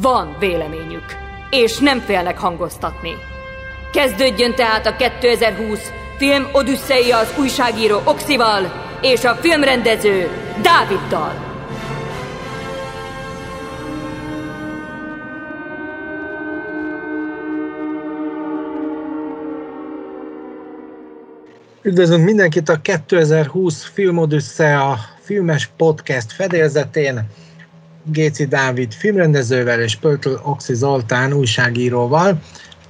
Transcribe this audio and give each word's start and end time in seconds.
Van 0.00 0.36
véleményük, 0.38 1.04
és 1.50 1.78
nem 1.78 2.00
félnek 2.00 2.38
hangoztatni. 2.38 3.10
Kezdődjön 3.92 4.54
tehát 4.54 4.86
a 4.86 4.96
2020 4.96 5.92
film 6.16 6.48
Odüsszeia 6.52 7.18
az 7.18 7.34
újságíró 7.38 8.00
Oxival 8.04 8.72
és 9.00 9.24
a 9.24 9.34
filmrendező 9.34 10.28
Dáviddal. 10.62 11.32
Üdvözlünk 21.82 22.24
mindenkit 22.24 22.68
a 22.68 22.80
2020 22.80 23.84
Filmodüsszea 23.84 24.98
filmes 25.20 25.70
podcast 25.76 26.32
fedélzetén. 26.32 27.28
Géci 28.04 28.46
Dávid 28.46 28.92
filmrendezővel 28.92 29.80
és 29.80 29.96
Pöltl 29.96 30.34
Oxi 30.42 30.74
Zoltán 30.74 31.32
újságíróval. 31.32 32.40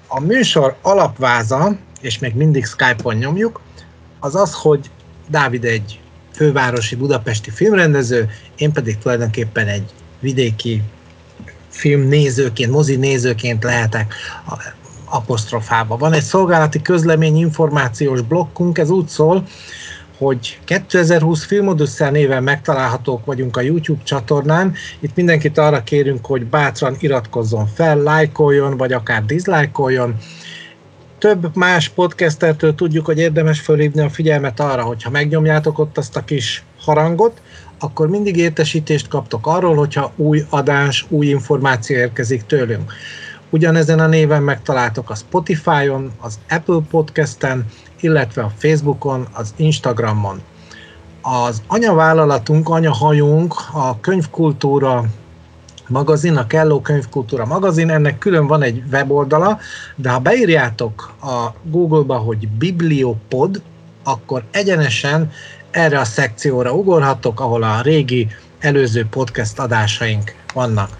A 0.06 0.20
műsor 0.20 0.76
alapváza, 0.82 1.76
és 2.00 2.18
még 2.18 2.34
mindig 2.34 2.66
Skype-on 2.66 3.14
nyomjuk, 3.14 3.60
az 4.20 4.34
az, 4.34 4.54
hogy 4.54 4.90
Dávid 5.28 5.64
egy 5.64 6.00
fővárosi 6.34 6.96
budapesti 6.96 7.50
filmrendező, 7.50 8.30
én 8.56 8.72
pedig 8.72 8.98
tulajdonképpen 8.98 9.66
egy 9.66 9.90
vidéki 10.20 10.82
filmnézőként, 11.68 12.70
mozi 12.70 12.96
nézőként 12.96 13.62
lehetek 13.62 14.14
apostrofába. 15.04 15.96
Van 15.96 16.12
egy 16.12 16.22
szolgálati 16.22 16.82
közlemény 16.82 17.36
információs 17.36 18.20
blokkunk, 18.20 18.78
ez 18.78 18.90
úgy 18.90 19.08
szól, 19.08 19.46
hogy 20.22 20.58
2020 20.64 21.44
Filmodüsszel 21.44 22.10
néven 22.10 22.42
megtalálhatók 22.42 23.24
vagyunk 23.24 23.56
a 23.56 23.60
YouTube 23.60 24.02
csatornán. 24.02 24.74
Itt 25.00 25.14
mindenkit 25.14 25.58
arra 25.58 25.82
kérünk, 25.82 26.26
hogy 26.26 26.46
bátran 26.46 26.96
iratkozzon 26.98 27.66
fel, 27.66 27.96
lájkoljon, 27.96 28.76
vagy 28.76 28.92
akár 28.92 29.24
diszlájkoljon. 29.24 30.16
Több 31.18 31.56
más 31.56 31.88
podcastertől 31.88 32.74
tudjuk, 32.74 33.06
hogy 33.06 33.18
érdemes 33.18 33.60
fölhívni 33.60 34.00
a 34.00 34.10
figyelmet 34.10 34.60
arra, 34.60 34.82
hogy 34.82 35.02
ha 35.02 35.10
megnyomjátok 35.10 35.78
ott 35.78 35.98
azt 35.98 36.16
a 36.16 36.24
kis 36.24 36.64
harangot, 36.80 37.40
akkor 37.78 38.08
mindig 38.08 38.36
értesítést 38.36 39.08
kaptok 39.08 39.46
arról, 39.46 39.76
hogyha 39.76 40.12
új 40.16 40.44
adás, 40.48 41.06
új 41.08 41.26
információ 41.26 41.96
érkezik 41.96 42.42
tőlünk. 42.46 42.92
Ugyanezen 43.50 43.98
a 43.98 44.06
néven 44.06 44.42
megtaláltok 44.42 45.10
a 45.10 45.14
Spotify-on, 45.14 46.12
az 46.20 46.38
Apple 46.48 46.80
Podcast-en, 46.90 47.66
illetve 48.02 48.42
a 48.42 48.52
Facebookon, 48.58 49.26
az 49.32 49.54
Instagramon. 49.56 50.40
Az 51.22 51.62
anyavállalatunk, 51.66 52.68
anyahajunk, 52.68 53.54
a 53.72 54.00
könyvkultúra 54.00 55.04
magazin, 55.88 56.36
a 56.36 56.46
Kelló 56.46 56.80
Könyvkultúra 56.80 57.46
magazin, 57.46 57.90
ennek 57.90 58.18
külön 58.18 58.46
van 58.46 58.62
egy 58.62 58.82
weboldala, 58.92 59.58
de 59.96 60.10
ha 60.10 60.18
beírjátok 60.18 61.12
a 61.22 61.54
Google-ba, 61.62 62.16
hogy 62.16 62.48
Bibliopod, 62.48 63.62
akkor 64.04 64.44
egyenesen 64.50 65.30
erre 65.70 65.98
a 65.98 66.04
szekcióra 66.04 66.74
ugorhatok, 66.74 67.40
ahol 67.40 67.62
a 67.62 67.80
régi 67.80 68.28
előző 68.58 69.06
podcast 69.10 69.58
adásaink 69.58 70.34
vannak. 70.54 70.90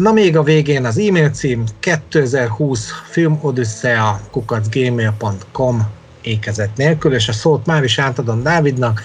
Na 0.00 0.12
még 0.12 0.36
a 0.36 0.42
végén 0.42 0.84
az 0.84 0.98
e-mail 0.98 1.30
cím 1.30 1.64
2020 1.80 2.90
filmodüsszea 3.10 4.20
kukacgmail.com 4.30 5.88
ékezet 6.22 6.76
nélkül, 6.76 7.14
és 7.14 7.28
a 7.28 7.32
szót 7.32 7.66
már 7.66 7.84
is 7.84 7.98
átadom 7.98 8.42
Dávidnak, 8.42 9.02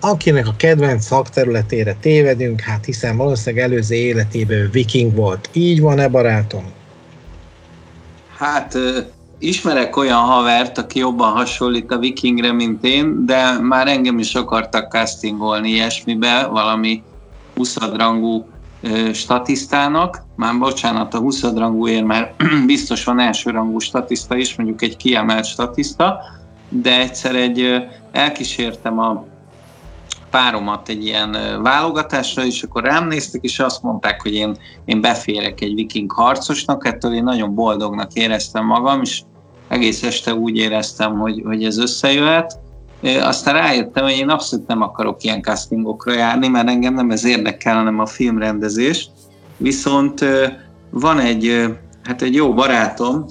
akinek 0.00 0.46
a 0.46 0.54
kedvenc 0.56 1.04
szakterületére 1.04 1.96
tévedünk, 2.00 2.60
hát 2.60 2.84
hiszen 2.84 3.16
valószínűleg 3.16 3.64
előző 3.64 3.94
életében 3.94 4.68
viking 4.72 5.14
volt. 5.14 5.48
Így 5.52 5.80
van-e, 5.80 6.08
barátom? 6.08 6.64
Hát 8.36 8.78
ismerek 9.38 9.96
olyan 9.96 10.20
havert, 10.20 10.78
aki 10.78 10.98
jobban 10.98 11.32
hasonlít 11.32 11.90
a 11.90 11.98
vikingre, 11.98 12.52
mint 12.52 12.84
én, 12.84 13.26
de 13.26 13.58
már 13.58 13.88
engem 13.88 14.18
is 14.18 14.34
akartak 14.34 14.90
castingolni 14.90 15.68
ilyesmibe, 15.68 16.46
valami 16.46 17.02
20 17.54 17.76
rangú 17.96 18.46
statisztának, 19.12 20.22
már 20.36 20.58
bocsánat, 20.58 21.14
a 21.14 21.18
20 21.18 21.42
rangúért 21.42 22.04
már 22.04 22.34
biztos 22.66 23.04
van 23.04 23.18
elsőrangú 23.18 23.78
statiszta 23.78 24.36
is, 24.36 24.56
mondjuk 24.56 24.82
egy 24.82 24.96
kiemelt 24.96 25.44
statiszta, 25.44 26.20
de 26.68 27.00
egyszer 27.00 27.34
egy 27.34 27.86
elkísértem 28.12 28.98
a 28.98 29.24
páromat 30.30 30.88
egy 30.88 31.04
ilyen 31.04 31.36
válogatásra, 31.62 32.44
és 32.44 32.62
akkor 32.62 32.82
rám 32.82 33.06
néztek, 33.06 33.42
és 33.42 33.58
azt 33.58 33.82
mondták, 33.82 34.22
hogy 34.22 34.34
én, 34.34 34.56
én 34.84 35.00
beférek 35.00 35.60
egy 35.60 35.74
viking 35.74 36.12
harcosnak, 36.12 36.86
ettől 36.86 37.14
én 37.14 37.22
nagyon 37.22 37.54
boldognak 37.54 38.12
éreztem 38.12 38.66
magam, 38.66 39.00
és 39.00 39.22
egész 39.68 40.02
este 40.02 40.34
úgy 40.34 40.56
éreztem, 40.56 41.18
hogy, 41.18 41.42
hogy 41.44 41.64
ez 41.64 41.78
összejöhet, 41.78 42.58
aztán 43.02 43.54
rájöttem, 43.54 44.04
hogy 44.04 44.16
én 44.16 44.28
abszolút 44.28 44.66
nem 44.66 44.82
akarok 44.82 45.22
ilyen 45.22 45.42
castingokra 45.42 46.12
járni, 46.12 46.48
mert 46.48 46.68
engem 46.68 46.94
nem 46.94 47.10
ez 47.10 47.24
érdekel, 47.24 47.76
hanem 47.76 47.98
a 47.98 48.06
filmrendezés. 48.06 49.10
Viszont 49.56 50.24
van 50.90 51.18
egy, 51.18 51.66
hát 52.02 52.22
egy 52.22 52.34
jó 52.34 52.54
barátom, 52.54 53.24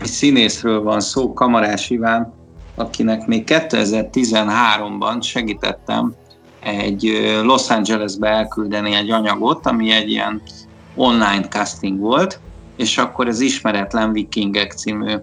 egy 0.00 0.06
színészről 0.08 0.82
van 0.82 1.00
szó, 1.00 1.32
Kamarás 1.32 1.90
Iván, 1.90 2.32
akinek 2.74 3.26
még 3.26 3.44
2013-ban 3.46 5.22
segítettem 5.22 6.14
egy 6.62 7.20
Los 7.42 7.70
Angelesbe 7.70 8.28
elküldeni 8.28 8.94
egy 8.94 9.10
anyagot, 9.10 9.66
ami 9.66 9.90
egy 9.90 10.10
ilyen 10.10 10.42
online 10.94 11.48
casting 11.48 11.98
volt, 11.98 12.40
és 12.76 12.98
akkor 12.98 13.26
az 13.28 13.40
Ismeretlen 13.40 14.12
Vikingek 14.12 14.72
című 14.72 15.14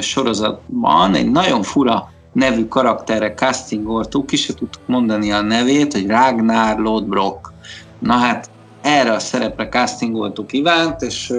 sorozatban 0.00 1.14
egy 1.14 1.30
nagyon 1.30 1.62
fura 1.62 2.11
nevű 2.32 2.66
karakterre 2.66 3.34
castingoltuk, 3.34 4.26
ki 4.26 4.36
se 4.36 4.54
tudtuk 4.54 4.82
mondani 4.86 5.32
a 5.32 5.40
nevét, 5.40 5.92
hogy 5.92 6.06
Ragnar 6.06 6.78
Lodbrok. 6.78 7.52
Na 7.98 8.12
hát 8.12 8.50
erre 8.80 9.12
a 9.12 9.18
szerepre 9.18 9.68
castingoltuk 9.68 10.52
Ivánt, 10.52 11.02
és, 11.02 11.32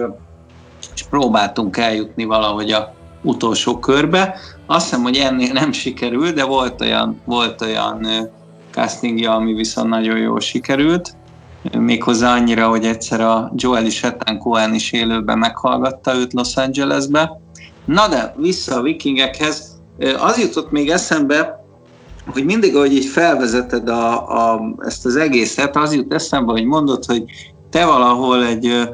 és 0.95 1.03
próbáltunk 1.09 1.77
eljutni 1.77 2.23
valahogy 2.23 2.71
a 2.71 2.93
utolsó 3.23 3.79
körbe. 3.79 4.35
Azt 4.65 4.83
hiszem, 4.83 5.03
hogy 5.03 5.17
ennél 5.17 5.51
nem 5.53 5.71
sikerült, 5.71 6.33
de 6.33 6.43
volt 6.43 6.81
olyan, 6.81 7.21
volt 7.25 7.61
olyan 7.61 8.07
castingja, 8.71 9.35
ami 9.35 9.53
viszont 9.53 9.89
nagyon 9.89 10.17
jól 10.17 10.39
sikerült. 10.39 11.15
Méghozzá 11.77 12.33
annyira, 12.33 12.67
hogy 12.67 12.85
egyszer 12.85 13.21
a 13.21 13.51
Joel 13.55 13.89
Shetan 13.89 14.37
Cohen 14.37 14.73
is 14.73 14.91
élőben 14.91 15.37
meghallgatta 15.37 16.15
őt 16.15 16.33
Los 16.33 16.55
Angelesbe. 16.55 17.39
Na 17.85 18.07
de 18.07 18.33
vissza 18.37 18.75
a 18.75 18.81
vikingekhez, 18.81 19.72
az 20.19 20.39
jutott 20.39 20.71
még 20.71 20.89
eszembe, 20.89 21.65
hogy 22.27 22.45
mindig, 22.45 22.75
ahogy 22.75 22.93
így 22.93 23.05
felvezeted 23.05 23.89
a, 23.89 24.29
a, 24.53 24.75
ezt 24.79 25.05
az 25.05 25.15
egészet, 25.15 25.75
az 25.75 25.93
jut 25.93 26.13
eszembe, 26.13 26.51
hogy 26.51 26.65
mondod, 26.65 27.05
hogy 27.05 27.23
te 27.69 27.85
valahol 27.85 28.45
egy 28.45 28.89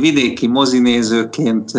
vidéki 0.00 0.46
mozinézőként 0.46 1.70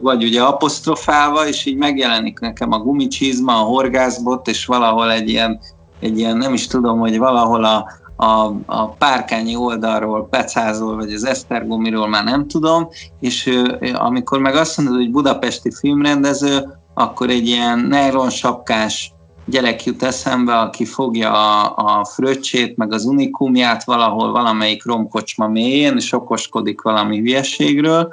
vagy 0.00 0.24
ugye 0.24 0.42
apostrofálva, 0.42 1.46
és 1.46 1.64
így 1.64 1.76
megjelenik 1.76 2.38
nekem 2.38 2.72
a 2.72 2.78
gumicsizma, 2.78 3.52
a 3.52 3.64
horgászbot, 3.64 4.48
és 4.48 4.66
valahol 4.66 5.10
egy 5.10 5.28
ilyen, 5.28 5.60
egy 6.00 6.18
ilyen 6.18 6.36
nem 6.36 6.54
is 6.54 6.66
tudom, 6.66 6.98
hogy 6.98 7.18
valahol 7.18 7.64
a, 7.64 7.86
a, 8.16 8.54
a 8.66 8.88
párkányi 8.88 9.56
oldalról 9.56 10.28
pecázol, 10.28 10.96
vagy 10.96 11.12
az 11.12 11.24
esztergomiról 11.24 12.08
már 12.08 12.24
nem 12.24 12.46
tudom, 12.46 12.88
és 13.20 13.50
amikor 13.94 14.38
meg 14.38 14.54
azt 14.54 14.76
mondod, 14.76 14.96
hogy 14.96 15.10
budapesti 15.10 15.70
filmrendező, 15.70 16.77
akkor 16.98 17.30
egy 17.30 17.46
ilyen 17.46 17.78
nylon 17.78 18.30
sapkás 18.30 19.12
gyerek 19.44 19.84
jut 19.84 20.02
eszembe, 20.02 20.58
aki 20.58 20.84
fogja 20.84 21.32
a, 21.32 21.74
a 21.76 22.04
fröccsét, 22.04 22.76
meg 22.76 22.92
az 22.92 23.04
unikumját 23.04 23.84
valahol 23.84 24.32
valamelyik 24.32 24.84
romkocsma 24.84 25.48
mélyén, 25.48 25.96
és 25.96 26.12
okoskodik 26.12 26.80
valami 26.80 27.18
hülyeségről. 27.18 28.12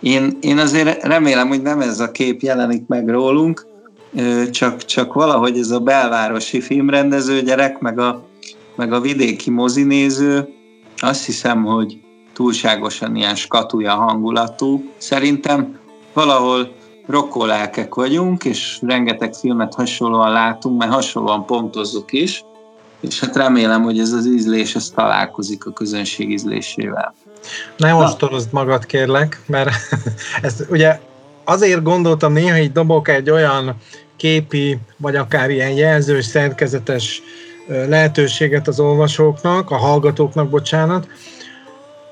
Én, 0.00 0.38
én 0.40 0.58
azért 0.58 1.02
remélem, 1.02 1.48
hogy 1.48 1.62
nem 1.62 1.80
ez 1.80 2.00
a 2.00 2.10
kép 2.10 2.40
jelenik 2.40 2.86
meg 2.86 3.08
rólunk, 3.08 3.66
csak, 4.50 4.84
csak 4.84 5.12
valahogy 5.12 5.58
ez 5.58 5.70
a 5.70 5.80
belvárosi 5.80 6.60
filmrendező 6.60 7.42
gyerek, 7.42 7.78
meg 7.78 7.98
a, 7.98 8.22
meg 8.76 8.92
a 8.92 9.00
vidéki 9.00 9.50
mozinéző, 9.50 10.48
azt 10.96 11.26
hiszem, 11.26 11.64
hogy, 11.64 11.98
túlságosan 12.32 13.16
ilyen 13.16 13.34
skatuja 13.34 13.94
hangulatú. 13.94 14.92
Szerintem 14.96 15.78
valahol 16.12 16.74
rokkolelkek 17.06 17.94
vagyunk, 17.94 18.44
és 18.44 18.78
rengeteg 18.86 19.34
filmet 19.34 19.74
hasonlóan 19.74 20.32
látunk, 20.32 20.78
mert 20.78 20.92
hasonlóan 20.92 21.46
pontozzuk 21.46 22.12
is, 22.12 22.44
és 23.00 23.20
hát 23.20 23.36
remélem, 23.36 23.82
hogy 23.82 23.98
ez 23.98 24.12
az 24.12 24.26
ízlés 24.26 24.74
ez 24.74 24.90
találkozik 24.94 25.66
a 25.66 25.72
közönség 25.72 26.30
ízlésével. 26.30 27.14
Ne 27.76 27.94
ostorozd 27.94 28.52
magad, 28.52 28.86
kérlek, 28.86 29.40
mert 29.46 29.70
ezt 30.42 30.66
ugye 30.70 31.00
azért 31.44 31.82
gondoltam 31.82 32.32
néha, 32.32 32.56
hogy 32.56 32.72
dobok 32.72 33.08
egy 33.08 33.30
olyan 33.30 33.74
képi, 34.16 34.78
vagy 34.96 35.16
akár 35.16 35.50
ilyen 35.50 35.70
jelzős, 35.70 36.24
szerkezetes 36.24 37.22
lehetőséget 37.66 38.68
az 38.68 38.80
olvasóknak, 38.80 39.70
a 39.70 39.76
hallgatóknak, 39.76 40.48
bocsánat, 40.48 41.08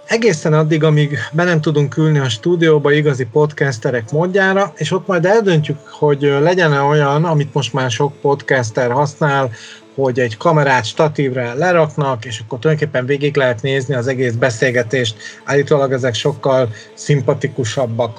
egészen 0.06 0.52
addig, 0.52 0.84
amíg 0.84 1.18
be 1.32 1.44
nem 1.44 1.60
tudunk 1.60 1.96
ülni 1.96 2.18
a 2.18 2.28
stúdióba 2.28 2.92
igazi 2.92 3.26
podcasterek 3.32 4.10
módjára, 4.10 4.72
és 4.76 4.92
ott 4.92 5.06
majd 5.06 5.24
eldöntjük, 5.24 5.78
hogy 5.90 6.20
legyen 6.40 6.72
-e 6.72 6.80
olyan, 6.80 7.24
amit 7.24 7.54
most 7.54 7.72
már 7.72 7.90
sok 7.90 8.20
podcaster 8.20 8.90
használ, 8.90 9.50
hogy 9.94 10.18
egy 10.18 10.36
kamerát 10.36 10.84
statívre 10.84 11.54
leraknak, 11.54 12.24
és 12.24 12.40
akkor 12.40 12.58
tulajdonképpen 12.58 13.06
végig 13.06 13.36
lehet 13.36 13.62
nézni 13.62 13.94
az 13.94 14.06
egész 14.06 14.32
beszélgetést. 14.32 15.16
Állítólag 15.44 15.92
ezek 15.92 16.14
sokkal 16.14 16.68
szimpatikusabbak. 16.94 18.18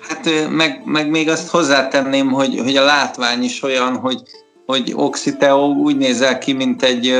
Hát 0.00 0.50
meg, 0.50 0.82
meg 0.84 1.10
még 1.10 1.28
azt 1.28 1.48
hozzátenném, 1.48 2.28
hogy, 2.28 2.58
hogy 2.58 2.76
a 2.76 2.84
látvány 2.84 3.42
is 3.42 3.62
olyan, 3.62 3.96
hogy, 3.96 4.22
hogy 4.66 4.92
Oxiteo 4.96 5.66
úgy 5.66 5.96
nézel 5.96 6.38
ki, 6.38 6.52
mint 6.52 6.82
egy, 6.82 7.14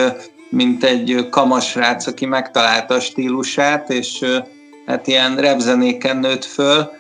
mint 0.49 0.85
egy 0.85 1.29
kamasrác, 1.31 2.07
aki 2.07 2.27
megtalálta 2.27 2.95
a 2.95 3.01
stílusát, 3.01 3.91
és 3.91 4.25
hát 4.87 5.07
ilyen 5.07 5.37
repzenéken 5.37 6.17
nőtt 6.17 6.45
föl, 6.45 6.91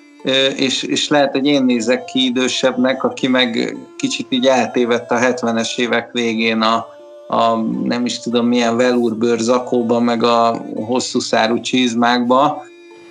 és, 0.56 0.82
és 0.82 1.08
lehet, 1.08 1.32
hogy 1.32 1.46
én 1.46 1.64
nézek 1.64 2.04
ki 2.04 2.24
idősebbnek, 2.24 3.04
aki 3.04 3.26
meg 3.26 3.76
kicsit 3.96 4.26
így 4.30 4.46
eltévedt 4.46 5.10
a 5.10 5.18
70-es 5.18 5.78
évek 5.78 6.12
végén 6.12 6.60
a, 6.60 6.86
a 7.28 7.56
nem 7.84 8.04
is 8.04 8.18
tudom 8.18 8.46
milyen 8.46 8.76
velúrbőr 8.76 9.38
zakóba, 9.38 10.00
meg 10.00 10.22
a 10.22 10.64
hosszú 10.74 11.20
szárú 11.20 11.60
csizmákba, 11.60 12.64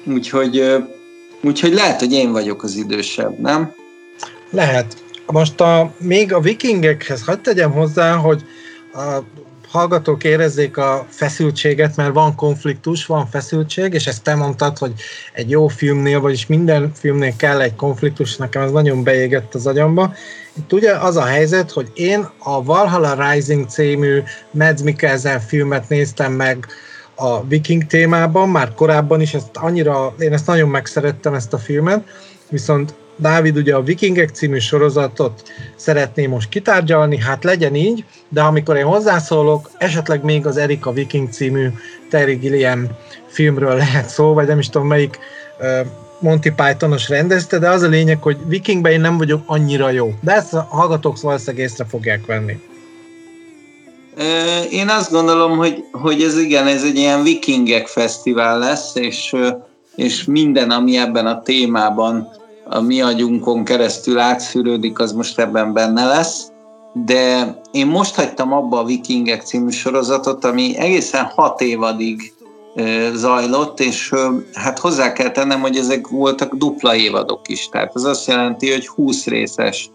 úgyhogy, 0.06 0.76
úgyhogy 1.42 1.74
lehet, 1.74 2.00
hogy 2.00 2.14
én 2.14 2.32
vagyok 2.32 2.64
az 2.64 2.76
idősebb, 2.76 3.40
nem? 3.40 3.74
Lehet. 4.50 5.04
Most 5.26 5.62
a, 5.62 5.92
még 5.98 6.34
a 6.34 6.40
vikingekhez 6.40 7.24
hagyd 7.24 7.42
tegyem 7.42 7.72
hozzá, 7.72 8.16
hogy 8.16 8.44
a 8.94 9.20
hallgatók 9.70 10.24
érezzék 10.24 10.78
a 10.78 11.06
feszültséget, 11.10 11.96
mert 11.96 12.14
van 12.14 12.36
konfliktus, 12.36 13.06
van 13.06 13.28
feszültség, 13.28 13.94
és 13.94 14.08
ezt 14.08 14.24
te 14.24 14.36
mondtad, 14.36 14.78
hogy 14.78 14.94
egy 15.34 15.50
jó 15.50 15.68
filmnél, 15.68 16.20
vagyis 16.20 16.48
minden 16.48 16.92
filmnél 16.94 17.36
kell 17.36 17.62
egy 17.62 17.76
konfliktus, 17.76 18.36
nekem 18.36 18.62
ez 18.62 18.72
nagyon 18.72 19.04
beégett 19.04 19.56
az 19.56 19.68
agyamba. 19.68 20.14
Itt 20.54 20.74
ugye 20.74 20.92
az 20.92 21.16
a 21.16 21.26
helyzet, 21.26 21.72
hogy 21.72 21.92
én 21.94 22.30
a 22.40 22.64
Valhalla 22.64 23.32
Rising 23.32 23.68
című 23.68 24.22
Mads 24.52 24.82
Mikkelsen 24.82 25.40
filmet 25.40 25.90
néztem 25.90 26.34
meg 26.34 26.68
a 27.16 27.48
viking 27.48 27.86
témában, 27.86 28.50
már 28.50 28.74
korábban 28.74 29.22
is, 29.22 29.34
ezt 29.34 29.50
annyira, 29.54 30.16
én 30.20 30.34
ezt 30.34 30.48
nagyon 30.48 30.70
megszerettem 30.70 31.34
ezt 31.34 31.54
a 31.54 31.58
filmet, 31.58 32.04
viszont 32.50 32.94
Dávid 33.18 33.58
ugye 33.58 33.76
a 33.76 33.84
Vikingek 33.84 34.30
című 34.30 34.58
sorozatot 34.58 35.44
szeretné 35.76 36.26
most 36.26 36.50
kitárgyalni, 36.50 37.18
hát 37.18 37.44
legyen 37.44 37.76
így, 37.76 38.06
de 38.30 38.42
amikor 38.42 38.76
én 38.76 38.86
hozzászólok, 38.86 39.72
esetleg 39.78 40.24
még 40.24 40.46
az 40.46 40.58
Erika 40.58 40.92
Viking 40.92 41.32
című 41.32 41.68
Terry 42.10 42.36
Gilliam 42.36 42.88
filmről 43.28 43.76
lehet 43.76 44.10
szó, 44.10 44.34
vagy 44.34 44.48
nem 44.48 44.60
is 44.60 44.70
tudom 44.70 44.88
melyik 44.88 45.20
Monty 46.20 46.50
Pythonos 46.56 47.10
rendezte, 47.10 47.60
de 47.60 47.70
az 47.70 47.82
a 47.82 47.88
lényeg, 47.88 48.22
hogy 48.22 48.38
Vikingben 48.48 48.92
én 48.92 49.02
nem 49.02 49.18
vagyok 49.18 49.42
annyira 49.46 49.90
jó. 49.90 50.14
De 50.22 50.32
ezt 50.32 50.54
a 50.54 50.68
hallgatók 50.70 51.22
valószínűleg 51.22 51.66
észre 51.66 51.86
fogják 51.86 52.26
venni. 52.26 52.60
Én 54.72 54.90
azt 54.90 55.12
gondolom, 55.12 55.58
hogy, 55.58 55.84
hogy 55.92 56.22
ez 56.22 56.38
igen, 56.38 56.68
ez 56.68 56.84
egy 56.84 56.96
ilyen 56.96 57.24
vikingek 57.24 57.88
fesztivál 57.88 58.60
lesz, 58.60 58.96
és, 58.96 59.36
és 59.96 60.24
minden, 60.24 60.72
ami 60.72 60.98
ebben 60.98 61.26
a 61.26 61.42
témában 61.42 62.30
a 62.70 62.82
mi 62.82 63.02
agyunkon 63.02 63.64
keresztül 63.64 64.20
átszűrődik, 64.20 65.00
az 65.00 65.12
most 65.12 65.40
ebben 65.40 65.74
benne 65.74 66.06
lesz. 66.06 66.52
De 66.94 67.56
én 67.72 67.88
most 67.88 68.16
hagytam 68.16 68.54
abba 68.54 68.80
a 68.80 68.84
Vikingek 68.84 69.42
című 69.42 69.70
sorozatot, 69.70 70.46
ami 70.46 70.78
egészen 70.78 71.24
hat 71.24 71.62
évadig 71.62 72.34
zajlott, 73.14 73.80
és 73.80 74.14
hát 74.54 74.80
hozzá 74.80 75.14
kell 75.14 75.32
tennem, 75.32 75.62
hogy 75.62 75.76
ezek 75.76 76.08
voltak 76.08 76.56
dupla 76.56 76.96
évadok 76.96 77.48
is. 77.48 77.70
Tehát 77.70 77.92
az 77.94 78.04
azt 78.04 78.28
jelenti, 78.28 78.72
hogy 78.72 78.88
20 78.88 79.26
részes 79.26 79.92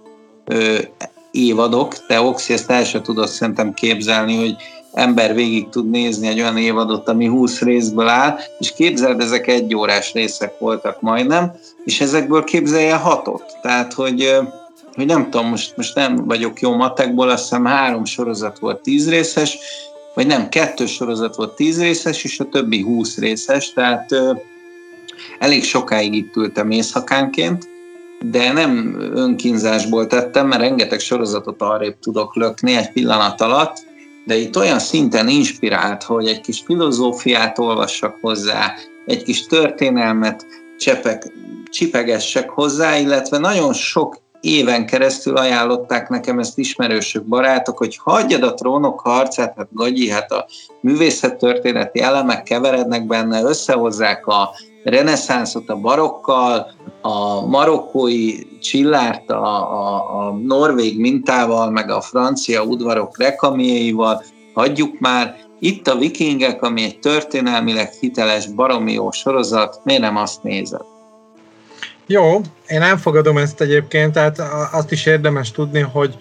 évadok, 1.31 2.07
te 2.07 2.21
Oxi 2.21 2.53
ezt 2.53 2.71
el 2.71 2.85
sem 2.85 3.03
tudod 3.03 3.29
szerintem 3.29 3.75
képzelni, 3.75 4.37
hogy 4.37 4.57
ember 4.93 5.35
végig 5.35 5.69
tud 5.69 5.91
nézni 5.91 6.29
egy 6.29 6.41
olyan 6.41 6.57
évadot, 6.57 7.09
ami 7.09 7.27
20 7.27 7.61
részből 7.61 8.09
áll, 8.09 8.37
és 8.59 8.73
képzeld, 8.73 9.21
ezek 9.21 9.47
egy 9.47 9.75
órás 9.75 10.13
részek 10.13 10.59
voltak 10.59 11.01
majdnem, 11.01 11.53
és 11.85 12.01
ezekből 12.01 12.45
képzelje 12.45 12.95
hatot. 12.95 13.45
Tehát, 13.63 13.93
hogy, 13.93 14.37
hogy 14.95 15.07
nem 15.07 15.31
tudom, 15.31 15.49
most, 15.49 15.77
most 15.77 15.95
nem 15.95 16.17
vagyok 16.17 16.61
jó 16.61 16.75
matekból, 16.75 17.29
azt 17.29 17.43
hiszem 17.43 17.65
három 17.65 18.05
sorozat 18.05 18.59
volt 18.59 18.81
tíz 18.81 19.09
részes, 19.09 19.59
vagy 20.15 20.27
nem, 20.27 20.49
kettő 20.49 20.87
sorozat 20.87 21.37
volt 21.37 21.55
tíz 21.55 21.81
részes, 21.81 22.25
és 22.25 22.41
a 22.41 22.49
többi 22.49 22.83
húsz 22.83 23.19
részes, 23.19 23.73
tehát 23.73 24.11
elég 25.39 25.65
sokáig 25.65 26.15
itt 26.15 26.37
ültem 26.37 26.71
éjszakánként, 26.71 27.69
de 28.21 28.53
nem 28.53 28.97
önkínzásból 29.15 30.07
tettem, 30.07 30.47
mert 30.47 30.61
rengeteg 30.61 31.01
sorozatot 31.01 31.63
arrébb 31.63 31.99
tudok 31.99 32.35
lökni 32.35 32.77
egy 32.77 32.93
pillanat 32.93 33.41
alatt, 33.41 33.77
de 34.25 34.37
itt 34.37 34.57
olyan 34.57 34.79
szinten 34.79 35.29
inspirált, 35.29 36.03
hogy 36.03 36.27
egy 36.27 36.41
kis 36.41 36.63
filozófiát 36.67 37.59
olvassak 37.59 38.19
hozzá, 38.21 38.75
egy 39.07 39.23
kis 39.23 39.47
történelmet 39.47 40.47
csepek, 40.79 41.33
csipegessek 41.73 42.51
hozzá, 42.51 42.97
illetve 42.97 43.39
nagyon 43.39 43.73
sok 43.73 44.17
éven 44.41 44.87
keresztül 44.87 45.37
ajánlották 45.37 46.09
nekem 46.09 46.39
ezt 46.39 46.59
ismerősök, 46.59 47.25
barátok, 47.25 47.79
hogy 47.79 47.97
hagyjad 48.03 48.43
a 48.43 48.55
trónok 48.55 49.01
harcát, 49.01 49.55
hát 49.57 49.69
gagyi, 49.71 50.11
hát 50.11 50.33
a 50.33 50.47
művészettörténeti 50.81 52.01
elemek 52.01 52.43
keverednek 52.43 53.07
benne, 53.07 53.43
összehozzák 53.43 54.27
a 54.27 54.51
reneszánszot 54.85 55.69
a 55.69 55.77
barokkal, 55.77 56.67
a 57.03 57.47
marokkói 57.47 58.59
csillárt 58.61 59.31
a, 59.31 59.45
a, 59.45 60.19
a 60.19 60.33
norvég 60.33 61.01
mintával, 61.01 61.71
meg 61.71 61.91
a 61.91 62.01
francia 62.01 62.63
udvarok 62.63 63.19
rekamiéival, 63.19 64.25
hagyjuk 64.55 64.99
már, 64.99 65.41
itt 65.59 65.89
a 65.89 65.97
vikingek, 65.97 66.63
ami 66.63 66.83
egy 66.83 66.99
történelmileg 66.99 67.93
hiteles, 68.01 68.47
baromi 68.47 68.93
jó 68.93 69.11
sorozat, 69.11 69.81
miért 69.85 70.01
nem 70.01 70.17
azt 70.17 70.43
nézed? 70.43 70.92
Jó, 72.07 72.41
én 72.69 72.83
elfogadom 72.83 73.37
ezt 73.37 73.61
egyébként, 73.61 74.13
tehát 74.13 74.39
azt 74.73 74.93
is 74.93 75.07
érdemes 75.07 75.51
tudni, 75.51 75.81
hogy 75.81 76.17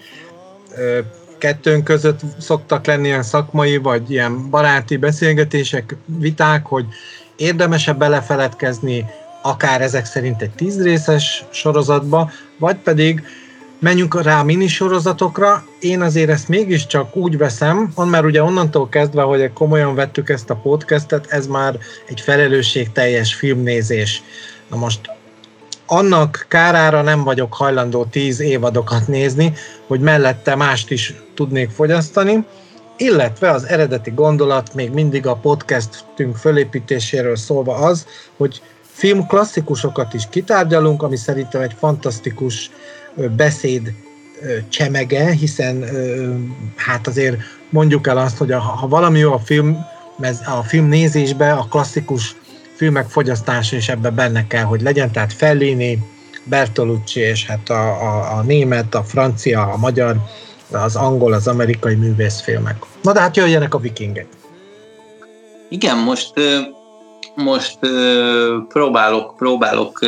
kettőnk 1.38 1.84
között 1.84 2.20
szoktak 2.38 2.86
lenni 2.86 3.06
ilyen 3.06 3.22
szakmai, 3.22 3.76
vagy 3.76 4.10
ilyen 4.10 4.50
baráti 4.50 4.96
beszélgetések, 4.96 5.96
viták, 6.04 6.66
hogy 6.66 6.84
érdemesebb 7.36 7.98
belefeledkezni 7.98 9.04
akár 9.42 9.80
ezek 9.80 10.04
szerint 10.04 10.42
egy 10.42 10.50
tízrészes 10.50 11.44
sorozatba, 11.50 12.30
vagy 12.58 12.76
pedig 12.76 13.22
menjünk 13.78 14.22
rá 14.22 14.40
a 14.40 14.44
minisorozatokra. 14.44 15.64
Én 15.80 16.00
azért 16.00 16.30
ezt 16.30 16.48
mégiscsak 16.48 17.16
úgy 17.16 17.38
veszem, 17.38 17.92
már 17.96 18.24
ugye 18.24 18.42
onnantól 18.42 18.88
kezdve, 18.88 19.22
hogy 19.22 19.52
komolyan 19.52 19.94
vettük 19.94 20.28
ezt 20.28 20.50
a 20.50 20.56
podcastet, 20.56 21.26
ez 21.28 21.46
már 21.46 21.78
egy 22.08 22.20
felelősségteljes 22.20 23.34
filmnézés. 23.34 24.22
Na 24.70 24.76
most 24.76 25.00
annak 25.92 26.46
kárára 26.48 27.02
nem 27.02 27.22
vagyok 27.24 27.54
hajlandó 27.54 28.04
tíz 28.04 28.40
évadokat 28.40 29.08
nézni, 29.08 29.52
hogy 29.86 30.00
mellette 30.00 30.54
mást 30.54 30.90
is 30.90 31.14
tudnék 31.34 31.70
fogyasztani, 31.70 32.44
illetve 32.96 33.50
az 33.50 33.64
eredeti 33.64 34.10
gondolat 34.10 34.74
még 34.74 34.90
mindig 34.90 35.26
a 35.26 35.34
podcastünk 35.34 36.36
fölépítéséről 36.36 37.36
szólva 37.36 37.74
az, 37.74 38.06
hogy 38.36 38.62
film 38.82 39.26
klasszikusokat 39.26 40.14
is 40.14 40.22
kitárgyalunk, 40.30 41.02
ami 41.02 41.16
szerintem 41.16 41.60
egy 41.60 41.74
fantasztikus 41.78 42.70
beszéd 43.36 43.92
csemege, 44.68 45.30
hiszen 45.30 45.84
hát 46.76 47.06
azért 47.06 47.36
mondjuk 47.70 48.06
el 48.06 48.18
azt, 48.18 48.36
hogy 48.36 48.52
ha 48.52 48.86
valami 48.88 49.18
jó 49.18 49.32
a 49.32 49.38
film, 49.38 49.76
a 50.44 50.62
film 50.62 50.86
nézésbe, 50.86 51.52
a 51.52 51.66
klasszikus 51.70 52.36
filmek 52.82 53.08
fogyasztása 53.08 53.76
is 53.76 53.88
ebben 53.88 54.14
benne 54.14 54.46
kell, 54.46 54.64
hogy 54.64 54.80
legyen, 54.80 55.12
tehát 55.12 55.32
Fellini, 55.32 55.98
Bertolucci 56.44 57.20
és 57.20 57.46
hát 57.46 57.70
a, 57.70 57.88
a, 57.88 58.36
a 58.36 58.42
német, 58.42 58.94
a 58.94 59.02
francia, 59.02 59.62
a 59.62 59.76
magyar, 59.76 60.16
az 60.70 60.96
angol, 60.96 61.32
az 61.32 61.48
amerikai 61.48 61.94
művészfilmek. 61.94 62.76
Na 63.02 63.12
de 63.12 63.20
hát 63.20 63.36
jöjjenek 63.36 63.74
a 63.74 63.78
vikingek. 63.78 64.26
Igen, 65.68 65.98
most, 65.98 66.32
most 67.34 67.78
próbálok, 68.68 69.36
próbálok 69.36 69.98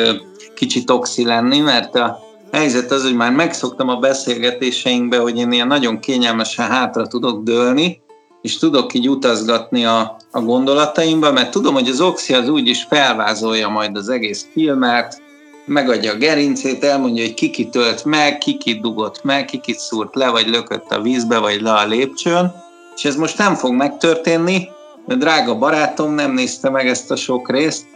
kicsit 0.54 0.90
oxi 0.90 1.24
lenni, 1.24 1.60
mert 1.60 1.94
a 1.94 2.18
helyzet 2.52 2.90
az, 2.90 3.02
hogy 3.02 3.16
már 3.16 3.32
megszoktam 3.32 3.88
a 3.88 3.96
beszélgetéseinkbe, 3.96 5.18
hogy 5.18 5.38
én 5.38 5.52
ilyen 5.52 5.66
nagyon 5.66 6.00
kényelmesen 6.00 6.66
hátra 6.68 7.06
tudok 7.06 7.42
dőlni, 7.42 8.02
és 8.44 8.58
tudok 8.58 8.94
így 8.94 9.08
utazgatni 9.08 9.84
a, 9.84 10.16
a 10.30 10.40
gondolataimba, 10.40 11.32
mert 11.32 11.50
tudom, 11.50 11.74
hogy 11.74 11.88
az 11.88 12.00
Oxi 12.00 12.34
az 12.34 12.48
úgy 12.48 12.68
is 12.68 12.82
felvázolja 12.88 13.68
majd 13.68 13.96
az 13.96 14.08
egész 14.08 14.46
filmet, 14.52 15.22
megadja 15.64 16.12
a 16.12 16.16
gerincét, 16.16 16.84
elmondja, 16.84 17.22
hogy 17.24 17.34
kiki 17.34 17.68
tölt 17.68 18.04
meg, 18.04 18.38
kiki 18.38 18.74
dugott 18.74 19.22
meg, 19.22 19.44
kikit 19.44 19.78
szúrt 19.78 20.14
le, 20.14 20.28
vagy 20.28 20.46
lökött 20.46 20.90
a 20.90 21.00
vízbe, 21.00 21.38
vagy 21.38 21.60
le 21.60 21.72
a 21.72 21.86
lépcsőn, 21.86 22.52
és 22.96 23.04
ez 23.04 23.16
most 23.16 23.38
nem 23.38 23.54
fog 23.54 23.72
megtörténni, 23.72 24.68
mert 25.06 25.20
drága 25.20 25.58
barátom 25.58 26.14
nem 26.14 26.32
nézte 26.32 26.70
meg 26.70 26.88
ezt 26.88 27.10
a 27.10 27.16
sok 27.16 27.50
részt, 27.50 27.86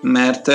mert 0.00 0.52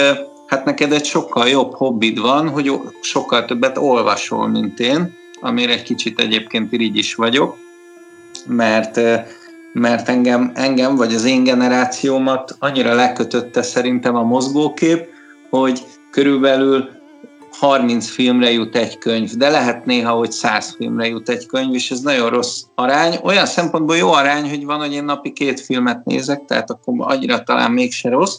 hát 0.47 0.65
neked 0.65 0.91
egy 0.91 1.05
sokkal 1.05 1.47
jobb 1.47 1.73
hobbid 1.73 2.19
van, 2.19 2.49
hogy 2.49 2.71
sokkal 3.01 3.45
többet 3.45 3.77
olvasol, 3.77 4.47
mint 4.47 4.79
én, 4.79 5.13
amire 5.41 5.73
egy 5.73 5.83
kicsit 5.83 6.19
egyébként 6.19 6.71
irigy 6.71 6.97
is 6.97 7.15
vagyok, 7.15 7.57
mert 8.45 8.99
mert 9.73 10.09
engem, 10.09 10.51
engem 10.53 10.95
vagy 10.95 11.13
az 11.13 11.23
én 11.23 11.43
generációmat 11.43 12.55
annyira 12.59 12.93
lekötötte 12.93 13.61
szerintem 13.61 14.15
a 14.15 14.23
mozgókép, 14.23 15.07
hogy 15.49 15.85
körülbelül 16.11 16.89
30 17.51 18.09
filmre 18.09 18.51
jut 18.51 18.75
egy 18.75 18.97
könyv, 18.97 19.31
de 19.31 19.49
lehet 19.49 19.85
néha, 19.85 20.11
hogy 20.11 20.31
100 20.31 20.75
filmre 20.75 21.07
jut 21.07 21.29
egy 21.29 21.45
könyv, 21.45 21.73
és 21.73 21.91
ez 21.91 21.99
nagyon 21.99 22.29
rossz 22.29 22.61
arány. 22.75 23.19
Olyan 23.23 23.45
szempontból 23.45 23.97
jó 23.97 24.11
arány, 24.11 24.49
hogy 24.49 24.65
van, 24.65 24.79
hogy 24.79 24.93
én 24.93 25.03
napi 25.03 25.33
két 25.33 25.59
filmet 25.59 26.05
nézek, 26.05 26.45
tehát 26.45 26.69
akkor 26.69 26.93
annyira 26.97 27.43
talán 27.43 27.71
mégse 27.71 28.09
rossz, 28.09 28.37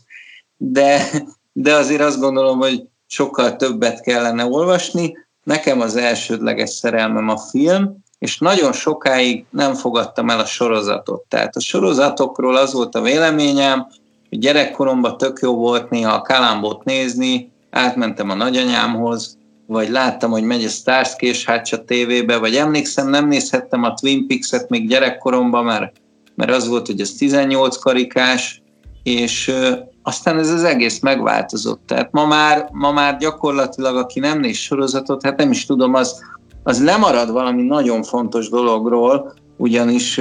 de, 0.56 1.10
de 1.52 1.74
azért 1.74 2.00
azt 2.00 2.20
gondolom, 2.20 2.58
hogy 2.58 2.82
sokkal 3.06 3.56
többet 3.56 4.00
kellene 4.00 4.44
olvasni. 4.44 5.16
Nekem 5.42 5.80
az 5.80 5.96
elsődleges 5.96 6.70
szerelmem 6.70 7.28
a 7.28 7.38
film, 7.38 8.03
és 8.24 8.38
nagyon 8.38 8.72
sokáig 8.72 9.44
nem 9.50 9.74
fogadtam 9.74 10.30
el 10.30 10.38
a 10.38 10.44
sorozatot. 10.44 11.24
Tehát 11.28 11.56
a 11.56 11.60
sorozatokról 11.60 12.56
az 12.56 12.72
volt 12.72 12.94
a 12.94 13.00
véleményem, 13.00 13.86
hogy 14.28 14.38
gyerekkoromban 14.38 15.16
tök 15.16 15.38
jó 15.42 15.54
volt 15.54 15.90
néha 15.90 16.12
a 16.12 16.22
Kalambot 16.22 16.84
nézni, 16.84 17.50
átmentem 17.70 18.30
a 18.30 18.34
nagyanyámhoz, 18.34 19.36
vagy 19.66 19.88
láttam, 19.88 20.30
hogy 20.30 20.42
megy 20.42 20.64
a 20.64 20.68
Starsky 20.68 21.26
és 21.26 21.44
Hatch 21.44 21.84
tévébe, 21.86 22.38
vagy 22.38 22.56
emlékszem, 22.56 23.08
nem 23.08 23.28
nézhettem 23.28 23.82
a 23.82 23.94
Twin 23.94 24.26
Peaks-et 24.26 24.68
még 24.68 24.88
gyerekkoromban, 24.88 25.64
mert, 25.64 25.92
mert 26.34 26.50
az 26.50 26.68
volt, 26.68 26.86
hogy 26.86 27.00
ez 27.00 27.10
18 27.10 27.76
karikás, 27.76 28.62
és 29.02 29.48
ö, 29.48 29.70
aztán 30.02 30.38
ez 30.38 30.50
az 30.50 30.64
egész 30.64 31.00
megváltozott. 31.00 31.80
Tehát 31.86 32.12
ma 32.12 32.26
már, 32.26 32.68
ma 32.72 32.92
már 32.92 33.16
gyakorlatilag, 33.16 33.96
aki 33.96 34.20
nem 34.20 34.40
néz 34.40 34.56
sorozatot, 34.56 35.22
hát 35.22 35.36
nem 35.36 35.50
is 35.50 35.66
tudom, 35.66 35.94
az, 35.94 36.22
az 36.64 36.84
lemarad 36.84 37.30
valami 37.30 37.62
nagyon 37.62 38.02
fontos 38.02 38.48
dologról, 38.48 39.34
ugyanis 39.56 40.20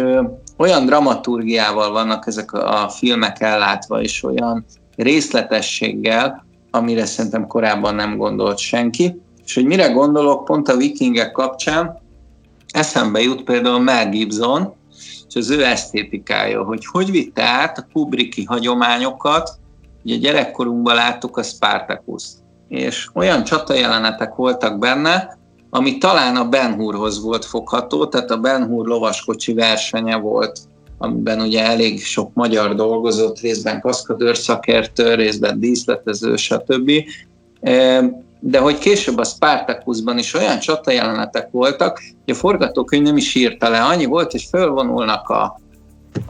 olyan 0.58 0.86
dramaturgiával 0.86 1.92
vannak 1.92 2.28
ezek 2.28 2.54
a, 2.54 2.90
filmek 2.90 3.42
ellátva, 3.42 4.02
és 4.02 4.24
olyan 4.24 4.66
részletességgel, 4.96 6.46
amire 6.72 7.06
szerintem 7.06 7.48
korábban 7.48 7.96
nem 7.96 8.18
gondolt 8.18 8.58
senki. 8.58 9.22
És 9.46 9.54
hogy 9.54 9.66
mire 9.66 9.88
gondolok, 9.88 10.46
pont 10.46 10.68
a 10.68 10.78
vikingek 10.78 11.32
kapcsán 11.32 12.02
eszembe 12.74 13.22
jut 13.22 13.44
például 13.44 13.80
Mel 13.80 14.10
Gibson, 14.10 14.74
és 15.28 15.36
az 15.36 15.50
ő 15.50 15.66
esztétikája, 15.66 16.64
hogy 16.64 16.86
hogy 16.86 17.12
vitte 17.12 17.44
át 17.44 17.78
a 17.78 17.88
Kubricki 17.94 18.44
hagyományokat, 18.44 19.50
ugye 20.04 20.16
gyerekkorunkban 20.16 20.96
láttuk 20.96 21.38
a 21.38 21.44
spartacus 21.44 22.24
és 22.68 23.10
olyan 23.14 23.44
csatajelenetek 23.44 24.36
voltak 24.36 24.80
benne, 24.80 25.38
ami 25.76 25.98
talán 25.98 26.36
a 26.36 26.50
Ben 26.50 26.74
Hurhoz 26.74 27.24
volt 27.24 27.46
fogható, 27.46 28.08
tehát 28.08 28.32
a 28.32 28.38
Ben 28.38 28.66
Hur 28.66 28.88
lovaskocsi 28.88 29.54
versenye 29.54 30.16
volt 30.16 30.60
amiben 30.98 31.42
ugye 31.42 31.64
elég 31.64 32.04
sok 32.04 32.34
magyar 32.34 32.76
dolgozott, 32.76 33.40
részben 33.40 33.82
kaszkadőr 33.82 34.38
szakértő, 34.38 35.14
részben 35.14 35.60
díszletező, 35.60 36.36
stb. 36.36 36.92
De 38.40 38.60
hogy 38.60 38.78
később 38.78 39.18
a 39.18 39.24
Spartacusban 39.24 40.18
is 40.18 40.34
olyan 40.34 40.58
jelenetek 40.86 41.48
voltak, 41.52 42.02
hogy 42.26 42.34
a 42.34 42.38
forgatókönyv 42.38 43.04
nem 43.04 43.18
is 43.18 43.36
írta 43.36 43.70
le, 43.70 43.82
annyi 43.82 44.06
volt, 44.06 44.32
hogy 44.32 44.48
fölvonulnak 44.50 45.30
a, 45.30 45.60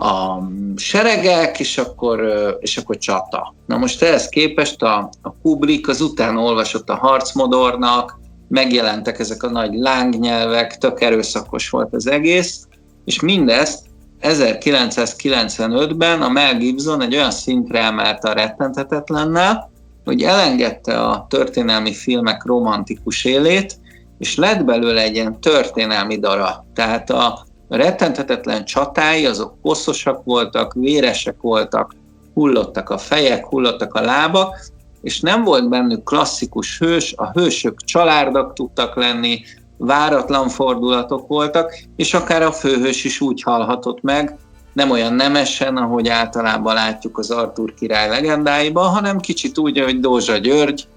a 0.05 0.41
seregek, 0.75 1.59
és 1.59 1.77
akkor, 1.77 2.21
és 2.59 2.77
akkor 2.77 2.97
csata. 2.97 3.55
Na 3.65 3.77
most 3.77 4.01
ehhez 4.01 4.29
képest 4.29 4.81
a, 4.81 5.09
a 5.21 5.33
Kubrick 5.41 5.87
az 5.87 6.01
utána 6.01 6.41
olvasott 6.41 6.89
a 6.89 6.95
harcmodornak, 6.95 8.21
megjelentek 8.53 9.19
ezek 9.19 9.43
a 9.43 9.49
nagy 9.49 9.73
lángnyelvek, 9.73 10.77
tök 10.77 11.01
erőszakos 11.01 11.69
volt 11.69 11.93
az 11.93 12.07
egész, 12.07 12.67
és 13.05 13.19
mindezt 13.19 13.85
1995-ben 14.21 16.21
a 16.21 16.29
Mel 16.29 16.57
Gibson 16.57 17.01
egy 17.01 17.15
olyan 17.15 17.31
szintre 17.31 17.79
emelte 17.79 18.29
a 18.29 18.33
rettentetetlennel, 18.33 19.71
hogy 20.03 20.21
elengedte 20.21 20.99
a 20.99 21.25
történelmi 21.29 21.93
filmek 21.93 22.45
romantikus 22.45 23.25
élét, 23.25 23.79
és 24.19 24.35
lett 24.35 24.63
belőle 24.63 25.01
egy 25.01 25.15
ilyen 25.15 25.39
történelmi 25.39 26.19
dara. 26.19 26.65
Tehát 26.73 27.09
a 27.09 27.45
rettentetetlen 27.69 28.65
csatái, 28.65 29.25
azok 29.25 29.53
hosszosak 29.61 30.23
voltak, 30.23 30.73
véresek 30.73 31.35
voltak, 31.41 31.95
hullottak 32.33 32.89
a 32.89 32.97
fejek, 32.97 33.45
hullottak 33.45 33.93
a 33.93 34.01
lábak, 34.01 34.65
és 35.03 35.19
nem 35.19 35.43
volt 35.43 35.69
bennük 35.69 36.03
klasszikus 36.03 36.79
hős, 36.79 37.13
a 37.17 37.31
hősök 37.31 37.81
családok 37.81 38.53
tudtak 38.53 38.95
lenni, 38.95 39.41
váratlan 39.77 40.49
fordulatok 40.49 41.27
voltak, 41.27 41.73
és 41.95 42.13
akár 42.13 42.41
a 42.41 42.51
főhős 42.51 43.03
is 43.03 43.21
úgy 43.21 43.41
halhatott 43.41 44.01
meg, 44.01 44.37
nem 44.73 44.91
olyan 44.91 45.13
nemesen, 45.13 45.77
ahogy 45.77 46.07
általában 46.07 46.73
látjuk 46.73 47.17
az 47.17 47.31
Artur 47.31 47.73
király 47.73 48.09
legendáiban, 48.09 48.89
hanem 48.89 49.19
kicsit 49.19 49.57
úgy, 49.57 49.79
hogy 49.79 49.99
Dózsa 49.99 50.37
György 50.37 50.87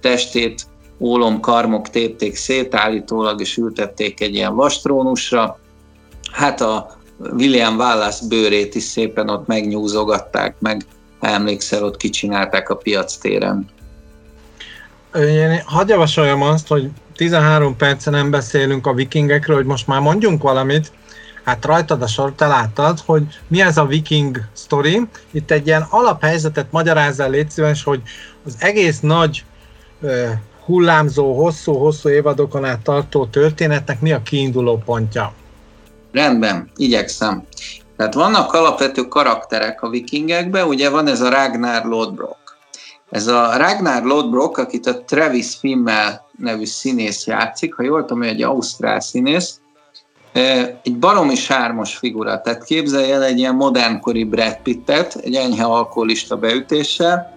testét 0.00 0.66
ólom 1.00 1.40
karmok 1.40 1.90
tépték 1.90 2.36
szét 2.36 2.74
állítólag, 2.74 3.40
és 3.40 3.56
ültették 3.56 4.20
egy 4.20 4.34
ilyen 4.34 4.54
vastrónusra. 4.54 5.58
Hát 6.32 6.60
a 6.60 6.96
William 7.18 7.76
Wallace 7.76 8.26
bőrét 8.28 8.74
is 8.74 8.82
szépen 8.82 9.28
ott 9.28 9.46
megnyúzogatták, 9.46 10.56
meg 10.58 10.84
emlékszel, 11.28 11.84
ott 11.84 11.96
kicsinálták 11.96 12.68
a 12.68 12.76
piac 12.76 13.16
téren. 13.16 13.68
Én 15.14 15.62
hadd 15.64 15.88
javasoljam 15.88 16.42
azt, 16.42 16.68
hogy 16.68 16.90
13 17.16 17.76
percen 17.76 18.12
nem 18.12 18.30
beszélünk 18.30 18.86
a 18.86 18.94
vikingekről, 18.94 19.56
hogy 19.56 19.66
most 19.66 19.86
már 19.86 20.00
mondjunk 20.00 20.42
valamit. 20.42 20.92
Hát 21.44 21.64
rajtad 21.64 22.02
a 22.02 22.06
sor, 22.06 22.32
te 22.32 22.46
láttad, 22.46 22.98
hogy 23.06 23.22
mi 23.48 23.60
ez 23.60 23.76
a 23.76 23.86
viking 23.86 24.40
story. 24.56 25.00
Itt 25.30 25.50
egy 25.50 25.66
ilyen 25.66 25.86
alaphelyzetet 25.90 26.66
magyarázzál 26.70 27.30
légy 27.30 27.50
szíves, 27.50 27.82
hogy 27.82 28.02
az 28.46 28.56
egész 28.58 29.00
nagy 29.00 29.44
uh, 30.00 30.28
hullámzó, 30.64 31.42
hosszú-hosszú 31.42 32.08
évadokon 32.08 32.64
át 32.64 32.80
tartó 32.80 33.26
történetnek 33.26 34.00
mi 34.00 34.12
a 34.12 34.22
kiinduló 34.22 34.82
pontja. 34.84 35.32
Rendben, 36.12 36.70
igyekszem. 36.76 37.46
Tehát 38.02 38.16
vannak 38.16 38.52
alapvető 38.52 39.08
karakterek 39.08 39.82
a 39.82 39.88
vikingekben, 39.88 40.66
ugye 40.66 40.90
van 40.90 41.06
ez 41.06 41.20
a 41.20 41.30
Ragnar 41.30 41.84
Lodbrok. 41.84 42.58
Ez 43.10 43.26
a 43.26 43.56
Ragnar 43.56 44.02
Lodbrok, 44.02 44.58
akit 44.58 44.86
a 44.86 45.04
Travis 45.04 45.54
Fimmel 45.54 46.26
nevű 46.38 46.64
színész 46.64 47.26
játszik, 47.26 47.74
ha 47.74 47.82
jól 47.82 48.04
tudom, 48.04 48.22
egy 48.22 48.42
ausztrál 48.42 49.00
színész, 49.00 49.60
egy 50.82 50.98
baromi 50.98 51.34
sármos 51.34 51.96
figura, 51.96 52.40
tehát 52.40 52.64
képzelj 52.64 53.12
el 53.12 53.22
egy 53.22 53.38
ilyen 53.38 53.54
modernkori 53.54 54.24
Brad 54.24 54.58
Pittet, 54.62 55.14
egy 55.14 55.34
enyhe 55.34 55.64
alkoholista 55.64 56.36
beütéssel, 56.36 57.36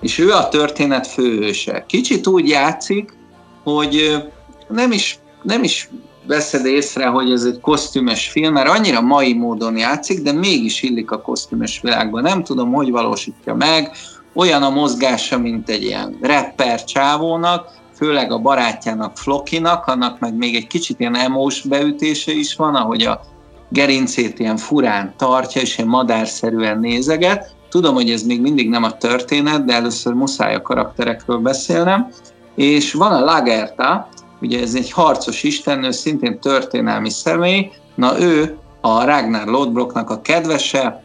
és 0.00 0.18
ő 0.18 0.32
a 0.32 0.48
történet 0.48 1.06
főhőse. 1.06 1.84
Kicsit 1.86 2.26
úgy 2.26 2.48
játszik, 2.48 3.16
hogy 3.64 4.24
nem 4.68 4.92
is, 4.92 5.18
nem 5.42 5.62
is 5.62 5.90
veszed 6.26 6.66
észre, 6.66 7.06
hogy 7.06 7.30
ez 7.32 7.44
egy 7.44 7.60
kosztümös 7.60 8.28
film, 8.28 8.52
mert 8.52 8.68
annyira 8.68 9.00
mai 9.00 9.34
módon 9.34 9.76
játszik, 9.76 10.22
de 10.22 10.32
mégis 10.32 10.82
illik 10.82 11.10
a 11.10 11.20
kosztümös 11.20 11.80
világban. 11.80 12.22
Nem 12.22 12.42
tudom, 12.42 12.72
hogy 12.72 12.90
valósítja 12.90 13.54
meg, 13.54 13.90
olyan 14.34 14.62
a 14.62 14.70
mozgása, 14.70 15.38
mint 15.38 15.68
egy 15.68 15.82
ilyen 15.82 16.18
rapper 16.20 16.84
csávónak, 16.84 17.68
főleg 17.96 18.32
a 18.32 18.38
barátjának 18.38 19.16
Flokinak, 19.16 19.86
annak 19.86 20.18
meg 20.18 20.36
még 20.36 20.54
egy 20.54 20.66
kicsit 20.66 21.00
ilyen 21.00 21.16
emós 21.16 21.62
beütése 21.62 22.32
is 22.32 22.56
van, 22.56 22.74
ahogy 22.74 23.02
a 23.02 23.20
gerincét 23.68 24.38
ilyen 24.38 24.56
furán 24.56 25.14
tartja, 25.16 25.60
és 25.60 25.78
ilyen 25.78 25.90
madárszerűen 25.90 26.78
nézeget. 26.78 27.54
Tudom, 27.68 27.94
hogy 27.94 28.10
ez 28.10 28.22
még 28.22 28.40
mindig 28.40 28.68
nem 28.68 28.82
a 28.82 28.96
történet, 28.96 29.64
de 29.64 29.74
először 29.74 30.12
muszáj 30.12 30.54
a 30.54 30.62
karakterekről 30.62 31.38
beszélnem. 31.38 32.08
És 32.54 32.92
van 32.92 33.12
a 33.12 33.24
Lagerta, 33.24 34.08
ugye 34.40 34.60
ez 34.60 34.74
egy 34.74 34.90
harcos 34.90 35.42
istennő, 35.42 35.90
szintén 35.90 36.40
történelmi 36.40 37.10
személy, 37.10 37.70
na 37.94 38.20
ő 38.20 38.58
a 38.80 39.04
Ragnar 39.04 39.46
Lodbroknak 39.46 40.10
a 40.10 40.20
kedvese, 40.20 41.02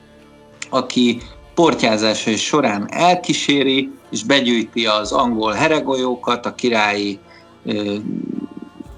aki 0.69 1.21
portyázásai 1.53 2.35
során 2.35 2.87
elkíséri 2.91 3.91
és 4.11 4.23
begyűjti 4.23 4.85
az 4.85 5.11
angol 5.11 5.51
heregolyókat, 5.51 6.45
a 6.45 6.55
királyi 6.55 7.19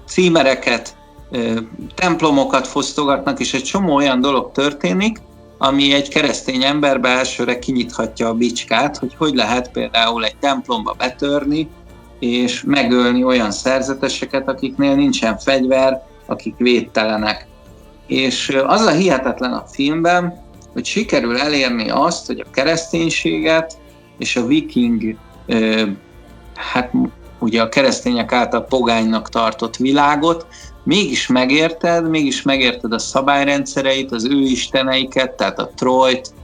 címereket, 0.06 0.96
templomokat 1.94 2.66
fosztogatnak, 2.66 3.40
és 3.40 3.54
egy 3.54 3.62
csomó 3.62 3.94
olyan 3.94 4.20
dolog 4.20 4.52
történik, 4.52 5.18
ami 5.58 5.92
egy 5.92 6.08
keresztény 6.08 6.62
emberbe 6.62 7.08
elsőre 7.08 7.58
kinyithatja 7.58 8.28
a 8.28 8.34
bicskát, 8.34 8.96
hogy 8.96 9.14
hogy 9.18 9.34
lehet 9.34 9.70
például 9.70 10.24
egy 10.24 10.36
templomba 10.36 10.94
betörni, 10.98 11.68
és 12.18 12.62
megölni 12.66 13.24
olyan 13.24 13.50
szerzeteseket, 13.50 14.48
akiknél 14.48 14.94
nincsen 14.94 15.38
fegyver, 15.38 16.02
akik 16.26 16.54
védtelenek. 16.56 17.46
És 18.06 18.58
az 18.66 18.80
a 18.80 18.90
hihetetlen 18.90 19.52
a 19.52 19.64
filmben, 19.66 20.42
hogy 20.72 20.84
sikerül 20.84 21.38
elérni 21.38 21.90
azt, 21.90 22.26
hogy 22.26 22.40
a 22.46 22.50
kereszténységet 22.50 23.78
és 24.18 24.36
a 24.36 24.46
viking, 24.46 25.16
hát 26.54 26.92
ugye 27.38 27.62
a 27.62 27.68
keresztények 27.68 28.32
által 28.32 28.64
pogánynak 28.64 29.28
tartott 29.28 29.76
világot, 29.76 30.46
mégis 30.84 31.26
megérted, 31.26 32.08
mégis 32.08 32.42
megérted 32.42 32.92
a 32.92 32.98
szabályrendszereit, 32.98 34.12
az 34.12 34.24
ő 34.24 34.40
isteneiket, 34.40 35.32
tehát 35.32 35.58
a 35.58 35.70
Trojt, 35.74 36.34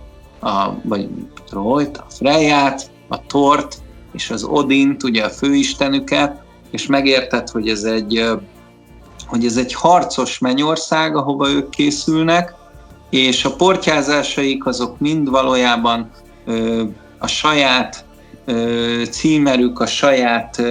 a, 0.40 0.68
vagy 0.82 1.08
Trojt, 1.46 1.96
a 1.96 2.06
Freját, 2.08 2.90
a 3.08 3.26
Tort 3.26 3.76
és 4.12 4.30
az 4.30 4.44
Odint, 4.44 5.02
ugye 5.02 5.24
a 5.24 5.28
főistenüket, 5.28 6.42
és 6.70 6.86
megérted, 6.86 7.48
hogy 7.48 7.68
ez 7.68 7.82
egy, 7.82 8.24
hogy 9.26 9.44
ez 9.44 9.56
egy 9.56 9.74
harcos 9.74 10.38
mennyország, 10.38 11.16
ahova 11.16 11.48
ők 11.48 11.70
készülnek, 11.70 12.54
és 13.10 13.44
a 13.44 13.56
portyázásaik 13.56 14.66
azok 14.66 14.98
mind 14.98 15.30
valójában 15.30 16.10
a 17.18 17.26
saját 17.26 18.04
ö, 18.44 19.02
címerük, 19.10 19.80
a 19.80 19.86
saját 19.86 20.62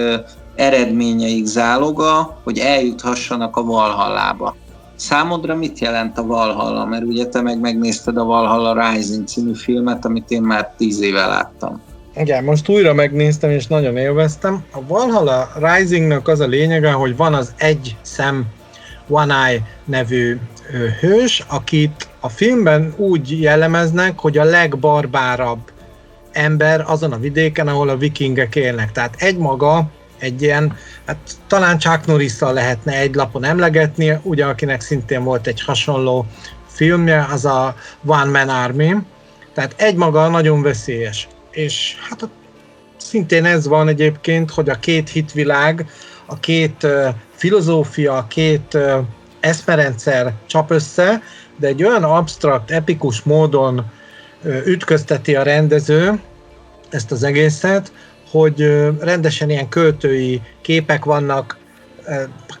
eredményeik 0.54 1.44
záloga, 1.44 2.40
hogy 2.44 2.58
eljuthassanak 2.58 3.56
a 3.56 3.64
Valhallába. 3.64 4.56
Számodra 4.96 5.56
mit 5.56 5.78
jelent 5.78 6.18
a 6.18 6.26
Valhalla? 6.26 6.84
Mert 6.84 7.04
ugye 7.04 7.26
te 7.26 7.40
meg 7.40 7.60
megnézted 7.60 8.16
a 8.16 8.24
Valhalla 8.24 8.90
Rising 8.90 9.26
című 9.26 9.54
filmet, 9.54 10.04
amit 10.04 10.30
én 10.30 10.42
már 10.42 10.74
tíz 10.76 11.00
éve 11.00 11.26
láttam. 11.26 11.80
Igen, 12.16 12.44
most 12.44 12.68
újra 12.68 12.94
megnéztem, 12.94 13.50
és 13.50 13.66
nagyon 13.66 13.96
élveztem. 13.96 14.64
A 14.72 14.86
Valhalla 14.86 15.52
Risingnak 15.60 16.28
az 16.28 16.40
a 16.40 16.46
lényege, 16.46 16.92
hogy 16.92 17.16
van 17.16 17.34
az 17.34 17.54
egy 17.56 17.96
szem 18.02 18.46
One 19.08 19.34
Eye 19.34 19.62
nevű 19.84 20.38
hős, 21.00 21.44
akit 21.48 22.08
a 22.20 22.28
filmben 22.28 22.94
úgy 22.96 23.40
jellemeznek, 23.40 24.18
hogy 24.18 24.38
a 24.38 24.44
legbarbárabb 24.44 25.58
ember 26.32 26.84
azon 26.86 27.12
a 27.12 27.18
vidéken, 27.18 27.68
ahol 27.68 27.88
a 27.88 27.96
vikingek 27.96 28.56
élnek. 28.56 28.92
Tehát 28.92 29.14
egy 29.18 29.36
maga 29.36 29.90
egy 30.18 30.42
ilyen, 30.42 30.76
hát 31.06 31.16
talán 31.46 31.78
Chuck 31.78 32.06
norris 32.06 32.38
lehetne 32.38 32.92
egy 32.98 33.14
lapon 33.14 33.44
emlegetni, 33.44 34.18
ugye 34.22 34.44
akinek 34.44 34.80
szintén 34.80 35.24
volt 35.24 35.46
egy 35.46 35.62
hasonló 35.62 36.26
filmje, 36.66 37.26
az 37.32 37.44
a 37.44 37.74
One 38.06 38.30
Man 38.30 38.48
Army, 38.48 38.94
tehát 39.54 39.74
egy 39.76 39.94
maga 39.94 40.28
nagyon 40.28 40.62
veszélyes. 40.62 41.28
És 41.50 41.96
hát 42.08 42.28
szintén 42.96 43.44
ez 43.44 43.66
van 43.66 43.88
egyébként, 43.88 44.50
hogy 44.50 44.68
a 44.68 44.78
két 44.78 45.08
hitvilág, 45.08 45.90
a 46.26 46.38
két 46.38 46.86
filozófia, 47.34 48.16
a 48.16 48.26
két 48.26 48.74
uh, 48.74 49.04
eszmerendszer 49.40 50.34
csap 50.46 50.70
össze, 50.70 51.22
de 51.56 51.66
egy 51.66 51.84
olyan 51.84 52.04
absztrakt, 52.04 52.70
epikus 52.70 53.22
módon 53.22 53.90
ütközteti 54.64 55.34
a 55.34 55.42
rendező 55.42 56.20
ezt 56.88 57.12
az 57.12 57.22
egészet, 57.22 57.92
hogy 58.30 58.60
rendesen 59.00 59.50
ilyen 59.50 59.68
költői 59.68 60.42
képek 60.60 61.04
vannak, 61.04 61.58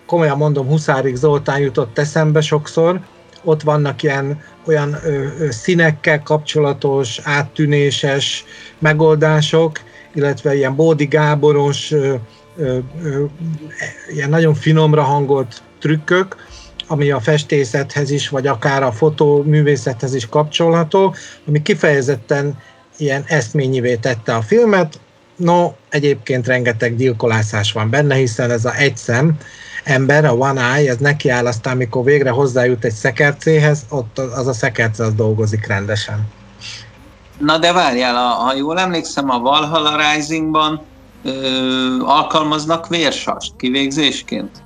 komolyan 0.06 0.36
mondom, 0.36 0.66
Huszárik 0.66 1.14
Zoltán 1.14 1.60
jutott 1.60 1.98
eszembe 1.98 2.40
sokszor, 2.40 3.00
ott 3.44 3.62
vannak 3.62 4.02
ilyen 4.02 4.42
olyan 4.66 4.98
ö, 5.04 5.26
ö, 5.38 5.50
színekkel 5.50 6.22
kapcsolatos, 6.22 7.20
áttűnéses 7.22 8.44
megoldások, 8.78 9.80
illetve 10.14 10.54
ilyen 10.54 10.76
Bódi 10.76 11.04
Gáboros, 11.04 11.90
ö, 11.90 12.14
ö, 12.56 12.78
ö, 13.02 13.24
ilyen 14.14 14.28
nagyon 14.28 14.54
finomra 14.54 15.02
hangolt 15.02 15.62
trükkök, 15.80 16.36
ami 16.86 17.10
a 17.10 17.20
festészethez 17.20 18.10
is, 18.10 18.28
vagy 18.28 18.46
akár 18.46 18.82
a 18.82 18.92
fotóművészethez 18.92 20.14
is 20.14 20.26
kapcsolható, 20.26 21.14
ami 21.46 21.62
kifejezetten 21.62 22.58
ilyen 22.96 23.24
eszményivé 23.26 23.96
tette 23.96 24.34
a 24.34 24.42
filmet, 24.42 25.00
No, 25.40 25.72
egyébként 25.88 26.46
rengeteg 26.46 26.96
gyilkolászás 26.96 27.72
van 27.72 27.90
benne, 27.90 28.14
hiszen 28.14 28.50
ez 28.50 28.64
a 28.64 28.74
egy 28.76 28.96
szem 28.96 29.36
ember, 29.90 30.24
a 30.24 30.34
One 30.34 30.60
Eye, 30.76 30.90
ez 30.90 30.96
nekiáll 30.96 31.46
aztán, 31.46 31.74
amikor 31.74 32.04
végre 32.04 32.30
hozzájut 32.30 32.84
egy 32.84 32.92
szekercéhez, 32.92 33.86
ott 33.88 34.18
az 34.18 34.46
a 34.46 34.52
szekerce 34.52 35.04
az 35.04 35.14
dolgozik 35.14 35.66
rendesen. 35.66 36.28
Na 37.38 37.58
de 37.58 37.72
várjál, 37.72 38.14
ha 38.14 38.54
jól 38.54 38.78
emlékszem, 38.78 39.30
a 39.30 39.38
Valhalla 39.38 39.96
Risingban 39.96 40.82
ö, 41.24 41.30
alkalmaznak 42.04 42.88
vérsast 42.88 43.52
kivégzésként? 43.56 44.62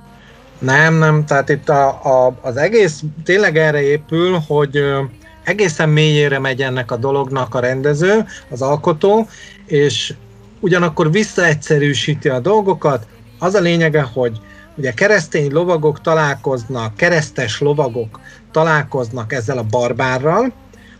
Nem, 0.59 0.93
nem, 0.97 1.25
tehát 1.25 1.49
itt 1.49 1.69
a, 1.69 1.87
a, 1.87 2.37
az 2.41 2.57
egész 2.57 3.01
tényleg 3.23 3.57
erre 3.57 3.81
épül, 3.81 4.39
hogy 4.47 4.77
ö, 4.77 5.01
egészen 5.43 5.89
mélyére 5.89 6.39
megy 6.39 6.61
ennek 6.61 6.91
a 6.91 6.95
dolognak 6.95 7.55
a 7.55 7.59
rendező, 7.59 8.25
az 8.49 8.61
alkotó, 8.61 9.27
és 9.65 10.13
ugyanakkor 10.59 11.11
visszaegyszerűsíti 11.11 12.29
a 12.29 12.39
dolgokat. 12.39 13.07
Az 13.39 13.53
a 13.53 13.59
lényege, 13.59 14.01
hogy 14.01 14.39
ugye 14.77 14.91
keresztény 14.91 15.51
lovagok 15.51 16.01
találkoznak, 16.01 16.95
keresztes 16.95 17.59
lovagok 17.59 18.19
találkoznak 18.51 19.33
ezzel 19.33 19.57
a 19.57 19.63
barbárral, 19.63 20.53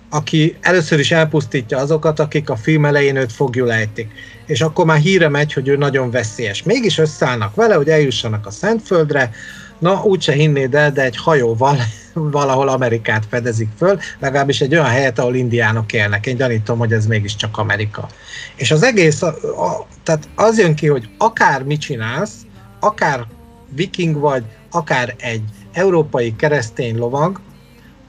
aki 0.10 0.58
először 0.62 1.00
is 1.00 1.12
elpusztítja 1.12 1.78
azokat, 1.78 2.20
akik 2.20 2.50
a 2.50 2.56
film 2.56 2.86
elején 2.86 3.16
őt 3.16 3.32
fogjul 3.32 3.72
ejtik. 3.72 4.12
És 4.46 4.62
akkor 4.62 4.86
már 4.86 4.98
híre 4.98 5.30
megy, 5.30 5.54
hogy 5.54 5.68
ő 5.68 5.78
nagyon 5.78 6.12
veszélyes. 6.12 6.64
Mégis 6.64 6.98
összeállnak 6.98 7.56
vele, 7.56 7.76
hogy 7.76 7.90
eljussanak 7.90 8.46
a 8.46 8.52
Szentföldre, 8.52 9.32
na 9.80 10.04
úgyse 10.04 10.32
hinnéd 10.32 10.76
el, 10.76 10.92
de 10.92 11.02
egy 11.02 11.18
hajóval 11.18 11.78
valahol 12.14 12.68
Amerikát 12.70 13.24
fedezik 13.30 13.70
föl, 13.78 14.00
legalábbis 14.20 14.62
egy 14.62 14.74
olyan 14.74 14.86
helyet, 14.86 15.20
ahol 15.20 15.36
indiánok 15.36 15.94
élnek. 15.94 16.26
Én 16.26 16.36
gyanítom, 16.36 16.78
hogy 16.78 16.94
ez 16.94 17.06
mégiscsak 17.06 17.58
Amerika. 17.58 18.08
És 18.56 18.72
az 18.72 18.84
egész, 18.84 19.22
a, 19.22 19.28
a, 19.66 19.88
tehát 20.04 20.28
az 20.36 20.60
jön 20.60 20.76
ki, 20.76 20.88
hogy 20.88 21.10
akár 21.18 21.64
mit 21.64 21.82
csinálsz, 21.82 22.34
akár 22.80 23.26
viking 23.70 24.20
vagy, 24.20 24.44
akár 24.72 25.16
egy 25.18 25.44
európai 25.74 26.36
keresztény 26.36 26.98
lovag, 26.98 27.40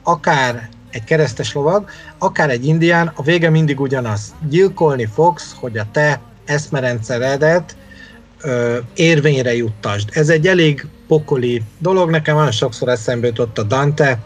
akár 0.03 0.69
egy 0.91 1.03
keresztes 1.03 1.53
lovag, 1.53 1.89
akár 2.17 2.49
egy 2.49 2.65
indián, 2.65 3.11
a 3.15 3.23
vége 3.23 3.49
mindig 3.49 3.79
ugyanaz. 3.79 4.35
Gyilkolni 4.49 5.05
fogsz, 5.05 5.55
hogy 5.59 5.77
a 5.77 5.87
te 5.91 6.21
eszmerendszeredet 6.45 7.75
ö, 8.41 8.77
érvényre 8.95 9.55
juttasd. 9.55 10.09
Ez 10.11 10.29
egy 10.29 10.47
elég 10.47 10.87
pokoli 11.07 11.61
dolog. 11.77 12.09
Nekem 12.09 12.35
nagyon 12.35 12.51
sokszor 12.51 12.89
eszembe 12.89 13.27
jutott 13.27 13.57
a 13.57 13.63
Dante, 13.63 14.19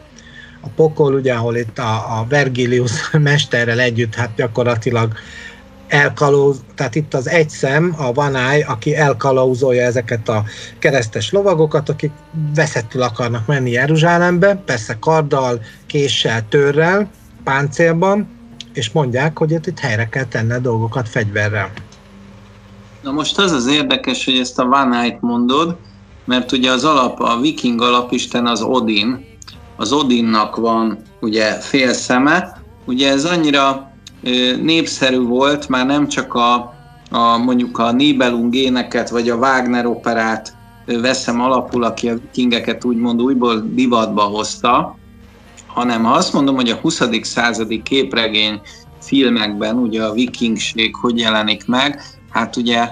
a 0.62 0.68
pokol, 0.76 1.14
ugye, 1.14 1.34
ahol 1.34 1.56
itt 1.56 1.80
a, 1.80 2.20
a 2.20 2.26
Vergilius 2.30 3.12
mesterrel 3.12 3.80
együtt, 3.80 4.16
hát 4.16 4.36
gyakorlatilag 4.36 5.14
elkalóz, 5.92 6.64
tehát 6.76 6.96
itt 6.96 7.14
az 7.14 7.28
egy 7.28 7.50
szem, 7.50 7.96
a 7.98 8.14
Van 8.14 8.36
aki 8.68 8.96
elkalauzolja 8.96 9.84
ezeket 9.84 10.30
a 10.30 10.44
keresztes 10.80 11.32
lovagokat, 11.32 11.90
akik 11.90 12.12
veszettül 12.56 13.02
akarnak 13.02 13.46
menni 13.46 13.72
Jeruzsálembe, 13.72 14.56
persze 14.56 14.98
karddal, 15.00 15.62
késsel, 15.86 16.48
törrel, 16.48 17.10
páncélban, 17.44 18.28
és 18.74 18.92
mondják, 18.92 19.38
hogy 19.38 19.52
itt, 19.52 19.68
itt 19.68 19.80
helyre 19.80 20.10
kell 20.10 20.26
tenni 20.26 20.52
a 20.52 20.60
dolgokat 20.60 21.10
fegyverrel. 21.10 21.72
Na 23.02 23.12
most 23.12 23.40
az 23.40 23.52
az 23.52 23.68
érdekes, 23.68 24.26
hogy 24.26 24.38
ezt 24.38 24.60
a 24.60 24.66
Van 24.66 25.18
mondod, 25.20 25.78
mert 26.26 26.52
ugye 26.52 26.72
az 26.72 26.84
alap, 26.84 27.20
a 27.20 27.40
viking 27.40 27.82
alapisten 27.82 28.46
az 28.46 28.62
Odin, 28.62 29.26
az 29.76 29.92
Odinnak 29.92 30.56
van 30.56 31.02
ugye 31.20 31.52
fél 31.54 31.94
szeme, 31.94 32.62
ugye 32.86 33.12
ez 33.12 33.26
annyira 33.26 33.91
népszerű 34.62 35.20
volt, 35.20 35.68
már 35.68 35.86
nem 35.86 36.08
csak 36.08 36.34
a, 36.34 36.74
a 37.12 37.38
mondjuk 37.38 37.78
a 37.78 37.92
Nibelung 37.92 38.56
éneket, 38.56 39.10
vagy 39.10 39.30
a 39.30 39.36
Wagner 39.36 39.86
operát 39.86 40.56
veszem 40.86 41.42
alapul, 41.42 41.84
aki 41.84 42.10
a 42.10 42.14
vikingeket 42.14 42.86
úgymond 42.86 43.22
újból 43.22 43.66
divatba 43.70 44.22
hozta, 44.22 44.98
hanem 45.68 46.04
ha 46.04 46.14
azt 46.14 46.34
mondom, 46.34 46.56
hogy 46.56 46.70
a 46.70 46.76
20. 46.76 47.02
századi 47.22 47.82
képregény 47.82 48.62
filmekben 49.02 49.78
ugye 49.78 50.04
a 50.04 50.14
vikingség 50.14 50.96
hogy 50.96 51.20
jelenik 51.20 51.68
meg, 51.68 52.02
hát 52.30 52.56
ugye 52.56 52.90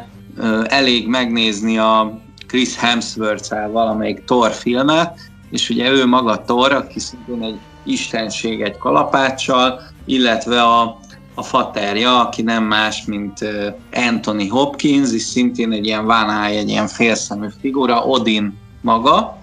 elég 0.64 1.08
megnézni 1.08 1.78
a 1.78 2.22
Chris 2.48 2.78
hemsworth 2.78 3.72
valamelyik 3.72 4.24
Thor 4.24 4.52
filmet, 4.52 5.20
és 5.52 5.70
ugye 5.70 5.92
ő 5.92 6.06
maga 6.06 6.42
Thor, 6.42 6.72
aki 6.72 7.00
szintén 7.00 7.44
egy 7.44 7.60
istenség 7.84 8.62
egy 8.62 8.78
kalapáccsal, 8.78 9.82
illetve 10.06 10.62
a, 10.62 11.00
a 11.40 11.44
faterja, 11.44 12.20
aki 12.20 12.42
nem 12.42 12.64
más, 12.64 13.06
mint 13.06 13.40
Anthony 13.94 14.50
Hopkins, 14.50 15.14
és 15.14 15.22
szintén 15.22 15.72
egy 15.72 15.86
ilyen 15.86 16.06
vánály, 16.06 16.58
egy 16.58 16.70
ilyen 16.70 16.88
félszemű 16.88 17.48
figura, 17.62 18.04
Odin 18.04 18.58
maga. 18.82 19.38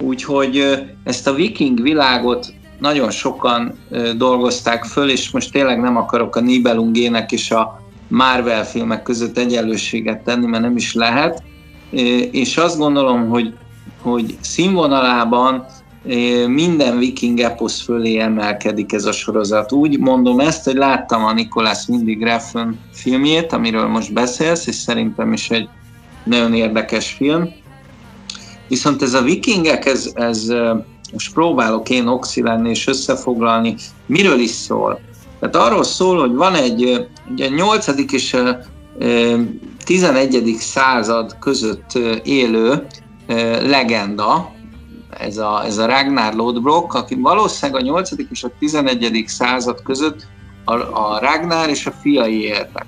Úgyhogy 0.00 0.84
ezt 1.04 1.26
a 1.26 1.32
viking 1.32 1.82
világot 1.82 2.52
nagyon 2.78 3.10
sokan 3.10 3.78
dolgozták 4.16 4.84
föl, 4.84 5.10
és 5.10 5.30
most 5.30 5.52
tényleg 5.52 5.80
nem 5.80 5.96
akarok 5.96 6.36
a 6.36 6.40
Nibelungének 6.40 7.32
és 7.32 7.50
a 7.50 7.80
Marvel 8.08 8.64
filmek 8.64 9.02
között 9.02 9.38
egyenlőséget 9.38 10.24
tenni, 10.24 10.46
mert 10.46 10.62
nem 10.62 10.76
is 10.76 10.94
lehet. 10.94 11.42
És 12.30 12.56
azt 12.56 12.78
gondolom, 12.78 13.28
hogy, 13.28 13.54
hogy 14.02 14.36
színvonalában 14.40 15.66
minden 16.46 16.98
viking 16.98 17.40
eposz 17.40 17.82
fölé 17.82 18.18
emelkedik 18.18 18.92
ez 18.92 19.04
a 19.04 19.12
sorozat. 19.12 19.72
Úgy 19.72 19.98
mondom 19.98 20.40
ezt, 20.40 20.64
hogy 20.64 20.74
láttam 20.74 21.24
a 21.24 21.32
Nikolás 21.32 21.86
mindig 21.86 22.22
Refn 22.22 22.68
filmjét, 22.92 23.52
amiről 23.52 23.86
most 23.86 24.12
beszélsz, 24.12 24.66
és 24.66 24.74
szerintem 24.74 25.32
is 25.32 25.50
egy 25.50 25.68
nagyon 26.24 26.54
érdekes 26.54 27.12
film. 27.12 27.48
Viszont 28.68 29.02
ez 29.02 29.14
a 29.14 29.22
vikingek, 29.22 29.86
ez, 29.86 30.10
ez 30.14 30.52
most 31.12 31.32
próbálok 31.32 31.90
én 31.90 32.06
oxi 32.06 32.42
lenni 32.42 32.70
és 32.70 32.86
összefoglalni, 32.86 33.74
miről 34.06 34.38
is 34.38 34.50
szól. 34.50 35.00
Tehát 35.40 35.56
arról 35.56 35.84
szól, 35.84 36.20
hogy 36.20 36.34
van 36.34 36.54
egy 36.54 37.08
ugye 37.30 37.48
8. 37.48 37.86
és 38.12 38.36
11. 39.84 40.56
század 40.58 41.36
között 41.38 41.98
élő 42.22 42.86
legenda, 43.62 44.52
ez 45.18 45.36
a, 45.36 45.64
ez 45.64 45.78
a 45.78 45.86
Ragnar 45.86 46.34
Lodbrok, 46.34 46.94
aki 46.94 47.14
valószínűleg 47.14 47.80
a 47.80 47.84
8. 47.84 48.10
és 48.30 48.44
a 48.44 48.50
11. 48.58 49.24
század 49.26 49.82
között 49.82 50.26
a, 50.64 50.74
a 50.74 51.18
Ragnar 51.20 51.68
és 51.68 51.86
a 51.86 51.92
fiai 52.00 52.42
éltek. 52.42 52.86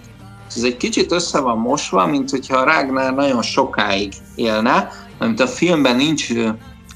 Ez 0.57 0.63
egy 0.63 0.77
kicsit 0.77 1.13
össze 1.13 1.41
van 1.41 1.59
mosva, 1.59 2.07
mint 2.07 2.31
hogyha 2.31 2.57
a 2.57 2.65
Ragnar 2.65 3.15
nagyon 3.15 3.43
sokáig 3.43 4.13
élne, 4.35 4.89
mert 5.19 5.41
a 5.41 5.47
filmben 5.47 5.97
nincs 5.97 6.29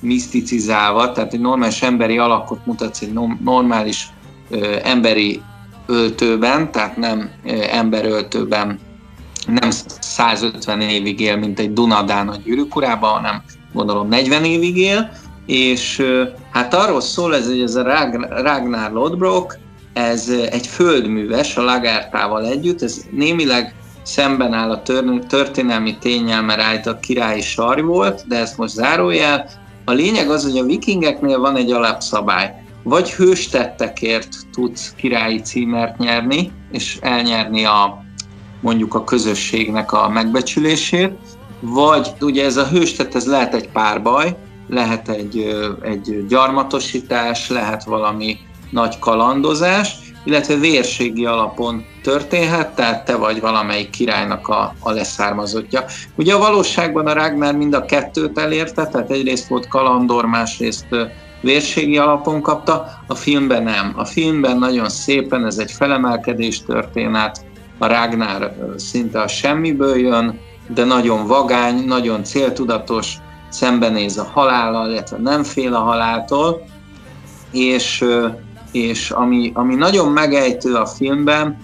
miszticizálva, 0.01 1.13
tehát 1.13 1.33
egy 1.33 1.41
normális 1.41 1.83
emberi 1.83 2.19
alakot 2.19 2.67
mutatsz 2.67 3.01
egy 3.01 3.13
normális 3.45 4.09
ö, 4.51 4.77
emberi 4.83 5.43
öltőben, 5.87 6.73
tehát 6.73 6.97
nem 6.97 7.31
ö, 7.45 7.63
emberöltőben 7.71 8.81
nem 9.47 9.71
150 10.01 10.81
évig 10.81 11.21
él, 11.21 11.37
mint 11.37 11.59
egy 11.59 11.73
Dunadán 11.73 12.29
a 12.29 12.37
gyűrűkurában, 12.37 13.11
hanem 13.11 13.43
gondolom 13.77 14.09
40 14.09 14.45
évig 14.45 14.77
él, 14.77 15.11
és 15.47 16.03
hát 16.51 16.75
arról 16.75 17.01
szól 17.01 17.35
ez, 17.35 17.47
hogy 17.47 17.61
ez 17.61 17.75
a 17.75 17.83
Ragnar 18.29 18.93
Lodbrok, 18.93 19.59
ez 19.93 20.29
egy 20.51 20.67
földműves 20.67 21.57
a 21.57 21.63
Lagártával 21.63 22.47
együtt, 22.47 22.83
ez 22.83 23.05
némileg 23.11 23.75
szemben 24.03 24.53
áll 24.53 24.71
a 24.71 24.83
történelmi 25.27 25.99
tényel, 25.99 26.43
mert 26.43 26.61
állított 26.61 27.01
királyi 27.01 27.41
sar 27.41 27.85
volt, 27.85 28.25
de 28.29 28.37
ezt 28.39 28.57
most 28.57 28.75
zárójel. 28.75 29.49
A 29.85 29.93
lényeg 29.93 30.31
az, 30.31 30.43
hogy 30.43 30.59
a 30.59 30.65
vikingeknél 30.65 31.39
van 31.39 31.57
egy 31.57 31.73
alapszabály. 31.73 32.55
Vagy 32.83 33.13
hőstettekért 33.13 34.29
tudsz 34.53 34.95
királyi 34.97 35.41
címert 35.41 35.99
nyerni, 35.99 36.53
és 36.73 36.99
elnyerni 37.01 37.65
a 37.65 38.05
mondjuk 38.61 38.95
a 38.95 39.05
közösségnek 39.05 39.93
a 39.93 40.09
megbecsülését, 40.09 41.19
vagy 41.61 42.13
ugye 42.21 42.45
ez 42.45 42.57
a 42.57 42.67
hőstett, 42.67 43.15
ez 43.15 43.27
lehet 43.27 43.55
egy 43.55 43.69
párbaj, 43.69 44.37
lehet 44.69 45.09
egy, 45.09 45.57
egy 45.83 46.27
gyarmatosítás, 46.29 47.49
lehet 47.49 47.85
valami 47.85 48.39
nagy 48.71 48.99
kalandozás, 48.99 49.95
illetve 50.25 50.55
vérségi 50.55 51.27
alapon 51.27 51.85
történhet, 52.03 52.75
tehát 52.75 53.05
te 53.05 53.17
vagy 53.17 53.41
valamelyik 53.41 53.91
királynak 53.91 54.49
a, 54.49 54.75
a 54.81 54.91
leszármazottja. 54.91 55.85
Ugye 56.15 56.35
a 56.35 56.39
valóságban 56.39 57.07
a 57.07 57.13
Ragnar 57.13 57.55
mind 57.55 57.75
a 57.75 57.85
kettőt 57.85 58.39
elérte, 58.39 58.87
tehát 58.87 59.11
egyrészt 59.11 59.49
volt 59.49 59.69
kalandor, 59.69 60.27
másrészt 60.27 60.87
vérségi 61.41 61.99
alapon 61.99 62.43
kapta, 62.43 62.87
a 63.07 63.15
filmben 63.15 63.63
nem. 63.63 63.93
A 63.97 64.05
filmben 64.05 64.59
nagyon 64.59 64.89
szépen, 64.89 65.47
ez 65.47 65.59
egy 65.59 65.73
felemelkedés 65.73 66.63
történet, 66.63 67.45
a 67.79 67.87
Ragnar 67.87 68.55
szinte 68.77 69.21
a 69.21 69.29
semmiből 69.29 69.97
jön, 69.97 70.41
de 70.69 70.85
nagyon 70.85 71.27
vagány, 71.27 71.85
nagyon 71.85 72.25
céltudatos, 72.25 73.17
szembenéz 73.49 74.19
a 74.19 74.31
halállal, 74.33 74.91
illetve 74.91 75.19
nem 75.19 75.43
fél 75.43 75.75
a 75.75 75.79
haláltól, 75.79 76.65
és, 77.53 78.05
és 78.73 79.11
ami, 79.11 79.51
ami 79.55 79.75
nagyon 79.75 80.13
megejtő 80.13 80.75
a 80.75 80.87
filmben, 80.87 81.57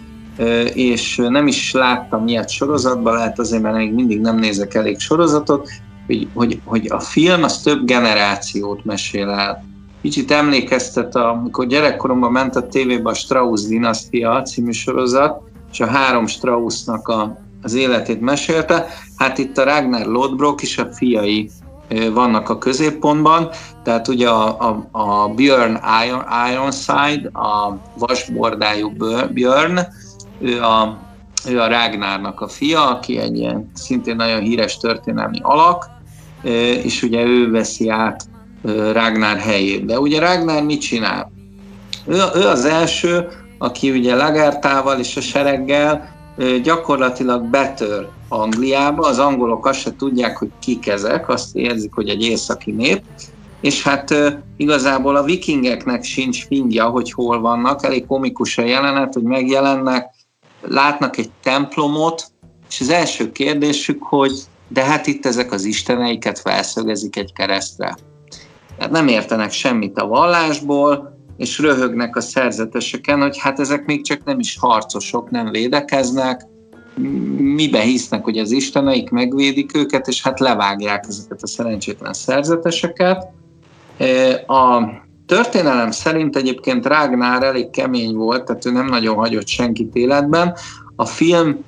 és 0.72 1.16
nem 1.28 1.46
is 1.46 1.72
láttam 1.72 2.26
ilyet 2.26 2.50
sorozatban, 2.50 3.14
lehet 3.14 3.38
azért, 3.38 3.62
mert 3.62 3.76
még 3.76 3.92
mindig 3.92 4.20
nem 4.20 4.36
nézek 4.38 4.74
elég 4.74 4.98
sorozatot, 4.98 5.68
hogy, 6.06 6.28
hogy, 6.34 6.60
hogy 6.64 6.86
a 6.90 7.00
film 7.00 7.42
az 7.42 7.62
több 7.62 7.84
generációt 7.84 8.84
mesél 8.84 9.28
el. 9.28 9.64
Kicsit 10.02 10.30
emlékeztet, 10.30 11.16
amikor 11.16 11.66
gyerekkoromban 11.66 12.32
ment 12.32 12.56
a 12.56 12.66
tévébe 12.66 13.10
a 13.10 13.14
Strauss 13.14 13.62
dinasztia 13.62 14.42
című 14.42 14.70
sorozat, 14.70 15.42
és 15.72 15.80
a 15.80 15.86
három 15.86 16.26
Straussnak 16.26 17.08
a, 17.08 17.41
az 17.62 17.74
életét 17.74 18.20
mesélte. 18.20 18.86
Hát 19.16 19.38
itt 19.38 19.58
a 19.58 19.64
Ragnar 19.64 20.06
Lodbrok 20.06 20.62
és 20.62 20.78
a 20.78 20.92
fiai 20.92 21.50
vannak 22.12 22.48
a 22.48 22.58
középpontban, 22.58 23.48
tehát 23.82 24.08
ugye 24.08 24.28
a, 24.28 24.68
a, 24.68 24.88
a 24.90 25.28
Björn 25.28 25.78
Iron, 26.06 26.24
Ironside, 26.50 27.28
a 27.32 27.78
vasbordájú 27.98 28.92
Björn, 29.32 29.78
ő 30.40 30.62
a, 30.62 30.98
ő 31.48 31.60
a 31.60 31.68
Ragnárnak 31.68 32.40
a 32.40 32.48
fia, 32.48 32.88
aki 32.90 33.18
egy 33.18 33.36
ilyen 33.36 33.70
szintén 33.74 34.16
nagyon 34.16 34.40
híres 34.40 34.76
történelmi 34.76 35.38
alak, 35.42 35.90
és 36.82 37.02
ugye 37.02 37.22
ő 37.24 37.50
veszi 37.50 37.88
át 37.88 38.24
Ragnar 38.92 39.36
helyét. 39.36 39.84
De 39.84 39.98
ugye 40.00 40.20
Ragnar 40.20 40.62
mit 40.62 40.80
csinál? 40.80 41.32
Ő, 42.06 42.22
ő 42.34 42.46
az 42.46 42.64
első, 42.64 43.28
aki 43.58 43.90
ugye 43.90 44.14
Lagertával 44.14 44.98
és 44.98 45.16
a 45.16 45.20
sereggel 45.20 46.11
gyakorlatilag 46.62 47.44
betör 47.44 48.08
Angliába, 48.28 49.06
az 49.06 49.18
angolok 49.18 49.66
azt 49.66 49.80
se 49.80 49.96
tudják, 49.96 50.36
hogy 50.36 50.50
kik 50.58 50.86
ezek, 50.86 51.28
azt 51.28 51.56
érzik, 51.56 51.94
hogy 51.94 52.08
egy 52.08 52.22
északi 52.22 52.70
nép, 52.70 53.02
és 53.60 53.82
hát 53.82 54.14
igazából 54.56 55.16
a 55.16 55.22
vikingeknek 55.22 56.02
sincs 56.04 56.46
fingja, 56.46 56.88
hogy 56.88 57.12
hol 57.12 57.40
vannak, 57.40 57.84
elég 57.84 58.06
komikus 58.06 58.58
a 58.58 58.62
jelenet, 58.62 59.14
hogy 59.14 59.22
megjelennek, 59.22 60.10
látnak 60.60 61.16
egy 61.16 61.30
templomot, 61.42 62.24
és 62.68 62.80
az 62.80 62.88
első 62.88 63.32
kérdésük, 63.32 64.02
hogy 64.02 64.32
de 64.68 64.84
hát 64.84 65.06
itt 65.06 65.26
ezek 65.26 65.52
az 65.52 65.64
isteneiket 65.64 66.38
felszögezik 66.38 67.16
egy 67.16 67.32
keresztre. 67.32 67.96
Tehát 68.76 68.92
nem 68.92 69.08
értenek 69.08 69.52
semmit 69.52 69.98
a 69.98 70.06
vallásból, 70.06 71.11
és 71.42 71.58
röhögnek 71.58 72.16
a 72.16 72.20
szerzeteseken, 72.20 73.20
hogy 73.20 73.38
hát 73.38 73.60
ezek 73.60 73.84
még 73.84 74.04
csak 74.04 74.24
nem 74.24 74.38
is 74.38 74.56
harcosok, 74.60 75.30
nem 75.30 75.50
védekeznek, 75.50 76.46
mibe 77.36 77.80
hisznek, 77.80 78.24
hogy 78.24 78.38
az 78.38 78.50
isteneik 78.50 79.10
megvédik 79.10 79.76
őket, 79.76 80.08
és 80.08 80.22
hát 80.22 80.40
levágják 80.40 81.04
ezeket 81.08 81.42
a 81.42 81.46
szerencsétlen 81.46 82.12
szerzeteseket. 82.12 83.28
E, 83.96 84.34
a 84.46 84.90
történelem 85.26 85.90
szerint 85.90 86.36
egyébként 86.36 86.86
Rágnár 86.86 87.42
elég 87.42 87.70
kemény 87.70 88.14
volt, 88.14 88.44
tehát 88.44 88.66
ő 88.66 88.70
nem 88.70 88.86
nagyon 88.86 89.16
hagyott 89.16 89.48
senkit 89.48 89.94
életben. 89.94 90.56
A 90.96 91.04
film 91.04 91.64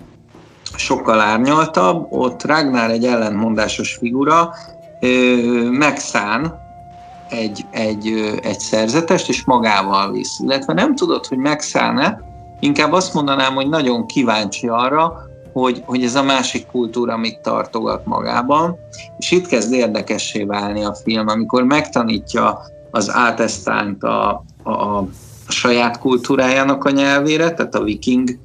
sokkal 0.76 1.20
árnyaltabb, 1.20 2.06
ott 2.10 2.44
Ragnar 2.44 2.90
egy 2.90 3.04
ellentmondásos 3.04 3.94
figura, 3.94 4.54
megszán 5.70 6.63
egy, 7.28 7.66
egy, 7.70 8.38
egy 8.42 8.60
szerzetest, 8.60 9.28
és 9.28 9.44
magával 9.44 10.12
visz. 10.12 10.38
Illetve 10.38 10.72
nem 10.72 10.94
tudod, 10.94 11.26
hogy 11.26 11.38
megszáll-e, 11.38 12.20
inkább 12.60 12.92
azt 12.92 13.14
mondanám, 13.14 13.54
hogy 13.54 13.68
nagyon 13.68 14.06
kíváncsi 14.06 14.68
arra, 14.68 15.32
hogy, 15.52 15.82
hogy 15.86 16.02
ez 16.04 16.14
a 16.14 16.22
másik 16.22 16.66
kultúra 16.66 17.16
mit 17.16 17.38
tartogat 17.38 18.06
magában, 18.06 18.76
és 19.18 19.30
itt 19.30 19.46
kezd 19.46 19.72
érdekessé 19.72 20.42
válni 20.42 20.84
a 20.84 20.94
film, 20.94 21.28
amikor 21.28 21.62
megtanítja 21.62 22.60
az 22.90 23.10
átesztánt 23.10 24.02
a, 24.02 24.44
a, 24.62 24.70
a 24.70 25.08
saját 25.48 25.98
kultúrájának 25.98 26.84
a 26.84 26.90
nyelvére, 26.90 27.52
tehát 27.52 27.74
a 27.74 27.82
viking 27.82 28.38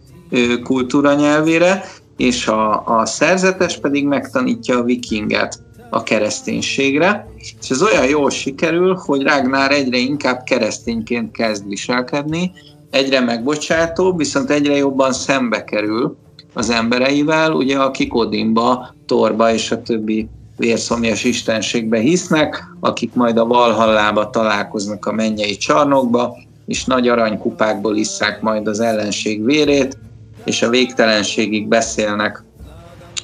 kultúra 0.64 1.14
nyelvére, 1.14 1.84
és 2.18 2.48
a, 2.48 3.00
a 3.00 3.06
szerzetes 3.06 3.80
pedig 3.80 4.06
megtanítja 4.06 4.78
a 4.78 4.84
vikinget 4.84 5.60
a 5.90 6.04
kereszténységre, 6.04 7.28
és 7.38 7.70
ez 7.70 7.82
olyan 7.82 8.06
jól 8.08 8.30
sikerül, 8.30 8.96
hogy 8.96 9.24
Ragnar 9.24 9.72
egyre 9.72 9.98
inkább 9.98 10.44
keresztényként 10.44 11.32
kezd 11.32 11.68
viselkedni, 11.68 12.52
egyre 12.90 13.20
megbocsátóbb, 13.20 14.18
viszont 14.18 14.50
egyre 14.50 14.76
jobban 14.76 15.14
szembe 15.14 15.64
kerül 15.64 16.18
az 16.54 16.70
embereivel, 16.70 17.52
ugye 17.52 17.78
akik 17.78 18.16
Odinba, 18.16 18.96
Torba 19.06 19.54
és 19.54 19.72
a 19.72 19.82
többi 19.82 20.28
vérszomjas 20.58 21.24
istenségbe 21.24 22.00
hisznek, 22.00 22.64
akik 22.80 23.14
majd 23.14 23.38
a 23.38 23.46
Valhallába 23.46 24.30
találkoznak 24.30 25.06
a 25.06 25.12
mennyei 25.12 25.58
csarnokba, 25.58 26.38
és 26.66 26.86
nagy 26.86 27.08
aranykupákból 27.08 27.96
isszák 27.96 28.42
majd 28.42 28.68
az 28.68 28.80
ellenség 28.80 29.46
vérét, 29.46 29.98
és 30.46 30.62
a 30.62 30.70
végtelenségig 30.70 31.68
beszélnek 31.68 32.44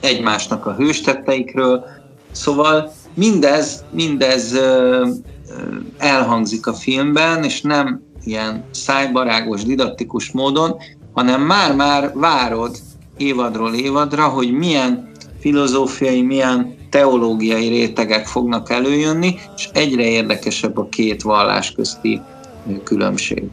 egymásnak 0.02 0.66
a 0.66 0.74
hőstetteikről. 0.74 1.86
Szóval 2.36 2.92
mindez, 3.14 3.84
mindez 3.92 4.56
elhangzik 5.98 6.68
a 6.68 6.74
filmben, 6.74 7.44
és 7.44 7.62
nem 7.62 8.02
ilyen 8.24 8.64
szájbarágos, 8.72 9.64
didaktikus 9.64 10.32
módon, 10.32 10.76
hanem 11.14 11.42
már-már 11.42 12.12
várod 12.14 12.78
évadról 13.18 13.74
évadra, 13.74 14.28
hogy 14.28 14.52
milyen 14.52 15.12
filozófiai, 15.40 16.22
milyen 16.22 16.76
teológiai 16.90 17.68
rétegek 17.68 18.28
fognak 18.28 18.70
előjönni, 18.70 19.36
és 19.56 19.70
egyre 19.74 20.04
érdekesebb 20.04 20.78
a 20.78 20.90
két 20.90 21.22
vallás 21.22 21.72
közti 21.72 22.22
különbség. 22.84 23.44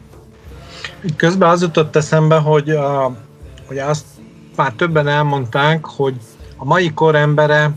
Közben 1.15 1.49
az 1.49 1.61
jutott 1.61 1.95
eszembe, 1.95 2.35
hogy, 2.35 2.77
hogy 3.67 3.77
azt 3.77 4.05
már 4.55 4.73
többen 4.73 5.07
elmondták, 5.07 5.85
hogy 5.85 6.15
a 6.57 6.65
mai 6.65 6.93
kor 6.93 7.15
embere, 7.15 7.71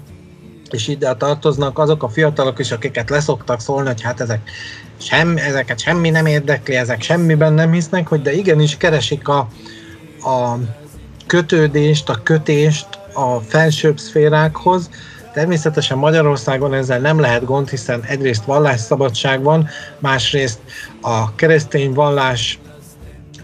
és 0.73 0.89
ide 0.89 1.15
tartoznak 1.15 1.79
azok 1.79 2.03
a 2.03 2.09
fiatalok 2.09 2.59
is, 2.59 2.73
akiket 2.73 3.11
leszoktak 3.11 3.61
szólni, 3.61 3.87
hogy 3.87 4.03
hát 4.03 4.21
ezek 4.21 4.51
sem, 5.01 5.37
ezeket 5.37 5.81
semmi 5.81 6.11
nem 6.11 6.27
érdekli, 6.27 6.75
ezek 6.75 7.03
semmiben 7.03 7.53
nem 7.53 7.73
hisznek, 7.73 8.09
hogy 8.09 8.23
de 8.23 8.33
igenis 8.33 8.77
keresik 8.77 9.29
a, 9.29 9.39
a 10.21 10.59
kötődést, 11.27 12.09
a 12.09 12.21
kötést 12.23 12.87
a 13.13 13.41
felsőbb 13.41 13.99
szférákhoz. 13.99 14.91
Természetesen 15.33 15.99
Magyarországon 15.99 16.75
ezzel 16.75 16.99
nem 16.99 17.21
lehet 17.21 17.45
gond, 17.45 17.69
hiszen 17.69 18.03
egyrészt 18.03 18.45
vallásszabadság 18.45 19.43
van, 19.43 19.69
másrészt 19.99 20.59
a 21.01 21.35
keresztény 21.35 21.93
vallás 21.93 22.59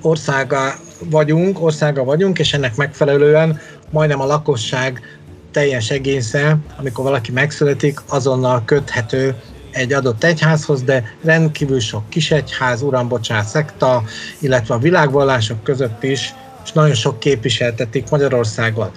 országa 0.00 0.74
vagyunk, 1.10 1.62
országa 1.62 2.04
vagyunk, 2.04 2.38
és 2.38 2.52
ennek 2.52 2.76
megfelelően 2.76 3.60
majdnem 3.90 4.20
a 4.20 4.26
lakosság 4.26 5.20
teljes 5.52 5.90
egésze, 5.90 6.56
amikor 6.78 7.04
valaki 7.04 7.32
megszületik, 7.32 8.00
azonnal 8.08 8.62
köthető 8.64 9.34
egy 9.70 9.92
adott 9.92 10.24
egyházhoz, 10.24 10.82
de 10.82 11.14
rendkívül 11.22 11.80
sok 11.80 12.08
kisegyház, 12.08 12.82
urambocsát, 12.82 13.46
szekta, 13.46 14.02
illetve 14.38 14.74
a 14.74 14.78
világvallások 14.78 15.62
között 15.62 16.02
is, 16.02 16.34
és 16.64 16.72
nagyon 16.72 16.94
sok 16.94 17.20
képviseltetik 17.20 18.10
Magyarországon. 18.10 18.90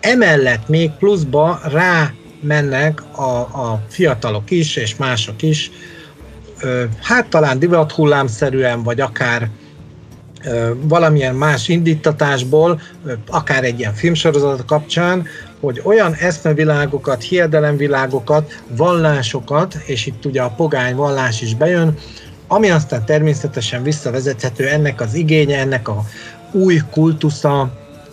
Emellett 0.00 0.68
még 0.68 0.90
pluszba 0.90 1.60
rá 1.64 2.12
mennek 2.40 3.02
a, 3.16 3.38
a 3.40 3.82
fiatalok 3.88 4.50
is, 4.50 4.76
és 4.76 4.96
mások 4.96 5.42
is, 5.42 5.70
hát 7.00 7.26
talán 7.26 7.58
divathullámszerűen, 7.58 8.82
vagy 8.82 9.00
akár 9.00 9.48
valamilyen 10.80 11.34
más 11.34 11.68
indítatásból, 11.68 12.80
akár 13.26 13.64
egy 13.64 13.78
ilyen 13.78 13.94
filmsorozat 13.94 14.64
kapcsán, 14.64 15.26
hogy 15.62 15.80
olyan 15.84 16.14
eszmevilágokat, 16.14 17.22
hiedelemvilágokat, 17.22 18.62
vallásokat, 18.68 19.74
és 19.74 20.06
itt 20.06 20.24
ugye 20.24 20.42
a 20.42 20.50
pogány 20.50 20.94
vallás 20.94 21.40
is 21.40 21.54
bejön, 21.54 21.98
ami 22.46 22.70
aztán 22.70 23.04
természetesen 23.04 23.82
visszavezethető 23.82 24.68
ennek 24.68 25.00
az 25.00 25.14
igénye, 25.14 25.58
ennek 25.58 25.88
a 25.88 26.04
új 26.50 26.80
kultusza 26.90 27.60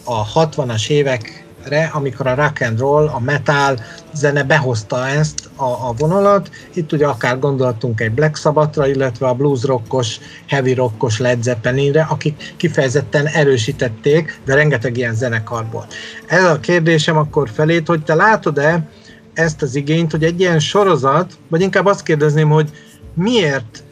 a 0.03 0.31
60-as 0.33 0.89
évek 0.89 1.38
re, 1.63 1.89
amikor 1.93 2.27
a 2.27 2.35
rock 2.35 2.61
and 2.61 2.79
roll, 2.79 3.07
a 3.07 3.19
metal 3.19 3.79
zene 4.13 4.43
behozta 4.43 5.07
ezt 5.07 5.49
a, 5.55 5.63
a 5.63 5.93
vonalat. 5.97 6.49
Itt 6.73 6.91
ugye 6.91 7.07
akár 7.07 7.39
gondoltunk 7.39 8.01
egy 8.01 8.11
Black 8.11 8.35
Sabbathra, 8.37 8.87
illetve 8.87 9.27
a 9.27 9.33
blues 9.33 9.63
rockos, 9.63 10.19
heavy 10.47 10.73
rockos 10.73 11.19
Led 11.19 11.43
Zeppelinre, 11.43 12.07
akik 12.09 12.53
kifejezetten 12.57 13.27
erősítették, 13.27 14.39
de 14.45 14.55
rengeteg 14.55 14.97
ilyen 14.97 15.13
zenekar 15.15 15.65
volt. 15.71 15.93
Ez 16.27 16.43
a 16.43 16.59
kérdésem 16.59 17.17
akkor 17.17 17.49
felét, 17.49 17.87
hogy 17.87 18.03
te 18.03 18.13
látod-e 18.13 18.87
ezt 19.33 19.61
az 19.61 19.75
igényt, 19.75 20.11
hogy 20.11 20.23
egy 20.23 20.39
ilyen 20.39 20.59
sorozat, 20.59 21.37
vagy 21.49 21.61
inkább 21.61 21.85
azt 21.85 22.03
kérdezném, 22.03 22.49
hogy 22.49 22.69
miért 23.13 23.83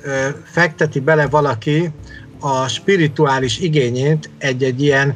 fekteti 0.44 1.00
bele 1.00 1.28
valaki 1.28 1.92
a 2.40 2.68
spirituális 2.68 3.60
igényét 3.60 4.30
egy-egy 4.38 4.82
ilyen 4.82 5.16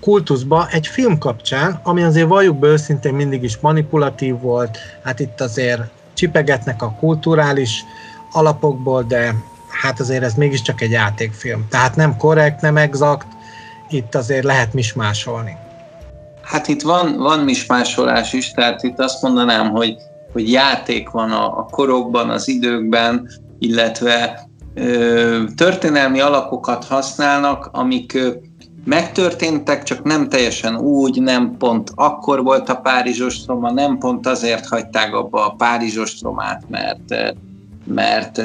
kultuszba 0.00 0.68
egy 0.70 0.86
film 0.86 1.18
kapcsán, 1.18 1.80
ami 1.82 2.02
azért 2.02 2.28
valljuk 2.28 2.58
be 2.58 2.66
őszintén 2.66 3.14
mindig 3.14 3.42
is 3.42 3.58
manipulatív 3.58 4.40
volt, 4.40 4.78
hát 5.04 5.20
itt 5.20 5.40
azért 5.40 5.82
csipegetnek 6.14 6.82
a 6.82 6.96
kulturális 6.98 7.84
alapokból, 8.32 9.02
de 9.02 9.34
hát 9.82 10.00
azért 10.00 10.22
ez 10.22 10.34
mégiscsak 10.34 10.80
egy 10.80 10.90
játékfilm. 10.90 11.66
Tehát 11.70 11.96
nem 11.96 12.16
korrekt, 12.16 12.60
nem 12.60 12.76
exakt, 12.76 13.26
itt 13.90 14.14
azért 14.14 14.44
lehet 14.44 14.72
mismásolni. 14.72 15.56
Hát 16.42 16.68
itt 16.68 16.82
van, 16.82 17.16
van 17.16 17.38
mismásolás 17.38 18.32
is, 18.32 18.50
tehát 18.50 18.82
itt 18.82 18.98
azt 18.98 19.22
mondanám, 19.22 19.70
hogy, 19.70 19.96
hogy 20.32 20.50
játék 20.50 21.10
van 21.10 21.30
a, 21.30 21.58
a 21.58 21.66
korokban, 21.70 22.30
az 22.30 22.48
időkben, 22.48 23.28
illetve 23.58 24.48
ö, 24.74 25.42
történelmi 25.56 26.20
alakokat 26.20 26.84
használnak, 26.84 27.68
amik 27.72 28.14
ö, 28.14 28.30
megtörténtek, 28.84 29.82
csak 29.82 30.02
nem 30.02 30.28
teljesen 30.28 30.76
úgy, 30.76 31.22
nem 31.22 31.56
pont 31.58 31.92
akkor 31.94 32.42
volt 32.42 32.68
a 32.68 32.74
Párizs 32.74 33.20
ostroma, 33.20 33.72
nem 33.72 33.98
pont 33.98 34.26
azért 34.26 34.66
hagyták 34.66 35.14
abba 35.14 35.46
a 35.46 35.54
Párizs 35.58 35.96
ostromát, 35.96 36.62
mert, 36.68 37.34
mert 37.84 38.42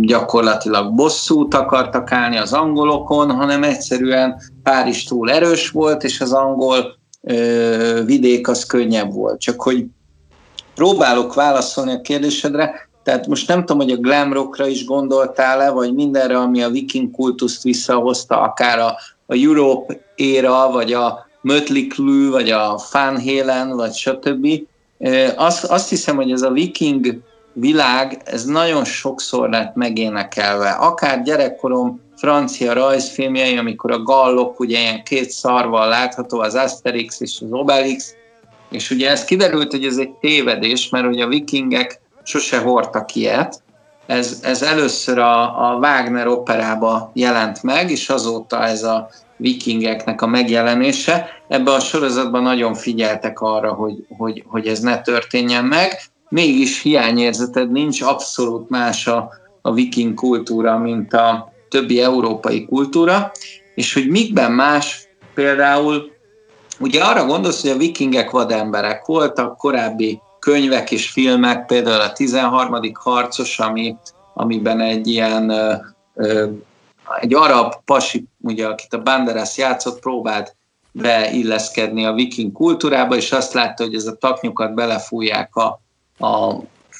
gyakorlatilag 0.00 0.94
bosszút 0.94 1.54
akartak 1.54 2.12
állni 2.12 2.36
az 2.36 2.52
angolokon, 2.52 3.30
hanem 3.30 3.62
egyszerűen 3.62 4.40
Párizs 4.62 5.04
túl 5.04 5.30
erős 5.30 5.70
volt, 5.70 6.04
és 6.04 6.20
az 6.20 6.32
angol 6.32 6.98
vidék 8.04 8.48
az 8.48 8.64
könnyebb 8.64 9.12
volt. 9.12 9.40
Csak 9.40 9.62
hogy 9.62 9.86
próbálok 10.74 11.34
válaszolni 11.34 11.92
a 11.92 12.00
kérdésedre, 12.00 12.89
tehát 13.02 13.26
most 13.26 13.48
nem 13.48 13.64
tudom, 13.64 13.82
hogy 13.82 13.92
a 13.92 14.00
glam 14.00 14.32
rockra 14.32 14.66
is 14.66 14.84
gondoltál-e, 14.84 15.70
vagy 15.70 15.94
mindenre, 15.94 16.38
ami 16.38 16.62
a 16.62 16.70
viking 16.70 17.10
kultuszt 17.10 17.62
visszahozta, 17.62 18.40
akár 18.40 18.78
a, 18.78 18.96
a 19.26 19.34
Europe 19.34 20.00
éra, 20.14 20.70
vagy 20.70 20.92
a 20.92 21.26
Mötley 21.40 21.86
Crüe, 21.86 22.30
vagy 22.30 22.50
a 22.50 22.80
Van 22.92 23.22
Halen, 23.22 23.76
vagy 23.76 23.94
stb. 23.94 24.48
Azt, 25.36 25.64
azt 25.64 25.88
hiszem, 25.88 26.16
hogy 26.16 26.30
ez 26.30 26.42
a 26.42 26.50
viking 26.50 27.18
világ, 27.52 28.22
ez 28.24 28.44
nagyon 28.44 28.84
sokszor 28.84 29.48
lett 29.48 29.74
megénekelve. 29.74 30.70
Akár 30.70 31.22
gyerekkorom 31.22 32.00
francia 32.16 32.72
rajzfilmjei, 32.72 33.56
amikor 33.56 33.90
a 33.90 34.02
gallok 34.02 34.60
ugye 34.60 34.78
ilyen 34.78 35.02
két 35.04 35.30
szarval 35.30 35.88
látható, 35.88 36.40
az 36.40 36.54
Asterix 36.54 37.20
és 37.20 37.38
az 37.40 37.52
Obelix, 37.52 38.14
és 38.70 38.90
ugye 38.90 39.10
ez 39.10 39.24
kiderült, 39.24 39.70
hogy 39.70 39.84
ez 39.84 39.96
egy 39.96 40.10
tévedés, 40.10 40.88
mert 40.88 41.06
ugye 41.06 41.24
a 41.24 41.28
vikingek 41.28 42.00
sose 42.30 42.58
hordtak 42.58 43.14
ilyet. 43.14 43.62
Ez, 44.06 44.40
ez 44.42 44.62
először 44.62 45.18
a, 45.18 45.70
a 45.70 45.78
Wagner 45.78 46.26
operába 46.26 47.10
jelent 47.14 47.62
meg, 47.62 47.90
és 47.90 48.08
azóta 48.08 48.64
ez 48.64 48.82
a 48.82 49.08
vikingeknek 49.36 50.22
a 50.22 50.26
megjelenése. 50.26 51.28
Ebben 51.48 51.74
a 51.74 51.80
sorozatban 51.80 52.42
nagyon 52.42 52.74
figyeltek 52.74 53.40
arra, 53.40 53.72
hogy, 53.72 54.06
hogy, 54.18 54.44
hogy 54.46 54.66
ez 54.66 54.80
ne 54.80 55.00
történjen 55.00 55.64
meg. 55.64 56.00
Mégis 56.28 56.82
hiányérzeted 56.82 57.70
nincs, 57.70 58.02
abszolút 58.02 58.68
más 58.68 59.06
a, 59.06 59.30
a 59.62 59.72
viking 59.72 60.14
kultúra, 60.14 60.78
mint 60.78 61.12
a 61.12 61.52
többi 61.68 62.00
európai 62.00 62.66
kultúra, 62.66 63.32
és 63.74 63.94
hogy 63.94 64.08
mikben 64.08 64.52
más, 64.52 65.08
például 65.34 66.10
ugye 66.80 67.02
arra 67.02 67.26
gondolsz, 67.26 67.62
hogy 67.62 67.70
a 67.70 67.76
vikingek 67.76 68.30
vademberek 68.30 69.06
voltak, 69.06 69.56
korábbi 69.56 70.20
könyvek 70.40 70.90
és 70.90 71.10
filmek, 71.10 71.66
például 71.66 72.00
a 72.00 72.12
13. 72.12 72.80
harcos, 72.94 73.58
ami, 73.58 73.96
amiben 74.34 74.80
egy 74.80 75.08
ilyen 75.08 75.52
egy 77.20 77.34
arab 77.34 77.74
pasi, 77.84 78.24
ugye, 78.40 78.66
akit 78.66 78.92
a 78.92 79.02
Banderas 79.02 79.56
játszott, 79.56 80.00
próbált 80.00 80.56
beilleszkedni 80.92 82.04
a 82.04 82.12
viking 82.12 82.52
kultúrába, 82.52 83.16
és 83.16 83.32
azt 83.32 83.52
látta, 83.52 83.84
hogy 83.84 83.94
ez 83.94 84.06
a 84.06 84.16
taknyukat 84.16 84.74
belefújják 84.74 85.56
a, 85.56 85.80
a 86.26 86.54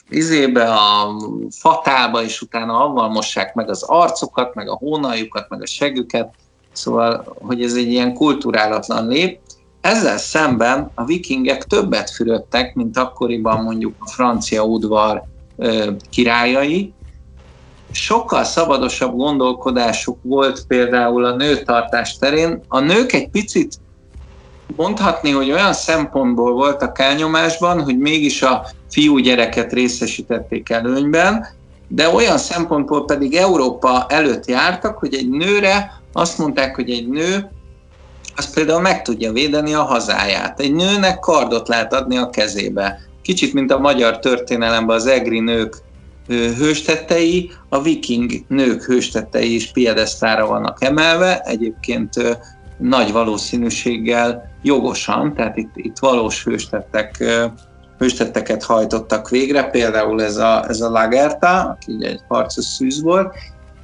izébe, 0.09 0.73
a 0.73 1.17
fatába, 1.51 2.23
és 2.23 2.41
utána 2.41 2.85
avval 2.85 3.09
mossák 3.09 3.55
meg 3.55 3.69
az 3.69 3.83
arcokat, 3.83 4.55
meg 4.55 4.69
a 4.69 4.77
hónaljukat, 4.77 5.49
meg 5.49 5.63
a 5.63 5.67
següket, 5.67 6.35
szóval, 6.73 7.37
hogy 7.41 7.63
ez 7.63 7.75
egy 7.75 7.91
ilyen 7.91 8.15
kulturálatlan 8.15 9.07
lép, 9.07 9.41
ezzel 9.81 10.19
szemben 10.19 10.91
a 10.95 11.05
vikingek 11.05 11.65
többet 11.65 12.11
fürödtek, 12.11 12.75
mint 12.75 12.99
akkoriban 12.99 13.63
mondjuk 13.63 13.95
a 13.99 14.09
francia 14.09 14.65
udvar 14.65 15.23
királyai. 16.11 16.93
Sokkal 17.93 18.45
szabadosabb 18.45 19.17
gondolkodásuk 19.17 20.19
volt 20.23 20.67
például 20.67 21.25
a 21.25 21.37
nőtartás 21.37 22.19
terén. 22.19 22.61
A 22.69 22.81
nők 22.81 23.13
egy 23.13 23.29
picit 23.29 23.75
mondhatni, 24.77 25.31
hogy 25.31 25.51
olyan 25.51 25.73
szempontból 25.73 26.53
voltak 26.53 26.99
elnyomásban, 26.99 27.83
hogy 27.83 27.99
mégis 27.99 28.43
a 28.43 28.67
fiú 28.91 29.19
gyereket 29.19 29.73
részesítették 29.73 30.71
előnyben, 30.71 31.47
de 31.89 32.09
olyan 32.09 32.39
szempontból 32.39 33.05
pedig 33.05 33.35
Európa 33.35 34.07
előtt 34.09 34.47
jártak, 34.47 34.99
hogy 34.99 35.15
egy 35.15 35.29
nőre 35.29 36.01
azt 36.13 36.39
mondták, 36.39 36.75
hogy 36.75 36.91
egy 36.91 37.09
nő 37.09 37.51
az 38.41 38.55
például 38.55 38.81
meg 38.81 39.03
tudja 39.03 39.33
védeni 39.33 39.75
a 39.75 39.83
hazáját. 39.83 40.61
Egy 40.61 40.75
nőnek 40.75 41.19
kardot 41.19 41.69
lehet 41.69 41.95
adni 41.95 42.17
a 42.17 42.31
kezébe. 42.31 43.01
Kicsit, 43.23 43.53
mint 43.53 43.73
a 43.73 43.79
magyar 43.79 44.19
történelemben 44.19 44.97
az 44.97 45.07
egri 45.07 45.41
nők 45.41 45.77
hőstettei, 46.29 47.51
a 47.69 47.83
viking 47.83 48.33
nők 48.49 48.85
hőstettei 48.85 49.55
is 49.55 49.73
piedesztára 49.73 50.47
vannak 50.47 50.85
emelve, 50.85 51.41
egyébként 51.41 52.15
nagy 52.79 53.13
valószínűséggel 53.13 54.51
jogosan, 54.63 55.35
tehát 55.35 55.57
itt, 55.57 55.73
itt 55.75 55.99
valós 55.99 56.45
hőstettek, 56.45 57.25
hőstetteket 57.99 58.65
hajtottak 58.65 59.29
végre, 59.29 59.63
például 59.65 60.23
ez 60.23 60.37
a, 60.37 60.65
ez 60.69 60.81
a 60.81 60.91
Lagerta, 60.91 61.61
aki 61.61 61.99
egy 62.01 62.21
harcos 62.29 62.65
szűz 62.65 63.03
volt, 63.03 63.35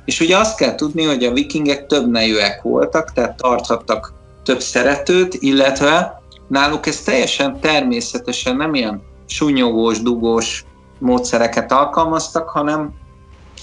és 0.04 0.20
ugye 0.20 0.36
azt 0.36 0.56
kell 0.56 0.74
tudni, 0.74 1.04
hogy 1.04 1.24
a 1.24 1.32
vikingek 1.32 1.86
több 1.86 2.10
nejűek 2.10 2.62
voltak, 2.62 3.12
tehát 3.12 3.36
tarthattak 3.36 4.15
több 4.46 4.61
szeretőt, 4.61 5.35
illetve 5.35 6.22
náluk 6.48 6.87
ez 6.87 7.00
teljesen 7.00 7.61
természetesen 7.61 8.56
nem 8.56 8.74
ilyen 8.74 9.02
sunyogós, 9.26 10.02
dugós 10.02 10.64
módszereket 10.98 11.72
alkalmaztak, 11.72 12.48
hanem, 12.48 12.92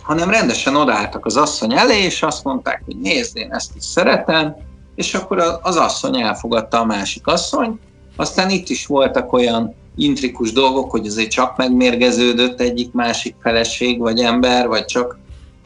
hanem 0.02 0.30
rendesen 0.30 0.76
odaálltak 0.76 1.26
az 1.26 1.38
asszony 1.38 1.74
elé, 1.74 2.04
és 2.04 2.24
azt 2.24 2.43
mondták, 2.43 2.82
hogy 2.86 2.98
nézd, 2.98 3.38
én 3.38 3.52
ezt 3.52 3.76
is 3.76 3.84
szeretem, 3.84 4.56
és 4.96 5.13
akkor 5.13 5.60
az 5.62 5.76
asszony 5.76 6.22
elfogadta 6.22 6.80
a 6.80 6.86
másik 6.86 7.28
asszony. 7.28 7.80
Aztán 8.15 8.50
itt 8.50 8.69
is 8.69 8.86
voltak 8.86 9.34
olyan 9.34 9.76
intrikus 9.96 10.52
dolgok, 10.52 10.91
hogy 10.91 11.08
azért 11.08 11.32
csak 11.32 11.58
megmérgeződött 11.58 12.62
egyik 12.62 12.91
másik 12.91 13.36
feleség, 13.41 14.00
vagy 14.00 14.19
ember, 14.19 14.67
vagy 14.67 14.86
csak 14.86 15.17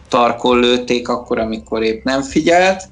tarkon 0.07 0.59
lőtték 0.59 1.09
akkor, 1.09 1.39
amikor 1.39 1.83
épp 1.83 2.03
nem 2.03 2.21
figyelt. 2.21 2.83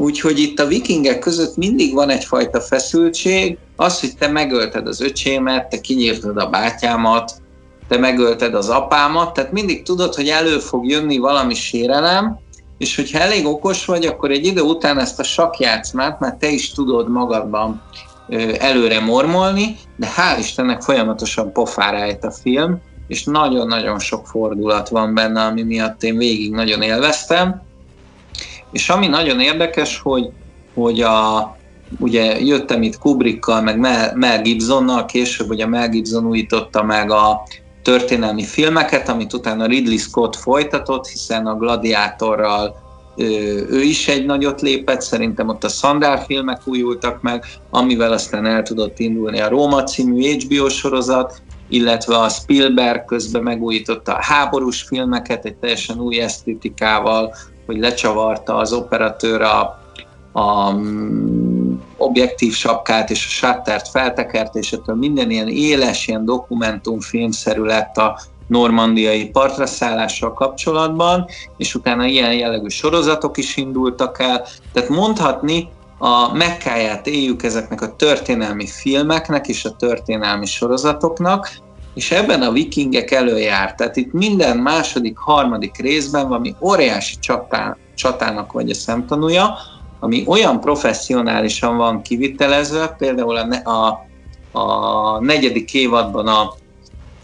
Úgyhogy 0.00 0.38
itt 0.38 0.58
a 0.58 0.66
vikingek 0.66 1.18
között 1.18 1.56
mindig 1.56 1.94
van 1.94 2.10
egyfajta 2.10 2.60
feszültség, 2.60 3.58
az, 3.76 4.00
hogy 4.00 4.16
te 4.18 4.28
megölted 4.28 4.86
az 4.86 5.00
öcsémet, 5.00 5.68
te 5.68 5.80
kinyírtad 5.80 6.36
a 6.36 6.46
bátyámat, 6.46 7.32
te 7.88 7.98
megölted 7.98 8.54
az 8.54 8.68
apámat, 8.68 9.32
tehát 9.32 9.52
mindig 9.52 9.82
tudod, 9.82 10.14
hogy 10.14 10.28
elő 10.28 10.58
fog 10.58 10.88
jönni 10.88 11.18
valami 11.18 11.54
sérelem, 11.54 12.38
és 12.78 12.96
hogyha 12.96 13.18
elég 13.18 13.46
okos 13.46 13.84
vagy, 13.84 14.06
akkor 14.06 14.30
egy 14.30 14.46
idő 14.46 14.60
után 14.60 14.98
ezt 14.98 15.18
a 15.18 15.22
sakjátszmát 15.22 16.20
már 16.20 16.36
te 16.38 16.48
is 16.48 16.72
tudod 16.72 17.10
magadban 17.10 17.82
előre 18.58 19.00
mormolni, 19.00 19.76
de 19.96 20.08
hál' 20.16 20.38
Istennek 20.38 20.82
folyamatosan 20.82 21.52
pofára 21.52 22.16
a 22.20 22.30
film, 22.30 22.80
és 23.08 23.24
nagyon-nagyon 23.24 23.98
sok 23.98 24.26
fordulat 24.26 24.88
van 24.88 25.14
benne, 25.14 25.42
ami 25.42 25.62
miatt 25.62 26.02
én 26.02 26.16
végig 26.16 26.52
nagyon 26.52 26.82
élveztem. 26.82 27.62
És 28.72 28.88
ami 28.88 29.06
nagyon 29.06 29.40
érdekes, 29.40 30.00
hogy, 30.02 30.30
hogy 30.74 31.00
a, 31.00 31.56
ugye 31.98 32.40
jöttem 32.40 32.82
itt 32.82 32.98
Kubrickkal, 32.98 33.62
meg 33.62 33.78
Mel, 34.14 34.42
Gibsonnal, 34.42 35.04
később 35.04 35.50
ugye 35.50 35.66
Mel 35.66 35.88
Gibson 35.88 36.26
újította 36.26 36.82
meg 36.82 37.10
a 37.10 37.42
történelmi 37.82 38.44
filmeket, 38.44 39.08
amit 39.08 39.32
utána 39.32 39.66
Ridley 39.66 39.96
Scott 39.96 40.36
folytatott, 40.36 41.06
hiszen 41.06 41.46
a 41.46 41.56
Gladiátorral 41.56 42.86
ő 43.70 43.82
is 43.82 44.08
egy 44.08 44.26
nagyot 44.26 44.60
lépett, 44.60 45.00
szerintem 45.00 45.48
ott 45.48 45.64
a 45.64 45.68
Szandár 45.68 46.24
filmek 46.26 46.60
újultak 46.64 47.22
meg, 47.22 47.44
amivel 47.70 48.12
aztán 48.12 48.46
el 48.46 48.62
tudott 48.62 48.98
indulni 48.98 49.40
a 49.40 49.48
Róma 49.48 49.82
című 49.82 50.36
HBO 50.38 50.68
sorozat, 50.68 51.42
illetve 51.68 52.16
a 52.16 52.28
Spielberg 52.28 53.04
közben 53.04 53.42
megújította 53.42 54.12
a 54.12 54.22
háborús 54.22 54.82
filmeket 54.82 55.44
egy 55.44 55.54
teljesen 55.54 56.00
új 56.00 56.20
esztétikával, 56.20 57.34
hogy 57.68 57.78
lecsavarta 57.78 58.56
az 58.56 58.72
operatőr 58.72 59.42
a, 59.42 59.80
a 60.32 60.70
mm, 60.70 61.74
objektív 61.96 62.52
sapkát 62.52 63.10
és 63.10 63.26
a 63.26 63.28
sáttert 63.28 63.88
feltekert, 63.88 64.54
és 64.54 64.72
ettől 64.72 64.96
minden 64.96 65.30
ilyen 65.30 65.48
éles, 65.48 66.06
ilyen 66.06 66.24
dokumentumfilmszerű 66.24 67.62
lett 67.62 67.96
a 67.96 68.20
normandiai 68.46 69.28
partraszállással 69.28 70.32
kapcsolatban, 70.32 71.26
és 71.56 71.74
utána 71.74 72.06
ilyen 72.06 72.32
jellegű 72.32 72.68
sorozatok 72.68 73.36
is 73.36 73.56
indultak 73.56 74.20
el. 74.20 74.46
Tehát 74.72 74.88
mondhatni, 74.88 75.68
a 75.98 76.32
mekkáját 76.32 77.06
éljük 77.06 77.42
ezeknek 77.42 77.80
a 77.80 77.96
történelmi 77.96 78.66
filmeknek 78.66 79.48
és 79.48 79.64
a 79.64 79.76
történelmi 79.76 80.46
sorozatoknak, 80.46 81.50
és 81.98 82.10
ebben 82.10 82.42
a 82.42 82.52
vikingek 82.52 83.10
előjárt. 83.10 83.76
Tehát 83.76 83.96
itt 83.96 84.12
minden 84.12 84.56
második, 84.56 85.16
harmadik 85.16 85.76
részben 85.76 86.28
valami 86.28 86.54
óriási 86.60 87.16
csatá, 87.18 87.76
csatának 87.94 88.52
vagy 88.52 88.70
a 88.70 88.74
szemtanúja, 88.74 89.58
ami 90.00 90.24
olyan 90.26 90.60
professzionálisan 90.60 91.76
van 91.76 92.02
kivitelezve, 92.02 92.88
például 92.98 93.36
a, 93.36 93.70
a, 93.70 94.06
a 94.58 95.20
negyedik 95.20 95.74
évadban 95.74 96.26
a, 96.26 96.54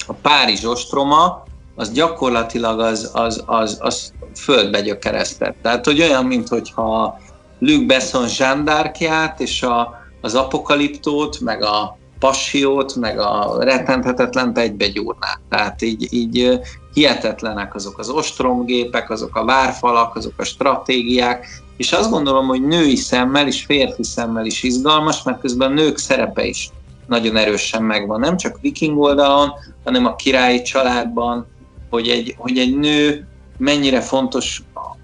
a 0.06 0.12
Párizs 0.12 0.64
ostroma, 0.64 1.42
az 1.74 1.92
gyakorlatilag 1.92 2.80
az, 2.80 3.10
az, 3.12 3.42
az, 3.46 3.78
az 3.80 4.12
földbe 4.36 4.80
gyökeresztett. 4.80 5.56
Tehát, 5.62 5.84
hogy 5.84 6.00
olyan, 6.00 6.24
mint 6.24 6.48
hogyha 6.48 7.18
Luc 7.58 7.86
Besson 7.86 8.28
zsándárkját 8.28 9.40
és 9.40 9.62
a, 9.62 10.00
az 10.20 10.34
apokaliptót, 10.34 11.40
meg 11.40 11.62
a 11.62 11.96
passiót, 12.24 12.94
meg 12.94 13.18
a 13.18 13.56
rettenthetetlen 13.60 14.58
egybe 14.58 14.88
gyúrná. 14.88 15.38
Tehát 15.48 15.82
így, 15.82 16.08
így 16.10 16.60
hihetetlenek 16.94 17.74
azok 17.74 17.98
az 17.98 18.08
ostromgépek, 18.08 19.10
azok 19.10 19.36
a 19.36 19.44
várfalak, 19.44 20.16
azok 20.16 20.32
a 20.36 20.44
stratégiák, 20.44 21.46
és 21.76 21.92
azt 21.92 22.10
gondolom, 22.10 22.46
hogy 22.46 22.62
női 22.62 22.96
szemmel 22.96 23.46
és 23.46 23.64
férfi 23.64 24.02
szemmel 24.02 24.46
is 24.46 24.62
izgalmas, 24.62 25.22
mert 25.22 25.40
közben 25.40 25.70
a 25.70 25.74
nők 25.74 25.98
szerepe 25.98 26.44
is 26.44 26.70
nagyon 27.06 27.36
erősen 27.36 27.82
megvan, 27.82 28.20
nem 28.20 28.36
csak 28.36 28.58
viking 28.60 28.98
oldalon, 28.98 29.52
hanem 29.84 30.06
a 30.06 30.16
királyi 30.16 30.62
családban, 30.62 31.46
hogy 31.90 32.08
egy, 32.08 32.34
hogy 32.38 32.58
egy 32.58 32.76
nő 32.76 33.28
mennyire 33.58 34.00
fontos 34.00 34.62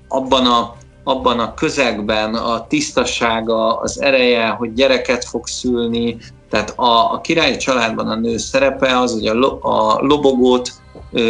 abban 0.09 0.47
a, 0.47 0.75
abban 1.05 1.39
a 1.39 1.55
közegben 1.55 2.35
a 2.35 2.67
tisztasága, 2.67 3.79
az 3.79 4.01
ereje, 4.01 4.49
hogy 4.49 4.73
gyereket 4.73 5.25
fog 5.25 5.47
szülni, 5.47 6.17
tehát 6.51 6.73
a, 6.77 7.13
a 7.13 7.21
királyi 7.21 7.57
családban 7.57 8.09
a 8.09 8.15
nő 8.15 8.37
szerepe 8.37 8.99
az, 8.99 9.13
hogy 9.13 9.27
a, 9.27 9.35
lo, 9.35 9.59
a 9.61 9.99
lobogót 10.01 10.73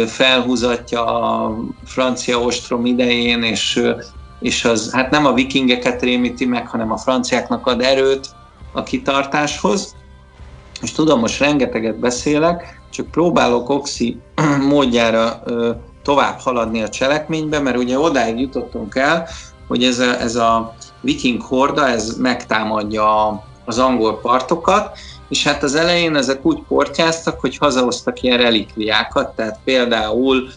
felhúzatja 0.05 1.05
a 1.05 1.57
francia 1.85 2.39
ostrom 2.39 2.85
idején, 2.85 3.43
és, 3.43 3.81
és 4.39 4.65
az 4.65 4.91
hát 4.93 5.09
nem 5.09 5.25
a 5.25 5.33
vikingeket 5.33 6.01
rémíti 6.01 6.45
meg, 6.45 6.67
hanem 6.67 6.91
a 6.91 6.97
franciáknak 6.97 7.67
ad 7.67 7.81
erőt 7.81 8.27
a 8.71 8.83
kitartáshoz. 8.83 9.95
És 10.81 10.91
tudom, 10.91 11.19
most 11.19 11.39
rengeteget 11.39 11.99
beszélek, 11.99 12.81
csak 12.91 13.11
próbálok 13.11 13.69
Oxi 13.69 14.17
módjára 14.69 15.43
tovább 16.03 16.39
haladni 16.39 16.81
a 16.81 16.89
cselekménybe, 16.89 17.59
mert 17.59 17.77
ugye 17.77 17.99
odáig 17.99 18.39
jutottunk 18.39 18.95
el, 18.95 19.27
hogy 19.71 19.83
ez 19.83 19.99
a, 19.99 20.19
ez 20.19 20.35
a 20.35 20.75
viking 21.01 21.41
horda, 21.41 21.87
ez 21.87 22.17
megtámadja 22.17 23.43
az 23.65 23.79
angol 23.79 24.19
partokat, 24.19 24.97
és 25.29 25.43
hát 25.43 25.63
az 25.63 25.75
elején 25.75 26.15
ezek 26.15 26.45
úgy 26.45 26.59
portyáztak, 26.67 27.39
hogy 27.39 27.57
hazahoztak 27.57 28.21
ilyen 28.21 28.37
relikviákat, 28.37 29.35
tehát 29.35 29.59
például 29.63 30.49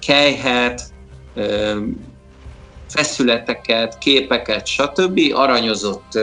kejhet, 0.00 0.82
feszületeket, 2.88 3.98
képeket, 3.98 4.66
stb. 4.66 5.20
aranyozott 5.34 6.18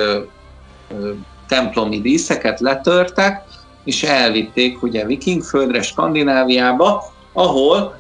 templomi 1.48 2.02
díszeket 2.02 2.60
letörtek, 2.60 3.44
és 3.84 4.04
elvitték 4.04 4.84
ugye 4.84 5.06
Vikingföldre, 5.06 5.82
Skandináviába, 5.82 7.04
ahol 7.34 7.98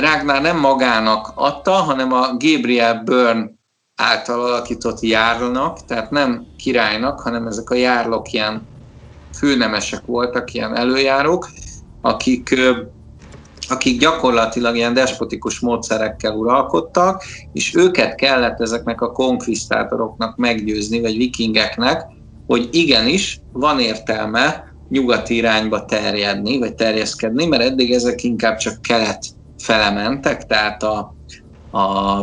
Ragnar 0.00 0.40
nem 0.40 0.58
magának 0.58 1.32
adta, 1.34 1.72
hanem 1.72 2.12
a 2.12 2.36
Gabriel 2.38 3.02
Byrne 3.04 3.54
által 3.96 4.40
alakított 4.40 5.00
járlnak, 5.00 5.84
tehát 5.84 6.10
nem 6.10 6.46
királynak, 6.56 7.20
hanem 7.20 7.46
ezek 7.46 7.70
a 7.70 7.74
járlok 7.74 8.32
ilyen 8.32 8.68
főnemesek 9.38 10.04
voltak, 10.04 10.52
ilyen 10.52 10.76
előjárók, 10.76 11.48
akik, 12.00 12.60
akik 13.68 14.00
gyakorlatilag 14.00 14.76
ilyen 14.76 14.94
despotikus 14.94 15.60
módszerekkel 15.60 16.32
uralkodtak, 16.32 17.22
és 17.52 17.74
őket 17.74 18.14
kellett 18.14 18.60
ezeknek 18.60 19.00
a 19.00 19.12
konkvisztátoroknak 19.12 20.36
meggyőzni, 20.36 21.00
vagy 21.00 21.16
vikingeknek, 21.16 22.04
hogy 22.46 22.68
igenis 22.70 23.40
van 23.52 23.80
értelme 23.80 24.64
nyugati 24.88 25.34
irányba 25.34 25.84
terjedni, 25.84 26.58
vagy 26.58 26.74
terjeszkedni, 26.74 27.46
mert 27.46 27.62
eddig 27.62 27.92
ezek 27.92 28.22
inkább 28.22 28.56
csak 28.56 28.82
kelet 28.82 29.26
felementek, 29.56 30.46
tehát 30.46 30.82
a, 30.82 31.15
a 31.70 32.20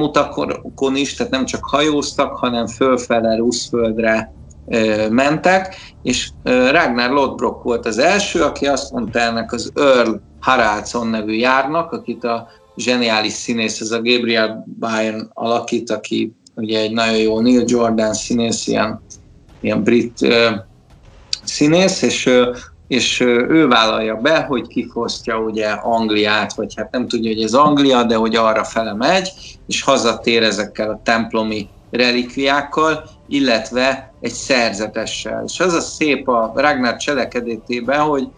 utakon 0.00 0.96
is, 0.96 1.14
tehát 1.14 1.32
nem 1.32 1.44
csak 1.44 1.64
hajóztak, 1.64 2.36
hanem 2.36 2.66
fölfele 2.66 3.36
Ruszföldre 3.36 4.32
mentek, 5.10 5.76
és 6.02 6.30
Ragnar 6.42 7.10
Lodbrok 7.10 7.62
volt 7.62 7.86
az 7.86 7.98
első, 7.98 8.42
aki 8.42 8.66
azt 8.66 8.92
mondta 8.92 9.18
ennek 9.18 9.52
az 9.52 9.72
Earl 9.74 10.10
Haraldson 10.40 11.06
nevű 11.06 11.32
járnak, 11.32 11.92
akit 11.92 12.24
a 12.24 12.48
zseniális 12.76 13.32
színész, 13.32 13.80
ez 13.80 13.90
a 13.90 14.02
Gabriel 14.02 14.64
Byrne 14.78 15.26
alakít, 15.32 15.90
aki 15.90 16.32
ugye 16.54 16.80
egy 16.80 16.92
nagyon 16.92 17.16
jó 17.16 17.40
Neil 17.40 17.64
Jordan 17.66 18.14
színész, 18.14 18.66
ilyen, 18.66 19.02
ilyen 19.60 19.82
brit 19.82 20.20
uh, 20.20 20.50
színész, 21.44 22.02
és, 22.02 22.26
uh, 22.26 22.56
és 22.92 23.20
ő 23.20 23.68
vállalja 23.68 24.16
be, 24.16 24.40
hogy 24.40 24.66
kifosztja 24.66 25.38
ugye 25.38 25.68
Angliát, 25.68 26.54
vagy 26.54 26.74
hát 26.76 26.90
nem 26.90 27.08
tudja, 27.08 27.30
hogy 27.30 27.42
ez 27.42 27.52
Anglia, 27.52 28.02
de 28.02 28.14
hogy 28.14 28.36
arra 28.36 28.64
fele 28.64 28.94
megy, 28.94 29.32
és 29.66 29.82
hazatér 29.82 30.42
ezekkel 30.42 30.90
a 30.90 31.00
templomi 31.04 31.68
relikviákkal, 31.90 33.04
illetve 33.28 34.12
egy 34.20 34.32
szerzetessel. 34.32 35.42
És 35.46 35.60
az 35.60 35.72
a 35.72 35.80
szép 35.80 36.28
a 36.28 36.52
Ragnar 36.54 36.96
cselekedetében, 36.96 38.00
hogy 38.00 38.28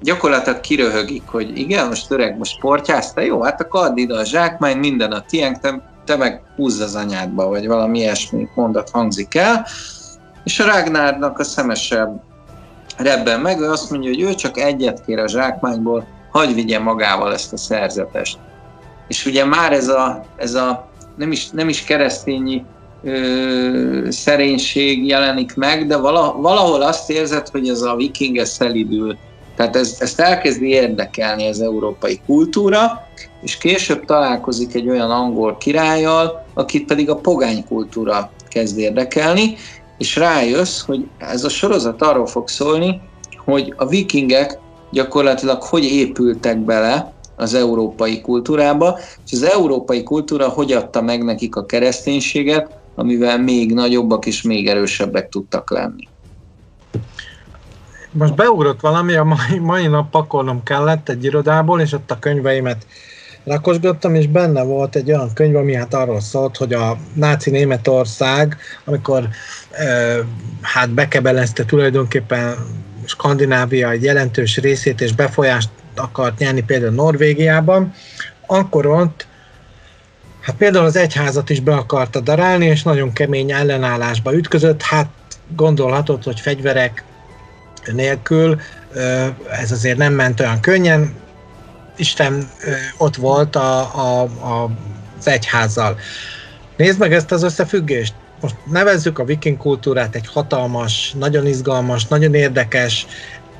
gyakorlatilag 0.00 0.60
kiröhögik, 0.60 1.26
hogy 1.26 1.58
igen, 1.58 1.86
most 1.86 2.10
öreg, 2.10 2.38
most 2.38 2.56
sportjázta, 2.56 3.20
jó, 3.20 3.42
hát 3.42 3.60
akkor 3.60 3.84
add 3.84 3.96
ide 3.96 4.14
a 4.14 4.24
zsákmány, 4.24 4.76
minden 4.76 5.12
a 5.12 5.20
tiénk, 5.20 5.58
te, 5.58 5.90
te 6.04 6.16
meg 6.16 6.42
húzz 6.56 6.80
az 6.80 6.94
anyádba, 6.94 7.48
vagy 7.48 7.66
valami 7.66 7.98
ilyesmi 7.98 8.48
mondat 8.54 8.90
hangzik 8.90 9.34
el. 9.34 9.66
És 10.44 10.60
a 10.60 10.66
Ragnárnak 10.66 11.38
a 11.38 11.44
szemesebb 11.44 12.32
rebben 12.96 13.40
meg, 13.40 13.60
ő 13.60 13.70
azt 13.70 13.90
mondja, 13.90 14.10
hogy 14.10 14.20
ő 14.20 14.34
csak 14.34 14.58
egyet 14.58 15.04
kér 15.04 15.18
a 15.18 15.28
zsákmányból, 15.28 16.06
hagy 16.30 16.54
vigye 16.54 16.78
magával 16.78 17.32
ezt 17.32 17.52
a 17.52 17.56
szerzetest. 17.56 18.38
És 19.08 19.26
ugye 19.26 19.44
már 19.44 19.72
ez 19.72 19.88
a, 19.88 20.24
ez 20.36 20.54
a 20.54 20.88
nem, 21.16 21.32
is, 21.32 21.50
nem 21.50 21.68
is 21.68 21.84
keresztényi 21.84 22.64
ö, 23.02 24.06
szerénység 24.10 25.06
jelenik 25.06 25.54
meg, 25.54 25.86
de 25.86 25.96
valahol 25.96 26.82
azt 26.82 27.10
érzed, 27.10 27.48
hogy 27.48 27.68
ez 27.68 27.80
a 27.80 27.96
viking 27.96 28.44
szelidül. 28.44 29.16
Tehát 29.56 29.76
ez, 29.76 29.96
ezt 29.98 30.20
elkezdi 30.20 30.68
érdekelni 30.68 31.48
az 31.48 31.60
európai 31.60 32.20
kultúra, 32.26 33.08
és 33.42 33.56
később 33.56 34.04
találkozik 34.04 34.74
egy 34.74 34.88
olyan 34.88 35.10
angol 35.10 35.56
királlyal, 35.56 36.46
akit 36.54 36.86
pedig 36.86 37.10
a 37.10 37.16
pogány 37.16 37.64
kultúra 37.66 38.30
kezd 38.48 38.78
érdekelni, 38.78 39.56
és 39.98 40.16
rájössz, 40.16 40.80
hogy 40.80 41.08
ez 41.18 41.44
a 41.44 41.48
sorozat 41.48 42.02
arról 42.02 42.26
fog 42.26 42.48
szólni, 42.48 43.00
hogy 43.44 43.74
a 43.76 43.86
vikingek 43.86 44.58
gyakorlatilag 44.90 45.62
hogy 45.62 45.84
épültek 45.84 46.58
bele 46.58 47.12
az 47.36 47.54
európai 47.54 48.20
kultúrába, 48.20 48.98
és 49.26 49.32
az 49.32 49.42
európai 49.42 50.02
kultúra 50.02 50.48
hogy 50.48 50.72
adta 50.72 51.02
meg 51.02 51.24
nekik 51.24 51.56
a 51.56 51.66
kereszténységet, 51.66 52.78
amivel 52.94 53.38
még 53.38 53.72
nagyobbak 53.74 54.26
és 54.26 54.42
még 54.42 54.68
erősebbek 54.68 55.28
tudtak 55.28 55.70
lenni. 55.70 56.08
Most 58.10 58.34
beugrott 58.34 58.80
valami, 58.80 59.14
a 59.14 59.24
mai, 59.24 59.58
mai 59.58 59.86
nap 59.86 60.10
pakolnom 60.10 60.62
kellett 60.62 61.08
egy 61.08 61.24
irodából, 61.24 61.80
és 61.80 61.92
ott 61.92 62.10
a 62.10 62.18
könyveimet 62.18 62.86
rakosgattam, 63.44 64.14
és 64.14 64.26
benne 64.26 64.62
volt 64.62 64.96
egy 64.96 65.12
olyan 65.12 65.32
könyv, 65.34 65.56
ami 65.56 65.74
hát 65.74 65.94
arról 65.94 66.20
szólt, 66.20 66.56
hogy 66.56 66.72
a 66.72 66.96
náci 67.14 67.50
Németország, 67.50 68.56
amikor 68.84 69.28
e, 69.70 70.16
hát 70.60 70.90
bekebelezte 70.90 71.64
tulajdonképpen 71.64 72.54
Skandinávia 73.04 73.90
egy 73.90 74.02
jelentős 74.02 74.56
részét, 74.56 75.00
és 75.00 75.12
befolyást 75.12 75.68
akart 75.96 76.38
nyerni 76.38 76.62
például 76.62 76.92
Norvégiában, 76.92 77.94
akkor 78.46 78.86
ott 78.86 79.26
Hát 80.44 80.56
például 80.56 80.84
az 80.84 80.96
egyházat 80.96 81.50
is 81.50 81.60
be 81.60 81.74
akarta 81.74 82.20
darálni, 82.20 82.66
és 82.66 82.82
nagyon 82.82 83.12
kemény 83.12 83.52
ellenállásba 83.52 84.34
ütközött. 84.34 84.82
Hát 84.82 85.08
gondolhatod, 85.56 86.22
hogy 86.22 86.40
fegyverek 86.40 87.04
nélkül 87.92 88.60
ez 89.60 89.72
azért 89.72 89.96
nem 89.96 90.12
ment 90.12 90.40
olyan 90.40 90.60
könnyen. 90.60 91.14
Isten 91.96 92.50
ott 92.96 93.16
volt 93.16 93.56
a, 93.56 93.80
a, 93.80 94.22
a, 94.22 94.70
az 95.18 95.28
egyházzal. 95.28 95.98
Nézd 96.76 96.98
meg 96.98 97.12
ezt 97.12 97.32
az 97.32 97.42
összefüggést. 97.42 98.14
Most 98.40 98.56
nevezzük 98.70 99.18
a 99.18 99.24
viking 99.24 99.56
kultúrát 99.56 100.14
egy 100.14 100.26
hatalmas, 100.26 101.14
nagyon 101.18 101.46
izgalmas, 101.46 102.06
nagyon 102.06 102.34
érdekes, 102.34 103.06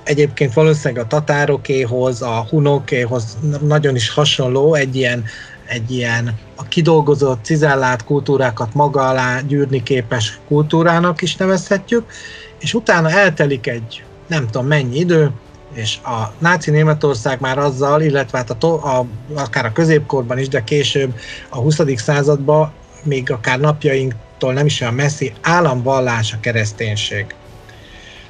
egyébként 0.05 0.53
valószínűleg 0.53 1.05
a 1.05 1.07
tatárokéhoz, 1.07 2.23
a 2.23 2.47
hunokéhoz 2.51 3.37
nagyon 3.61 3.95
is 3.95 4.09
hasonló, 4.09 4.75
egy 4.75 4.97
ilyen 4.97 5.25
egy 5.65 5.91
ilyen 5.91 6.39
a 6.57 6.63
kidolgozott, 6.63 7.45
cizellált 7.45 8.05
kultúrákat 8.05 8.75
maga 8.75 9.09
alá 9.09 9.41
gyűrni 9.41 9.83
képes 9.83 10.41
kultúrának 10.49 11.23
is 11.23 11.37
nevezhetjük, 11.37 12.11
és 12.59 12.75
utána 12.75 13.11
eltelik 13.11 13.67
egy 13.67 14.05
nem 14.27 14.47
tudom 14.47 14.67
mennyi 14.67 14.99
idő, 14.99 15.31
és 15.75 15.99
a 16.05 16.33
náci 16.39 16.71
Németország 16.71 17.41
már 17.41 17.59
azzal, 17.59 18.03
illetve 18.03 18.39
hát 18.39 18.51
a, 18.51 18.99
a, 18.99 19.07
akár 19.35 19.65
a 19.65 19.73
középkorban 19.73 20.39
is, 20.39 20.49
de 20.49 20.65
később 20.65 21.15
a 21.49 21.57
20. 21.57 21.81
században, 21.97 22.73
még 23.03 23.31
akár 23.31 23.61
napjainktól 23.61 24.53
nem 24.53 24.67
is 24.67 24.81
olyan 24.81 24.95
messzi, 24.95 25.33
államvallás 25.43 26.33
a 26.33 26.41
kereszténység. 26.41 27.27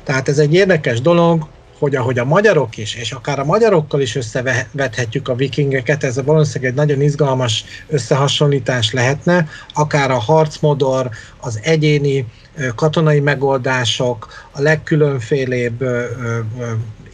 Tehát 0.05 0.29
ez 0.29 0.39
egy 0.39 0.55
érdekes 0.55 1.01
dolog, 1.01 1.47
hogy 1.79 1.97
ahogy 1.97 2.19
a 2.19 2.25
magyarok 2.25 2.77
is, 2.77 2.95
és 2.95 3.13
akár 3.13 3.39
a 3.39 3.45
magyarokkal 3.45 4.01
is 4.01 4.17
összevethetjük 4.17 5.29
a 5.29 5.35
vikingeket, 5.35 6.05
ez 6.05 6.25
valószínűleg 6.25 6.71
egy 6.71 6.77
nagyon 6.77 7.01
izgalmas 7.01 7.65
összehasonlítás 7.89 8.93
lehetne, 8.93 9.49
akár 9.75 10.11
a 10.11 10.19
harcmodor, 10.19 11.11
az 11.41 11.59
egyéni 11.63 12.27
katonai 12.75 13.21
megoldások, 13.21 14.29
a 14.51 14.61
legkülönfélébb 14.61 15.85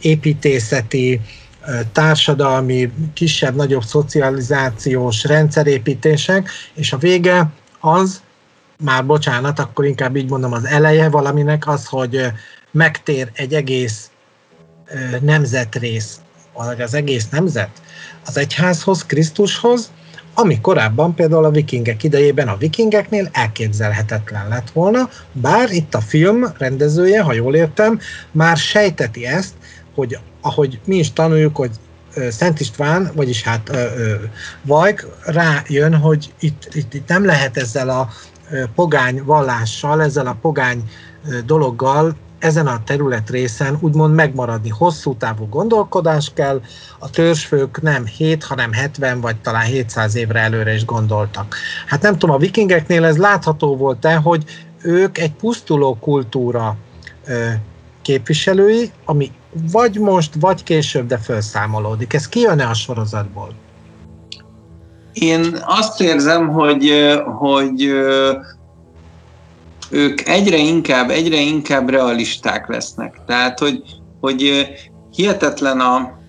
építészeti, 0.01 1.21
társadalmi, 1.91 2.91
kisebb-nagyobb 3.13 3.83
szocializációs 3.83 5.23
rendszerépítések, 5.23 6.49
és 6.73 6.93
a 6.93 6.97
vége 6.97 7.49
az, 7.79 8.21
már 8.83 9.05
bocsánat, 9.05 9.59
akkor 9.59 9.85
inkább 9.85 10.15
így 10.15 10.29
mondom, 10.29 10.53
az 10.53 10.65
eleje 10.65 11.09
valaminek 11.09 11.67
az, 11.67 11.85
hogy 11.85 12.21
megtér 12.71 13.31
egy 13.33 13.53
egész 13.53 14.09
nemzetrész, 15.21 16.19
vagy 16.53 16.81
az 16.81 16.93
egész 16.93 17.29
nemzet 17.29 17.69
az 18.25 18.37
egyházhoz, 18.37 19.05
Krisztushoz, 19.05 19.91
ami 20.33 20.61
korábban 20.61 21.15
például 21.15 21.45
a 21.45 21.51
vikingek 21.51 22.03
idejében 22.03 22.47
a 22.47 22.57
vikingeknél 22.57 23.29
elképzelhetetlen 23.31 24.47
lett 24.47 24.71
volna, 24.71 25.09
bár 25.31 25.71
itt 25.71 25.93
a 25.93 26.01
film 26.01 26.45
rendezője, 26.57 27.21
ha 27.21 27.33
jól 27.33 27.55
értem, 27.55 27.99
már 28.31 28.57
sejteti 28.57 29.25
ezt, 29.25 29.53
hogy 29.95 30.19
ahogy 30.41 30.79
mi 30.85 30.95
is 30.95 31.13
tanuljuk, 31.13 31.55
hogy 31.55 31.71
Szent 32.29 32.59
István, 32.59 33.11
vagyis 33.15 33.43
hát 33.43 33.69
ö, 33.69 34.13
Vajk 34.61 35.07
rájön, 35.25 35.95
hogy 35.95 36.33
itt, 36.39 36.67
itt, 36.73 36.93
itt 36.93 37.07
nem 37.07 37.25
lehet 37.25 37.57
ezzel 37.57 37.89
a 37.89 38.09
pogány 38.75 39.23
vallással, 39.23 40.01
ezzel 40.01 40.27
a 40.27 40.37
pogány 40.41 40.89
dologgal 41.45 42.15
ezen 42.39 42.67
a 42.67 42.83
terület 42.83 43.29
részen 43.29 43.77
úgymond 43.79 44.15
megmaradni. 44.15 44.69
Hosszú 44.69 45.15
távú 45.15 45.47
gondolkodás 45.49 46.31
kell, 46.33 46.61
a 46.99 47.09
törzsfők 47.09 47.81
nem 47.81 48.05
7, 48.05 48.43
hanem 48.43 48.73
70 48.73 49.21
vagy 49.21 49.35
talán 49.41 49.65
700 49.65 50.15
évre 50.15 50.39
előre 50.39 50.73
is 50.73 50.85
gondoltak. 50.85 51.55
Hát 51.85 52.01
nem 52.01 52.17
tudom, 52.17 52.35
a 52.35 52.39
vikingeknél 52.39 53.05
ez 53.05 53.17
látható 53.17 53.77
volt-e, 53.77 54.15
hogy 54.15 54.43
ők 54.81 55.17
egy 55.17 55.33
pusztuló 55.33 55.97
kultúra 55.99 56.75
képviselői, 58.01 58.91
ami 59.05 59.31
vagy 59.71 59.99
most, 59.99 60.33
vagy 60.39 60.63
később, 60.63 61.07
de 61.07 61.17
felszámolódik. 61.17 62.13
Ez 62.13 62.29
kijön-e 62.29 62.67
a 62.67 62.73
sorozatból? 62.73 63.53
Én 65.13 65.57
azt 65.65 66.01
érzem, 66.01 66.47
hogy, 66.47 66.91
hogy 67.37 67.81
ők 69.89 70.27
egyre 70.27 70.57
inkább, 70.57 71.09
egyre 71.09 71.39
inkább 71.39 71.89
realisták 71.89 72.67
lesznek. 72.67 73.21
Tehát, 73.25 73.59
hogy, 73.59 73.83
hogy 74.19 74.67
hihetetlen 75.15 75.79
a, 75.79 76.19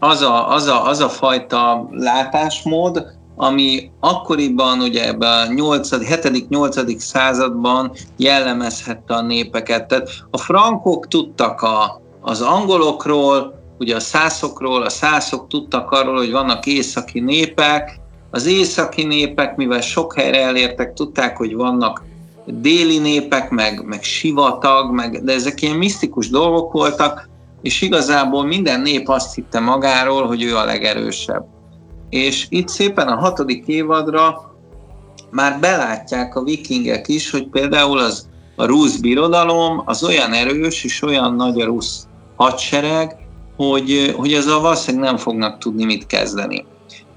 az, 0.00 0.22
a, 0.22 0.48
az, 0.52 0.66
a, 0.66 0.86
az 0.86 1.00
a 1.00 1.08
fajta 1.08 1.88
látásmód, 1.90 3.06
ami 3.36 3.90
akkoriban, 4.00 4.80
ugye 4.80 5.06
ebben 5.06 5.48
a 5.48 5.52
7.-8. 5.52 6.98
században 6.98 7.92
jellemezhette 8.16 9.14
a 9.14 9.22
népeket. 9.22 9.86
Tehát 9.86 10.08
a 10.30 10.38
frankok 10.38 11.08
tudtak 11.08 11.60
a, 11.60 12.00
az 12.22 12.40
angolokról, 12.40 13.60
ugye 13.78 13.96
a 13.96 14.00
szászokról, 14.00 14.82
a 14.82 14.88
szászok 14.88 15.48
tudtak 15.48 15.90
arról, 15.90 16.16
hogy 16.16 16.30
vannak 16.30 16.66
északi 16.66 17.20
népek, 17.20 18.00
az 18.30 18.46
északi 18.46 19.04
népek, 19.04 19.56
mivel 19.56 19.80
sok 19.80 20.14
helyre 20.14 20.40
elértek, 20.42 20.92
tudták, 20.92 21.36
hogy 21.36 21.54
vannak 21.54 22.02
déli 22.46 22.98
népek, 22.98 23.50
meg, 23.50 23.84
meg 23.84 24.02
sivatag, 24.02 24.92
meg, 24.92 25.24
de 25.24 25.32
ezek 25.32 25.62
ilyen 25.62 25.76
misztikus 25.76 26.28
dolgok 26.28 26.72
voltak, 26.72 27.28
és 27.62 27.82
igazából 27.82 28.44
minden 28.44 28.80
nép 28.80 29.08
azt 29.08 29.34
hitte 29.34 29.60
magáról, 29.60 30.26
hogy 30.26 30.42
ő 30.42 30.56
a 30.56 30.64
legerősebb. 30.64 31.44
És 32.10 32.46
itt 32.48 32.68
szépen 32.68 33.08
a 33.08 33.16
hatodik 33.16 33.66
évadra 33.66 34.54
már 35.30 35.60
belátják 35.60 36.36
a 36.36 36.42
vikingek 36.42 37.08
is, 37.08 37.30
hogy 37.30 37.48
például 37.48 37.98
az, 37.98 38.28
a 38.56 38.64
rusz 38.64 38.96
birodalom 38.96 39.82
az 39.84 40.04
olyan 40.04 40.32
erős 40.32 40.84
és 40.84 41.02
olyan 41.02 41.34
nagy 41.34 41.60
a 41.60 41.64
rusz 41.64 42.06
hadsereg, 42.42 43.16
hogy, 43.56 44.14
hogy 44.16 44.32
ezzel 44.32 44.58
valószínűleg 44.58 45.06
nem 45.06 45.16
fognak 45.16 45.58
tudni 45.58 45.84
mit 45.84 46.06
kezdeni. 46.06 46.64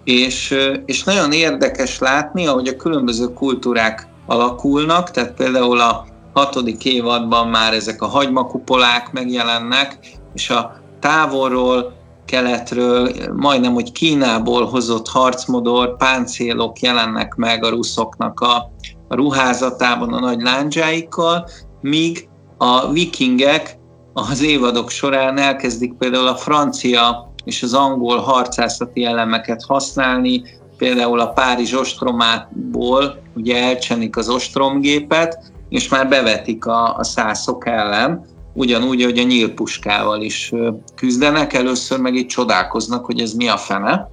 És, 0.03 0.55
és 0.86 1.03
nagyon 1.03 1.32
érdekes 1.32 1.99
látni, 1.99 2.47
ahogy 2.47 2.67
a 2.67 2.76
különböző 2.76 3.34
kultúrák 3.34 4.07
alakulnak, 4.26 5.11
tehát 5.11 5.34
például 5.34 5.80
a 5.80 6.05
hatodik 6.34 6.86
évadban 6.86 7.47
már 7.47 7.73
ezek 7.73 8.01
a 8.01 8.07
hagymakupolák 8.07 9.11
megjelennek, 9.11 9.99
és 10.34 10.49
a 10.49 10.82
távolról, 10.99 11.93
keletről, 12.26 13.09
majdnem, 13.36 13.73
hogy 13.73 13.91
Kínából 13.91 14.65
hozott 14.65 15.07
harcmodor, 15.07 15.97
páncélok 15.97 16.80
jelennek 16.80 17.36
meg 17.36 17.63
a 17.63 17.69
ruszoknak 17.69 18.39
a, 18.39 18.71
a 19.07 19.15
ruházatában 19.15 20.13
a 20.13 20.19
nagy 20.19 20.41
lándzsáikkal, 20.41 21.49
míg 21.82 22.30
a 22.57 22.91
vikingek 22.91 23.78
az 24.18 24.41
évadok 24.41 24.89
során 24.89 25.38
elkezdik 25.38 25.93
például 25.93 26.28
a 26.28 26.36
francia 26.36 27.34
és 27.43 27.63
az 27.63 27.74
angol 27.74 28.18
harcászati 28.18 29.05
elemeket 29.05 29.63
használni, 29.63 30.43
például 30.78 31.20
a 31.20 31.28
Párizs 31.30 31.74
ostromából 31.74 33.22
ugye 33.36 33.63
elcsenik 33.63 34.18
az 34.18 34.30
ostromgépet, 34.30 35.51
és 35.70 35.89
már 35.89 36.07
bevetik 36.07 36.66
a, 36.66 36.97
a 36.97 37.03
szászok 37.03 37.68
ellen, 37.68 38.26
ugyanúgy, 38.53 39.03
hogy 39.03 39.20
a 39.20 39.24
nyílpuskával 39.24 40.22
is 40.22 40.51
küzdenek, 40.95 41.53
először 41.53 41.99
meg 41.99 42.16
itt 42.16 42.28
csodálkoznak, 42.28 43.05
hogy 43.05 43.20
ez 43.20 43.34
mi 43.34 43.47
a 43.47 43.57
fene. 43.57 44.09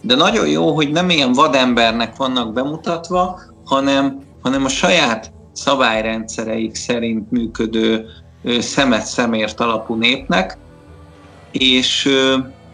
De 0.00 0.14
nagyon 0.14 0.48
jó, 0.48 0.74
hogy 0.74 0.90
nem 0.90 1.10
ilyen 1.10 1.32
vadembernek 1.32 2.16
vannak 2.16 2.52
bemutatva, 2.52 3.40
hanem, 3.64 4.18
hanem 4.42 4.64
a 4.64 4.68
saját 4.68 5.32
szabályrendszereik 5.52 6.74
szerint 6.74 7.30
működő 7.30 8.06
szemet 8.58 9.04
szemért 9.04 9.60
alapú 9.60 9.94
népnek, 9.94 10.58
és, 11.50 12.08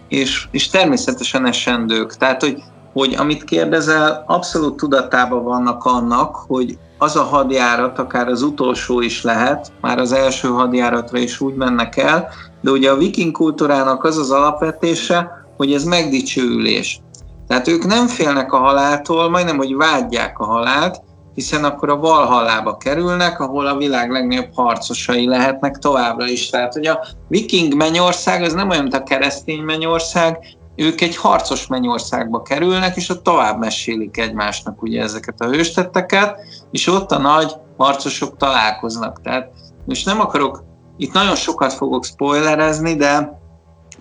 és, 0.09 0.47
és 0.51 0.69
természetesen 0.69 1.47
esendők. 1.47 2.17
Tehát, 2.17 2.43
hogy, 2.43 2.63
hogy 2.93 3.15
amit 3.19 3.45
kérdezel, 3.45 4.25
abszolút 4.27 4.77
tudatában 4.77 5.45
vannak 5.45 5.85
annak, 5.85 6.37
hogy 6.37 6.79
az 6.99 7.17
a 7.17 7.23
hadjárat, 7.23 7.99
akár 7.99 8.29
az 8.29 8.43
utolsó 8.43 9.01
is 9.01 9.23
lehet, 9.23 9.73
már 9.81 9.99
az 9.99 10.13
első 10.13 10.49
hadjáratra 10.49 11.19
is 11.19 11.41
úgy 11.41 11.55
mennek 11.55 11.97
el, 11.97 12.29
de 12.61 12.71
ugye 12.71 12.91
a 12.91 12.97
viking 12.97 13.33
kultúrának 13.33 14.05
az 14.05 14.19
az 14.19 14.31
alapvetése, 14.31 15.47
hogy 15.57 15.73
ez 15.73 15.85
megdicsőülés. 15.85 17.01
Tehát 17.47 17.69
ők 17.69 17.87
nem 17.87 18.07
félnek 18.07 18.53
a 18.53 18.59
haláltól, 18.59 19.31
majdnem, 19.31 19.57
hogy 19.57 19.77
vágyják 19.77 20.39
a 20.39 20.45
halált, 20.45 21.03
hiszen 21.39 21.65
akkor 21.65 21.91
a 21.91 21.97
Valhallába 21.97 22.77
kerülnek, 22.77 23.41
ahol 23.41 23.67
a 23.67 23.77
világ 23.77 24.11
legnagyobb 24.11 24.55
harcosai 24.55 25.27
lehetnek 25.27 25.79
továbbra 25.79 26.27
is. 26.27 26.51
Tehát, 26.51 26.73
hogy 26.73 26.87
a 26.87 27.07
viking 27.29 27.75
mennyország 27.75 28.43
az 28.43 28.53
nem 28.53 28.69
olyan, 28.69 28.83
mint 28.83 28.95
a 28.95 29.03
keresztény 29.03 29.61
mennyország, 29.61 30.39
ők 30.77 31.01
egy 31.01 31.17
harcos 31.17 31.67
mennyországba 31.67 32.43
kerülnek, 32.43 32.97
és 32.97 33.09
ott 33.09 33.23
tovább 33.23 33.59
mesélik 33.59 34.17
egymásnak 34.17 34.83
ugye 34.83 35.03
ezeket 35.03 35.41
a 35.41 35.47
hőstetteket, 35.47 36.41
és 36.71 36.87
ott 36.87 37.11
a 37.11 37.19
nagy 37.19 37.53
harcosok 37.77 38.37
találkoznak. 38.37 39.21
Tehát 39.23 39.51
most 39.85 40.07
nem 40.07 40.21
akarok, 40.21 40.65
itt 40.97 41.13
nagyon 41.13 41.37
sokat 41.37 41.73
fogok 41.73 42.05
spoilerezni, 42.05 42.95
de 42.95 43.41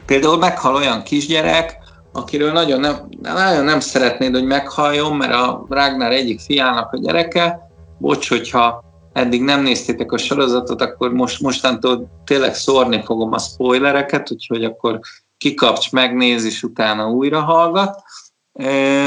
például 0.06 0.38
meghal 0.38 0.76
olyan 0.76 1.04
kisgyerek, 1.04 1.78
akiről 2.18 2.52
nagyon 2.52 2.80
nem, 2.80 2.96
nagyon 3.22 3.64
nem 3.64 3.80
szeretnéd, 3.80 4.34
hogy 4.34 4.46
meghalljon, 4.46 5.16
mert 5.16 5.34
a 5.34 5.66
Ragnar 5.70 6.12
egyik 6.12 6.40
fiának 6.40 6.94
a 6.94 6.98
gyereke, 6.98 7.60
bocs, 7.98 8.30
hogyha 8.30 8.84
eddig 9.14 9.42
nem 9.42 9.62
néztétek 9.62 10.12
a 10.12 10.18
sorozatot, 10.18 10.82
akkor 10.82 11.14
most, 11.14 11.42
mostantól 11.42 12.10
tényleg 12.26 12.56
szórni 12.56 13.02
fogom 13.06 13.34
a 13.34 13.40
spoilereket, 13.40 14.32
úgyhogy 14.32 14.64
akkor 14.64 15.00
kikapcs, 15.38 15.92
megnéz, 15.92 16.46
és 16.46 16.64
utána 16.64 17.10
újra 17.10 17.42
hallgat. 17.42 18.02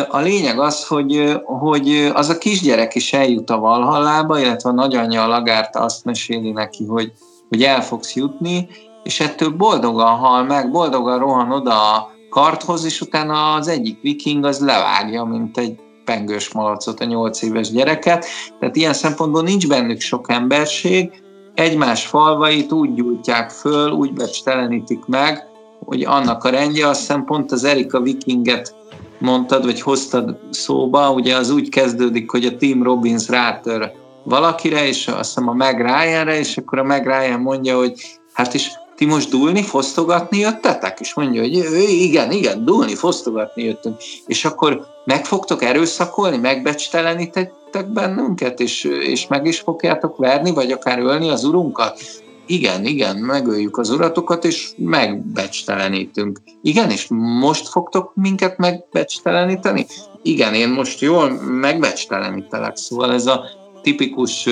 A 0.08 0.18
lényeg 0.18 0.58
az, 0.58 0.86
hogy, 0.86 1.40
hogy 1.44 2.10
az 2.14 2.28
a 2.28 2.38
kisgyerek 2.38 2.94
is 2.94 3.12
eljut 3.12 3.50
a 3.50 3.58
Valhallába, 3.58 4.38
illetve 4.38 4.68
a 4.68 4.72
nagyanyja 4.72 5.22
a 5.22 5.26
Lagárta 5.26 5.80
azt 5.80 6.04
meséli 6.04 6.50
neki, 6.50 6.86
hogy, 6.86 7.12
hogy 7.48 7.62
el 7.62 7.82
fogsz 7.82 8.14
jutni, 8.14 8.68
és 9.02 9.20
ettől 9.20 9.48
boldogan 9.48 10.16
hal 10.16 10.42
meg, 10.44 10.70
boldogan 10.70 11.18
rohan 11.18 11.52
oda 11.52 11.94
a 11.94 12.10
karthoz, 12.30 12.84
és 12.84 13.00
utána 13.00 13.54
az 13.54 13.68
egyik 13.68 14.00
viking 14.02 14.44
az 14.44 14.60
levágja, 14.60 15.24
mint 15.24 15.58
egy 15.58 15.78
pengős 16.04 16.52
malacot 16.52 17.00
a 17.00 17.04
nyolc 17.04 17.42
éves 17.42 17.70
gyereket. 17.70 18.26
Tehát 18.58 18.76
ilyen 18.76 18.92
szempontból 18.92 19.42
nincs 19.42 19.68
bennük 19.68 20.00
sok 20.00 20.26
emberség, 20.28 21.22
egymás 21.54 22.06
falvait 22.06 22.72
úgy 22.72 22.94
gyújtják 22.94 23.50
föl, 23.50 23.90
úgy 23.90 24.12
becstelenítik 24.12 25.04
meg, 25.06 25.48
hogy 25.84 26.02
annak 26.02 26.44
a 26.44 26.50
rendje, 26.50 26.88
azt 26.88 27.00
hiszem 27.00 27.24
pont 27.24 27.52
az 27.52 27.64
Erika 27.64 28.00
Vikinget 28.00 28.74
mondtad, 29.18 29.64
vagy 29.64 29.80
hoztad 29.80 30.38
szóba, 30.50 31.10
ugye 31.10 31.36
az 31.36 31.50
úgy 31.50 31.68
kezdődik, 31.68 32.30
hogy 32.30 32.44
a 32.44 32.56
Tim 32.56 32.82
Robbins 32.82 33.28
rátör 33.28 33.92
valakire, 34.24 34.86
és 34.86 35.08
azt 35.08 35.28
hiszem 35.28 35.48
a 35.48 35.52
Meg 35.52 35.80
Ryan-re, 35.80 36.38
és 36.38 36.56
akkor 36.56 36.78
a 36.78 36.82
Meg 36.82 37.06
Ryan 37.06 37.40
mondja, 37.40 37.76
hogy 37.76 38.20
hát 38.32 38.54
is 38.54 38.70
ti 39.00 39.06
most 39.06 39.30
dúlni, 39.30 39.62
fosztogatni 39.62 40.38
jöttetek? 40.38 41.00
És 41.00 41.14
mondja, 41.14 41.40
hogy 41.40 41.54
igen, 41.88 42.30
igen, 42.30 42.64
dúlni, 42.64 42.94
fosztogatni 42.94 43.62
jöttünk. 43.62 43.96
És 44.26 44.44
akkor 44.44 44.86
meg 45.04 45.24
fogtok 45.24 45.62
erőszakolni, 45.62 46.36
megbecstelenítettek 46.36 47.92
bennünket, 47.92 48.60
és, 48.60 48.84
és 48.84 49.26
meg 49.26 49.46
is 49.46 49.58
fogjátok 49.58 50.16
verni, 50.16 50.50
vagy 50.52 50.72
akár 50.72 50.98
ölni 50.98 51.28
az 51.28 51.44
urunkat? 51.44 52.00
igen, 52.46 52.84
igen, 52.84 53.16
megöljük 53.16 53.78
az 53.78 53.90
uratokat, 53.90 54.44
és 54.44 54.70
megbecstelenítünk. 54.76 56.40
Igen, 56.62 56.90
és 56.90 57.06
most 57.40 57.68
fogtok 57.68 58.12
minket 58.14 58.58
megbecsteleníteni? 58.58 59.86
Igen, 60.22 60.54
én 60.54 60.68
most 60.68 61.00
jól 61.00 61.30
megbecstelenítelek. 61.40 62.76
Szóval 62.76 63.12
ez 63.12 63.26
a 63.26 63.44
tipikus 63.82 64.48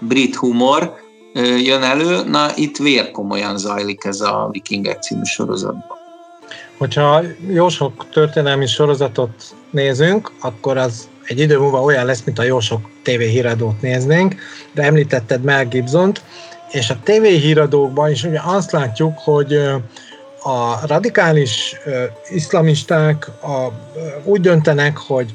brit 0.00 0.34
humor 0.36 1.05
jön 1.44 1.82
elő, 1.82 2.24
na 2.24 2.50
itt 2.54 2.76
vérkomolyan 2.76 3.58
zajlik 3.58 4.04
ez 4.04 4.20
a 4.20 4.48
Vikingek 4.52 5.02
című 5.02 5.22
sorozatban. 5.22 5.96
Hogyha 6.78 7.22
jó 7.48 7.68
sok 7.68 8.06
történelmi 8.10 8.66
sorozatot 8.66 9.54
nézünk, 9.70 10.32
akkor 10.40 10.76
az 10.76 11.08
egy 11.24 11.40
idő 11.40 11.58
múlva 11.58 11.82
olyan 11.82 12.06
lesz, 12.06 12.22
mint 12.24 12.38
a 12.38 12.42
jó 12.42 12.60
sok 12.60 12.80
tévéhíradót 13.02 13.80
néznénk, 13.80 14.34
de 14.72 14.82
említetted 14.82 15.42
Mel 15.42 15.66
Gibson-t, 15.68 16.22
és 16.70 16.90
a 16.90 16.98
tévéhíradókban 17.02 18.10
is 18.10 18.24
ugye 18.24 18.40
azt 18.44 18.72
látjuk, 18.72 19.18
hogy 19.18 19.54
a 20.42 20.86
radikális 20.86 21.76
iszlamisták 22.28 23.28
a, 23.42 23.72
úgy 24.24 24.40
döntenek, 24.40 24.96
hogy 24.96 25.32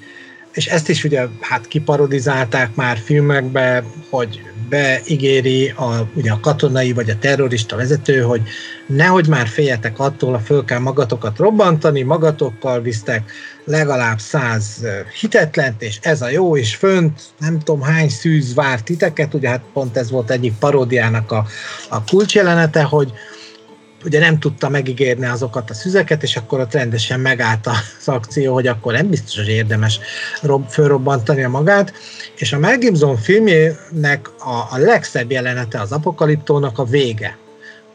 és 0.54 0.66
ezt 0.66 0.90
is 0.90 1.04
ugye 1.04 1.28
hát 1.40 1.68
kiparodizálták 1.68 2.76
már 2.76 2.98
filmekbe, 2.98 3.84
hogy 4.10 4.42
beígéri 4.70 5.70
a, 5.70 6.10
ugye 6.14 6.32
a 6.32 6.40
katonai 6.40 6.94
vagy 6.94 7.10
a 7.10 7.18
terrorista 7.20 7.76
vezető, 7.76 8.22
hogy 8.22 8.42
nehogy 8.88 9.28
már 9.28 9.48
féljetek 9.48 10.00
attól, 10.00 10.34
a 10.34 10.40
föl 10.40 10.66
kell 10.66 10.80
magatokat 10.80 11.38
robbantani, 11.38 12.02
magatokkal 12.02 12.82
visztek 12.82 13.32
legalább 13.66 14.20
száz 14.20 14.86
hitetlent, 15.20 15.82
és 15.82 16.00
ez 16.02 16.22
a 16.22 16.30
jó, 16.30 16.58
és 16.58 16.76
fönt 16.76 17.22
nem 17.38 17.60
tudom 17.60 17.82
hány 17.82 18.10
szűz 18.10 18.54
vár 18.54 18.82
titeket, 18.82 19.34
ugye 19.34 19.50
hát 19.50 19.64
pont 19.74 19.98
ez 19.98 20.12
volt 20.12 20.32
egyik 20.32 20.54
paródiának 20.60 21.32
a, 21.32 21.46
a 21.90 22.04
kulcsjelenete, 22.04 22.84
hogy 22.84 23.12
ugye 24.06 24.20
nem 24.20 24.40
tudta 24.40 24.70
megígérni 24.70 25.26
azokat 25.26 25.70
a 25.70 25.74
szüzeket, 25.74 26.24
és 26.24 26.36
akkor 26.36 26.60
ott 26.60 26.74
rendesen 26.74 27.20
megállt 27.20 27.68
az 27.68 28.08
akció, 28.08 28.54
hogy 28.54 28.68
akkor 28.68 28.94
nem 28.94 29.10
biztos, 29.10 29.36
hogy 29.36 29.48
érdemes 29.48 30.00
rob, 30.42 30.70
fölrobbantani 30.70 31.44
a 31.44 31.50
magát, 31.50 31.94
és 32.38 32.54
a 32.54 32.60
Mel 32.60 32.78
Gibson 32.78 33.18
filmjének 33.18 34.30
a, 34.40 34.68
a 34.72 34.78
legszebb 34.78 35.32
jelenete 35.32 35.80
az 35.80 35.92
apokaliptónak 35.92 36.80
a 36.80 36.84
vége. 36.84 37.38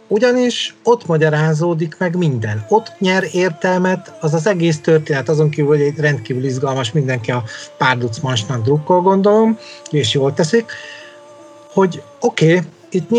Ugyanis 0.09 0.74
ott 0.82 1.07
magyarázódik 1.07 1.96
meg 1.98 2.16
minden. 2.16 2.64
Ott 2.68 2.92
nyer 2.98 3.24
értelmet 3.32 4.16
az 4.20 4.34
az 4.34 4.46
egész 4.46 4.80
történet, 4.80 5.28
azon 5.28 5.50
kívül, 5.50 5.76
hogy 5.76 5.98
rendkívül 5.98 6.44
izgalmas, 6.44 6.92
mindenki 6.92 7.30
a 7.30 7.44
párduc 7.78 8.18
mansnak 8.18 8.62
drukkol, 8.62 9.00
gondolom, 9.00 9.59
és 9.90 10.14
jól 10.14 10.34
teszik, 10.34 10.70
hogy 11.72 12.02
oké, 12.20 12.54
okay, 12.54 12.66
itt 12.90 13.11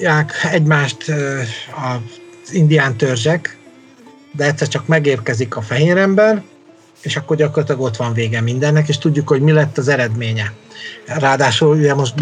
nyírják 0.00 0.32
egymást 0.52 1.08
az 1.76 2.52
indián 2.52 2.96
törzsek, 2.96 3.56
de 4.32 4.44
egyszer 4.44 4.68
csak 4.68 4.86
megérkezik 4.86 5.56
a 5.56 5.60
fehér 5.60 5.96
ember, 5.96 6.42
és 7.02 7.16
akkor 7.16 7.36
gyakorlatilag 7.36 7.80
ott 7.80 7.96
van 7.96 8.12
vége 8.12 8.40
mindennek, 8.40 8.88
és 8.88 8.98
tudjuk, 8.98 9.28
hogy 9.28 9.40
mi 9.40 9.52
lett 9.52 9.78
az 9.78 9.88
eredménye. 9.88 10.52
Ráadásul 11.06 11.76
ugye 11.76 11.94
most 11.94 12.14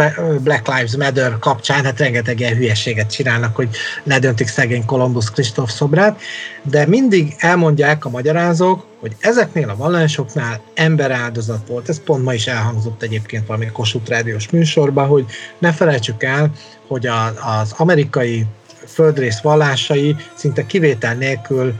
Black 0.42 0.66
Lives 0.66 0.96
Matter 0.96 1.38
kapcsán 1.38 1.84
hát 1.84 1.98
rengeteg 1.98 2.40
ilyen 2.40 2.56
hülyeséget 2.56 3.10
csinálnak, 3.10 3.56
hogy 3.56 3.68
ledöntik 4.02 4.48
szegény 4.48 4.84
Columbus 4.84 5.30
Kristóf 5.30 5.70
szobrát, 5.70 6.20
de 6.62 6.86
mindig 6.86 7.34
elmondják 7.38 8.04
a 8.04 8.10
magyarázók, 8.10 8.86
hogy 9.00 9.16
ezeknél 9.20 9.68
a 9.68 9.76
vallásoknál 9.76 10.60
emberáldozat 10.74 11.66
volt. 11.68 11.88
Ez 11.88 12.02
pont 12.02 12.24
ma 12.24 12.34
is 12.34 12.46
elhangzott 12.46 13.02
egyébként 13.02 13.46
valami 13.46 13.66
Kossuth 13.66 14.10
Rádiós 14.10 14.50
műsorban, 14.50 15.06
hogy 15.06 15.24
ne 15.58 15.72
felejtsük 15.72 16.22
el, 16.22 16.50
hogy 16.86 17.06
a, 17.06 17.26
az 17.60 17.74
amerikai 17.76 18.46
földrész 18.86 19.40
vallásai 19.40 20.16
szinte 20.34 20.66
kivétel 20.66 21.14
nélkül 21.14 21.74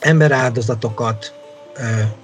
emberáldozatokat 0.00 1.43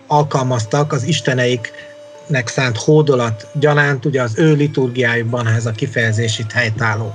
alkalmaztak 0.06 0.92
az 0.92 1.02
isteneiknek 1.02 2.48
szánt 2.48 2.76
hódolat 2.76 3.46
gyanánt, 3.54 4.04
ugye 4.04 4.22
az 4.22 4.38
ő 4.38 4.52
liturgiájukban 4.52 5.46
ez 5.46 5.66
a 5.66 5.70
kifejezés 5.70 6.38
itt 6.38 6.52
helytálló. 6.52 7.14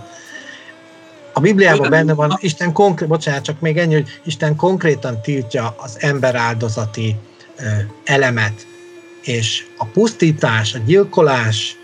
A 1.34 1.40
Bibliában 1.40 1.90
benne 1.90 2.14
van, 2.14 2.38
Isten 2.40 2.74
konkrét, 2.74 3.10
bocsánat, 3.10 3.44
csak 3.44 3.60
még 3.60 3.78
ennyi, 3.78 3.94
hogy 3.94 4.08
Isten 4.26 4.56
konkrétan 4.56 5.22
tiltja 5.22 5.76
az 5.78 5.98
emberáldozati 6.00 7.16
elemet, 8.04 8.68
és 9.22 9.66
a 9.78 9.86
pusztítás, 9.86 10.74
a 10.74 10.78
gyilkolás 10.86 11.78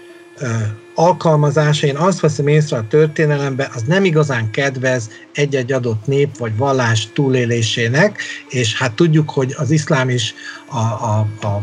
alkalmazása, 0.96 1.88
én 1.88 1.96
azt 1.96 2.20
veszem 2.20 2.48
észre 2.48 2.78
a 2.78 2.88
történelemben, 2.88 3.70
az 3.74 3.84
nem 3.88 4.06
igazán 4.06 4.52
kedvez 4.52 5.10
egy-egy 5.34 5.72
adott 5.72 6.06
nép 6.06 6.38
vagy 6.38 6.58
vallás 6.58 7.08
túlélésének, 7.14 8.22
és 8.50 8.78
hát 8.78 8.94
tudjuk, 8.94 9.30
hogy 9.30 9.56
az 9.58 9.72
iszlám 9.72 10.10
is 10.10 10.34
a, 10.66 10.78
a, 10.78 11.28
a 11.42 11.62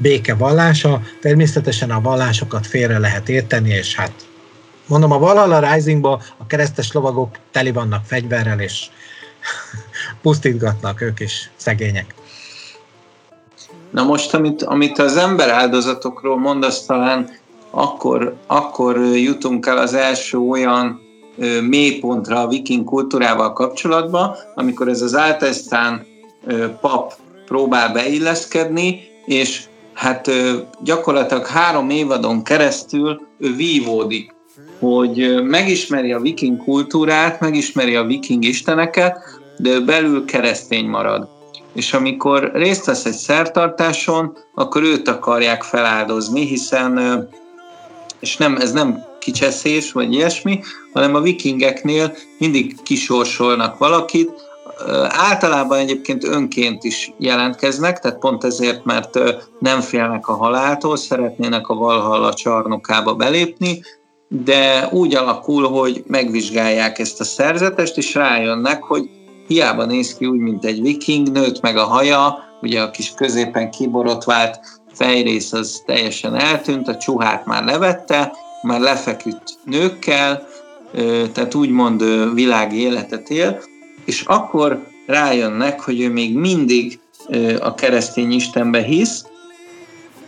béke 0.00 0.34
vallása, 0.34 1.02
természetesen 1.20 1.90
a 1.90 2.00
vallásokat 2.00 2.66
félre 2.66 2.98
lehet 2.98 3.28
érteni, 3.28 3.70
és 3.70 3.94
hát 3.94 4.12
mondom, 4.86 5.12
a 5.12 5.18
Valhalla 5.18 5.72
Risingba 5.72 6.22
a 6.36 6.46
keresztes 6.46 6.92
lovagok 6.92 7.36
teli 7.50 7.72
vannak 7.72 8.04
fegyverrel, 8.04 8.60
és 8.60 8.86
pusztítgatnak 10.22 11.00
ők 11.00 11.20
is, 11.20 11.50
szegények. 11.56 12.14
Na 13.90 14.02
most, 14.02 14.34
amit, 14.34 14.62
amit 14.62 14.98
az 14.98 15.16
ember 15.16 15.48
áldozatokról 15.48 16.38
mondasz, 16.38 16.84
talán 16.84 17.30
akkor, 17.74 18.34
akkor 18.46 18.98
jutunk 18.98 19.66
el 19.66 19.78
az 19.78 19.94
első 19.94 20.38
olyan 20.38 21.00
mélypontra 21.68 22.40
a 22.40 22.48
viking 22.48 22.84
kultúrával 22.84 23.52
kapcsolatban, 23.52 24.36
amikor 24.54 24.88
ez 24.88 25.02
az 25.02 25.14
áltesztán 25.14 26.06
pap 26.80 27.12
próbál 27.46 27.92
beilleszkedni, 27.92 29.00
és 29.26 29.62
hát 29.92 30.30
gyakorlatilag 30.82 31.46
három 31.46 31.90
évadon 31.90 32.42
keresztül 32.42 33.20
ő 33.38 33.54
vívódik, 33.54 34.34
hogy 34.78 35.42
megismeri 35.42 36.12
a 36.12 36.20
viking 36.20 36.64
kultúrát, 36.64 37.40
megismeri 37.40 37.94
a 37.94 38.04
viking 38.04 38.44
isteneket, 38.44 39.18
de 39.56 39.70
ő 39.70 39.84
belül 39.84 40.24
keresztény 40.24 40.86
marad. 40.86 41.28
És 41.72 41.92
amikor 41.92 42.50
részt 42.54 42.84
vesz 42.84 43.04
egy 43.04 43.12
szertartáson, 43.12 44.36
akkor 44.54 44.82
őt 44.82 45.08
akarják 45.08 45.62
feláldozni, 45.62 46.46
hiszen 46.46 46.98
és 48.24 48.36
nem, 48.36 48.56
ez 48.56 48.72
nem 48.72 49.04
kicseszés, 49.18 49.92
vagy 49.92 50.12
ilyesmi, 50.12 50.60
hanem 50.92 51.14
a 51.14 51.20
vikingeknél 51.20 52.12
mindig 52.38 52.82
kisorsolnak 52.82 53.78
valakit, 53.78 54.30
általában 55.08 55.78
egyébként 55.78 56.24
önként 56.24 56.84
is 56.84 57.12
jelentkeznek, 57.18 57.98
tehát 57.98 58.18
pont 58.18 58.44
ezért, 58.44 58.84
mert 58.84 59.18
nem 59.58 59.80
félnek 59.80 60.28
a 60.28 60.32
haláltól, 60.32 60.96
szeretnének 60.96 61.68
a 61.68 61.74
Valhalla 61.74 62.34
csarnokába 62.34 63.14
belépni, 63.14 63.82
de 64.28 64.88
úgy 64.92 65.14
alakul, 65.14 65.68
hogy 65.68 66.02
megvizsgálják 66.06 66.98
ezt 66.98 67.20
a 67.20 67.24
szerzetest, 67.24 67.96
és 67.96 68.14
rájönnek, 68.14 68.82
hogy 68.82 69.10
hiába 69.46 69.84
néz 69.84 70.14
ki 70.14 70.26
úgy, 70.26 70.38
mint 70.38 70.64
egy 70.64 70.82
viking, 70.82 71.32
nőtt 71.32 71.60
meg 71.60 71.76
a 71.76 71.84
haja, 71.84 72.38
ugye 72.60 72.80
a 72.80 72.90
kis 72.90 73.14
középen 73.14 73.70
kiborotvált 73.70 74.60
fejrész 74.94 75.52
az 75.52 75.82
teljesen 75.86 76.34
eltűnt, 76.34 76.88
a 76.88 76.96
csuhát 76.96 77.46
már 77.46 77.64
levette, 77.64 78.32
már 78.62 78.80
lefeküdt 78.80 79.58
nőkkel, 79.64 80.46
tehát 81.32 81.54
úgymond 81.54 82.04
világi 82.34 82.80
életet 82.80 83.30
él, 83.30 83.62
és 84.04 84.22
akkor 84.22 84.86
rájönnek, 85.06 85.80
hogy 85.80 86.00
ő 86.00 86.10
még 86.10 86.36
mindig 86.36 87.00
a 87.60 87.74
keresztény 87.74 88.32
Istenbe 88.32 88.82
hisz, 88.82 89.24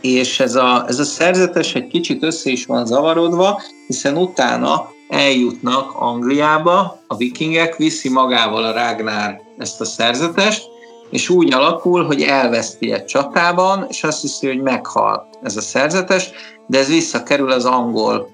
és 0.00 0.40
ez 0.40 0.54
a, 0.54 0.84
ez 0.88 0.98
a 0.98 1.04
szerzetes 1.04 1.74
egy 1.74 1.86
kicsit 1.86 2.22
össze 2.22 2.50
is 2.50 2.66
van 2.66 2.86
zavarodva, 2.86 3.62
hiszen 3.86 4.16
utána 4.16 4.90
eljutnak 5.08 5.92
Angliába, 5.94 7.02
a 7.06 7.16
vikingek 7.16 7.76
viszi 7.76 8.08
magával 8.08 8.64
a 8.64 8.72
Ragnar 8.72 9.40
ezt 9.58 9.80
a 9.80 9.84
szerzetest, 9.84 10.68
és 11.10 11.28
úgy 11.28 11.54
alakul, 11.54 12.04
hogy 12.04 12.22
elveszti 12.22 12.92
egy 12.92 13.04
csatában, 13.04 13.86
és 13.88 14.04
azt 14.04 14.20
hiszi, 14.20 14.46
hogy 14.46 14.60
meghal 14.60 15.28
ez 15.42 15.56
a 15.56 15.60
szerzetes, 15.60 16.30
de 16.66 16.78
ez 16.78 16.88
visszakerül 16.88 17.50
az 17.50 17.64
angol 17.64 18.30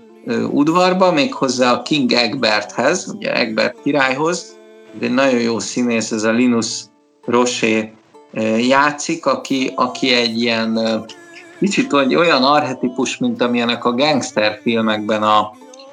udvarba, 0.51 1.13
méghozzá 1.13 1.73
a 1.73 1.83
King 1.83 2.13
Egberthez, 2.13 3.13
ugye 3.17 3.35
Egbert 3.35 3.77
királyhoz, 3.83 4.57
de 4.99 5.09
nagyon 5.09 5.41
jó 5.41 5.59
színész, 5.59 6.11
ez 6.11 6.23
a 6.23 6.31
Linus 6.31 6.81
Roché 7.25 7.93
játszik, 8.59 9.27
aki, 9.27 9.73
aki 9.75 10.13
egy 10.13 10.41
ilyen 10.41 10.79
kicsit 11.59 11.93
olyan 11.93 12.43
arhetipus, 12.43 13.19
mint 13.19 13.43
amilyenek 13.43 13.85
a 13.85 13.93
gangster 13.93 14.59
filmekben 14.63 15.23
a, 15.23 15.51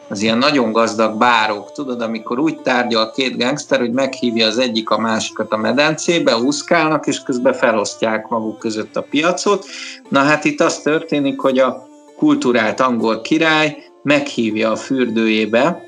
az 0.09 0.21
ilyen 0.21 0.37
nagyon 0.37 0.71
gazdag 0.71 1.17
bárok, 1.17 1.71
tudod, 1.71 2.01
amikor 2.01 2.39
úgy 2.39 2.61
tárgyal 2.61 3.11
két 3.11 3.37
gangster, 3.37 3.79
hogy 3.79 3.91
meghívja 3.91 4.47
az 4.47 4.57
egyik 4.57 4.89
a 4.89 4.99
másikat 4.99 5.51
a 5.51 5.57
medencébe, 5.57 6.37
úszkálnak, 6.37 7.07
és 7.07 7.21
közben 7.23 7.53
felosztják 7.53 8.27
maguk 8.27 8.59
között 8.59 8.95
a 8.95 9.05
piacot. 9.09 9.65
Na 10.09 10.19
hát 10.19 10.45
itt 10.45 10.61
az 10.61 10.79
történik, 10.79 11.39
hogy 11.39 11.59
a 11.59 11.87
kulturált 12.17 12.79
angol 12.79 13.21
király 13.21 13.77
meghívja 14.03 14.71
a 14.71 14.75
fürdőjébe, 14.75 15.83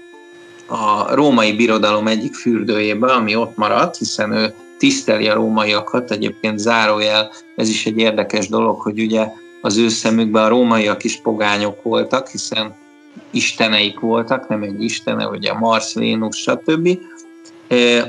a 0.67 1.15
római 1.15 1.53
birodalom 1.53 2.07
egyik 2.07 2.33
fürdőjébe, 2.33 3.13
ami 3.13 3.35
ott 3.35 3.57
maradt, 3.57 3.97
hiszen 3.97 4.31
ő 4.31 4.53
tiszteli 4.77 5.27
a 5.27 5.33
rómaiakat, 5.33 6.11
egyébként 6.11 6.59
zárójel, 6.59 7.31
ez 7.55 7.69
is 7.69 7.85
egy 7.85 7.97
érdekes 7.97 8.49
dolog, 8.49 8.81
hogy 8.81 8.99
ugye 8.99 9.27
az 9.61 9.77
ő 9.77 9.89
szemükben 9.89 10.43
a 10.43 10.47
rómaiak 10.47 11.03
is 11.03 11.21
pogányok 11.21 11.83
voltak, 11.83 12.27
hiszen 12.27 12.75
isteneik 13.31 13.99
voltak, 13.99 14.47
nem 14.47 14.61
egy 14.61 14.83
istene, 14.83 15.27
ugye 15.27 15.53
Mars, 15.53 15.93
Vénusz, 15.93 16.37
stb. 16.37 16.99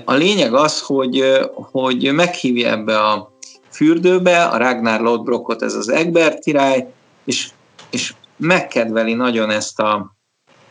A 0.04 0.12
lényeg 0.12 0.54
az, 0.54 0.80
hogy, 0.80 1.24
hogy 1.54 2.12
meghívja 2.12 2.70
ebbe 2.70 2.98
a 2.98 3.32
fürdőbe 3.70 4.44
a 4.44 4.56
Ragnar 4.56 5.00
Lodbrokot, 5.00 5.62
ez 5.62 5.74
az 5.74 5.88
Egbert 5.88 6.42
király, 6.42 6.92
és, 7.24 7.48
és 7.90 8.14
megkedveli 8.36 9.14
nagyon 9.14 9.50
ezt, 9.50 9.80
a, 9.80 10.16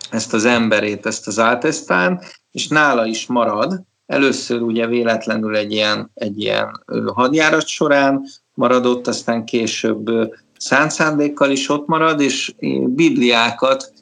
ezt 0.09 0.33
az 0.33 0.45
emberét, 0.45 1.05
ezt 1.05 1.27
az 1.27 1.39
Átesztán, 1.39 2.21
és 2.51 2.67
nála 2.67 3.05
is 3.05 3.27
marad. 3.27 3.81
Először 4.05 4.61
ugye 4.61 4.87
véletlenül 4.87 5.55
egy 5.55 5.71
ilyen, 5.71 6.11
egy 6.13 6.39
ilyen 6.39 6.83
hadjárat 7.13 7.67
során 7.67 8.23
maradott, 8.53 9.07
aztán 9.07 9.45
később 9.45 10.09
szánt 10.57 10.91
szándékkal 10.91 11.51
is 11.51 11.69
ott 11.69 11.87
marad, 11.87 12.21
és 12.21 12.53
bibliákat 12.85 13.93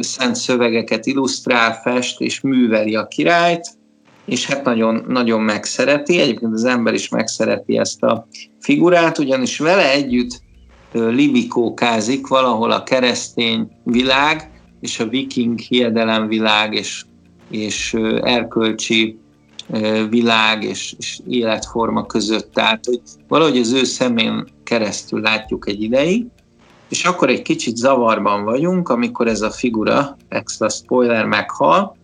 szent 0.00 0.36
szövegeket 0.36 1.06
illusztrál, 1.06 1.80
fest 1.82 2.20
és 2.20 2.40
műveli 2.40 2.94
a 2.94 3.06
királyt, 3.06 3.66
és 4.24 4.46
hát 4.46 4.64
nagyon, 4.64 5.04
nagyon 5.08 5.40
megszereti, 5.40 6.18
egyébként 6.18 6.52
az 6.52 6.64
ember 6.64 6.94
is 6.94 7.08
megszereti 7.08 7.78
ezt 7.78 8.02
a 8.02 8.26
figurát, 8.60 9.18
ugyanis 9.18 9.58
vele 9.58 9.92
együtt 9.92 10.42
libikókázik 10.92 12.26
valahol 12.26 12.70
a 12.70 12.82
keresztény 12.82 13.70
világ 13.84 14.50
és 14.80 15.00
a 15.00 15.08
viking 15.08 15.58
hiedelemvilág 15.58 16.74
és, 16.74 17.04
és 17.50 17.94
erkölcsi 18.22 19.18
világ 20.08 20.62
és, 20.62 20.94
és 20.98 21.20
életforma 21.28 22.06
között. 22.06 22.52
Tehát, 22.52 22.84
hogy 22.84 23.00
valahogy 23.28 23.58
az 23.58 23.72
ő 23.72 23.84
szemén 23.84 24.44
keresztül 24.64 25.20
látjuk 25.20 25.68
egy 25.68 25.82
ideig, 25.82 26.26
és 26.92 27.04
akkor 27.04 27.28
egy 27.28 27.42
kicsit 27.42 27.76
zavarban 27.76 28.44
vagyunk, 28.44 28.88
amikor 28.88 29.26
ez 29.26 29.40
a 29.40 29.50
figura, 29.50 30.16
extra 30.28 30.68
spoiler, 30.68 31.24
meghal, 31.24 31.96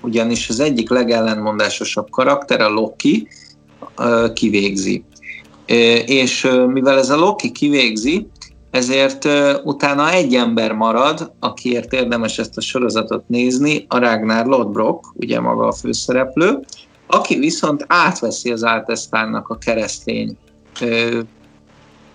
ugyanis 0.00 0.48
az 0.48 0.60
egyik 0.60 0.90
legellentmondásosabb 0.90 2.10
karakter, 2.10 2.60
a 2.60 2.68
Loki, 2.68 3.28
kivégzi. 4.32 5.04
És 6.06 6.48
mivel 6.66 6.98
ez 6.98 7.10
a 7.10 7.16
Loki 7.16 7.52
kivégzi, 7.52 8.28
ezért 8.70 9.28
utána 9.64 10.10
egy 10.10 10.34
ember 10.34 10.72
marad, 10.72 11.32
akiért 11.38 11.92
érdemes 11.92 12.38
ezt 12.38 12.56
a 12.56 12.60
sorozatot 12.60 13.28
nézni, 13.28 13.84
a 13.88 13.98
Ragnar 13.98 14.46
Lodbrok, 14.46 15.12
ugye 15.16 15.40
maga 15.40 15.66
a 15.66 15.72
főszereplő, 15.72 16.60
aki 17.06 17.38
viszont 17.38 17.84
átveszi 17.88 18.52
az 18.52 18.64
Átesztánnak 18.64 19.48
a 19.48 19.58
keresztény 19.58 20.36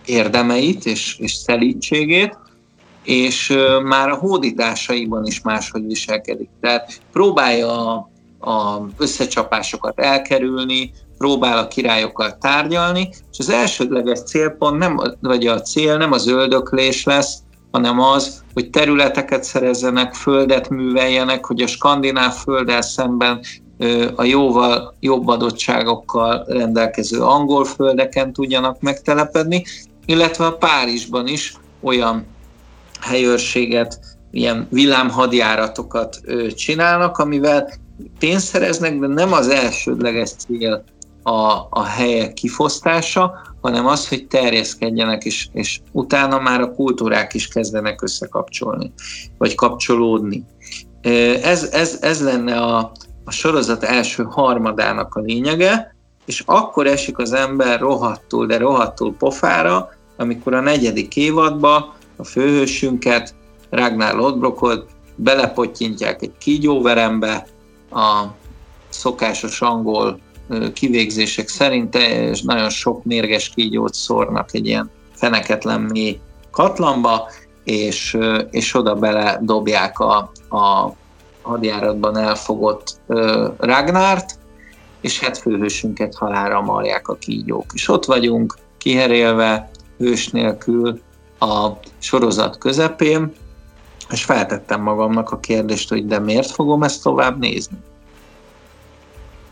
érdemeit 0.05 0.85
és, 0.85 1.17
és 1.19 1.33
szelítségét, 1.33 2.37
és 3.03 3.57
már 3.83 4.09
a 4.09 4.15
hódításaiban 4.15 5.25
is 5.25 5.41
máshogy 5.41 5.85
viselkedik. 5.85 6.49
Tehát 6.61 7.01
próbálja 7.11 7.95
a, 7.95 8.09
a 8.39 8.85
összecsapásokat 8.97 9.99
elkerülni, 9.99 10.91
próbál 11.17 11.57
a 11.57 11.67
királyokkal 11.67 12.37
tárgyalni, 12.37 13.09
és 13.31 13.39
az 13.39 13.49
elsődleges 13.49 14.23
célpont 14.23 14.77
nem, 14.77 14.99
vagy 15.21 15.47
a 15.47 15.61
cél 15.61 15.97
nem 15.97 16.11
az 16.11 16.27
öldöklés 16.27 17.03
lesz, 17.03 17.37
hanem 17.71 17.99
az, 17.99 18.43
hogy 18.53 18.69
területeket 18.69 19.43
szerezzenek, 19.43 20.13
földet 20.13 20.69
műveljenek, 20.69 21.45
hogy 21.45 21.61
a 21.61 21.67
skandináv 21.67 22.33
földdel 22.33 22.81
szemben 22.81 23.39
a 24.15 24.23
jóval 24.23 24.95
jobb 24.99 25.27
adottságokkal 25.27 26.43
rendelkező 26.47 27.21
angol 27.21 27.65
földeken 27.65 28.33
tudjanak 28.33 28.81
megtelepedni, 28.81 29.63
illetve 30.09 30.45
a 30.45 30.57
Párizsban 30.57 31.27
is 31.27 31.53
olyan 31.81 32.25
helyőrséget, 33.01 33.99
ilyen 34.31 34.67
villámhadjáratokat 34.71 36.19
csinálnak, 36.55 37.17
amivel 37.17 37.73
pénzt 38.19 38.47
szereznek, 38.47 38.99
de 38.99 39.07
nem 39.07 39.33
az 39.33 39.47
elsődleges 39.47 40.29
cél 40.29 40.83
a, 41.23 41.67
a 41.69 41.83
helyek 41.83 42.33
kifosztása, 42.33 43.41
hanem 43.61 43.85
az, 43.85 44.07
hogy 44.07 44.27
terjeszkedjenek, 44.27 45.23
és, 45.23 45.47
és 45.53 45.79
utána 45.91 46.39
már 46.39 46.61
a 46.61 46.73
kultúrák 46.73 47.33
is 47.33 47.47
kezdenek 47.47 48.01
összekapcsolni, 48.01 48.93
vagy 49.37 49.55
kapcsolódni. 49.55 50.45
Ez, 51.41 51.63
ez, 51.63 51.97
ez 52.01 52.23
lenne 52.23 52.57
a, 52.57 52.91
a 53.25 53.31
sorozat 53.31 53.83
első 53.83 54.23
harmadának 54.23 55.15
a 55.15 55.19
lényege, 55.19 55.95
és 56.25 56.43
akkor 56.45 56.87
esik 56.87 57.17
az 57.17 57.33
ember 57.33 57.79
rohadtul, 57.79 58.45
de 58.45 58.57
rohadtul 58.57 59.15
pofára, 59.15 59.89
amikor 60.19 60.53
a 60.53 60.59
negyedik 60.59 61.15
évadba 61.15 61.95
a 62.15 62.23
főhősünket, 62.23 63.35
Ragnar 63.69 64.15
Lodbrokot 64.15 64.89
belepottyintják 65.15 66.21
egy 66.21 66.31
kígyóverembe, 66.37 67.47
a 67.91 68.23
szokásos 68.89 69.61
angol 69.61 70.19
kivégzések 70.73 71.47
szerint 71.47 71.95
és 71.95 72.41
nagyon 72.41 72.69
sok 72.69 73.03
mérges 73.03 73.49
kígyót 73.49 73.93
szórnak 73.93 74.53
egy 74.53 74.67
ilyen 74.67 74.89
feneketlen 75.15 75.81
mély 75.81 76.19
katlamba, 76.51 77.29
és, 77.63 78.17
és 78.51 78.75
oda 78.75 78.95
bele 78.95 79.39
dobják 79.41 79.99
a, 79.99 80.31
a 80.49 80.93
hadjáratban 81.41 82.17
elfogott 82.17 83.01
Ragnárt, 83.57 84.39
és 85.01 85.19
hát 85.19 85.37
főhősünket 85.37 86.15
halára 86.15 86.61
marják 86.61 87.07
a 87.07 87.15
kígyók. 87.15 87.65
És 87.73 87.87
ott 87.87 88.05
vagyunk, 88.05 88.57
kiherélve, 88.77 89.69
hős 89.99 90.27
nélkül 90.27 90.99
a 91.39 91.69
sorozat 91.99 92.57
közepén, 92.57 93.33
és 94.09 94.23
feltettem 94.23 94.81
magamnak 94.81 95.31
a 95.31 95.39
kérdést, 95.39 95.89
hogy 95.89 96.05
de 96.05 96.19
miért 96.19 96.51
fogom 96.51 96.83
ezt 96.83 97.03
tovább 97.03 97.39
nézni? 97.39 97.77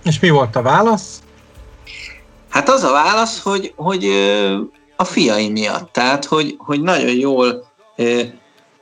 És 0.03 0.19
mi 0.19 0.29
volt 0.29 0.55
a 0.55 0.61
válasz? 0.61 1.21
Hát 2.49 2.69
az 2.69 2.83
a 2.83 2.91
válasz, 2.91 3.41
hogy, 3.41 3.73
hogy 3.75 4.09
a 4.95 5.03
fiai 5.03 5.49
miatt. 5.49 5.91
Tehát, 5.91 6.25
hogy, 6.25 6.55
hogy 6.57 6.81
nagyon 6.81 7.15
jól 7.15 7.67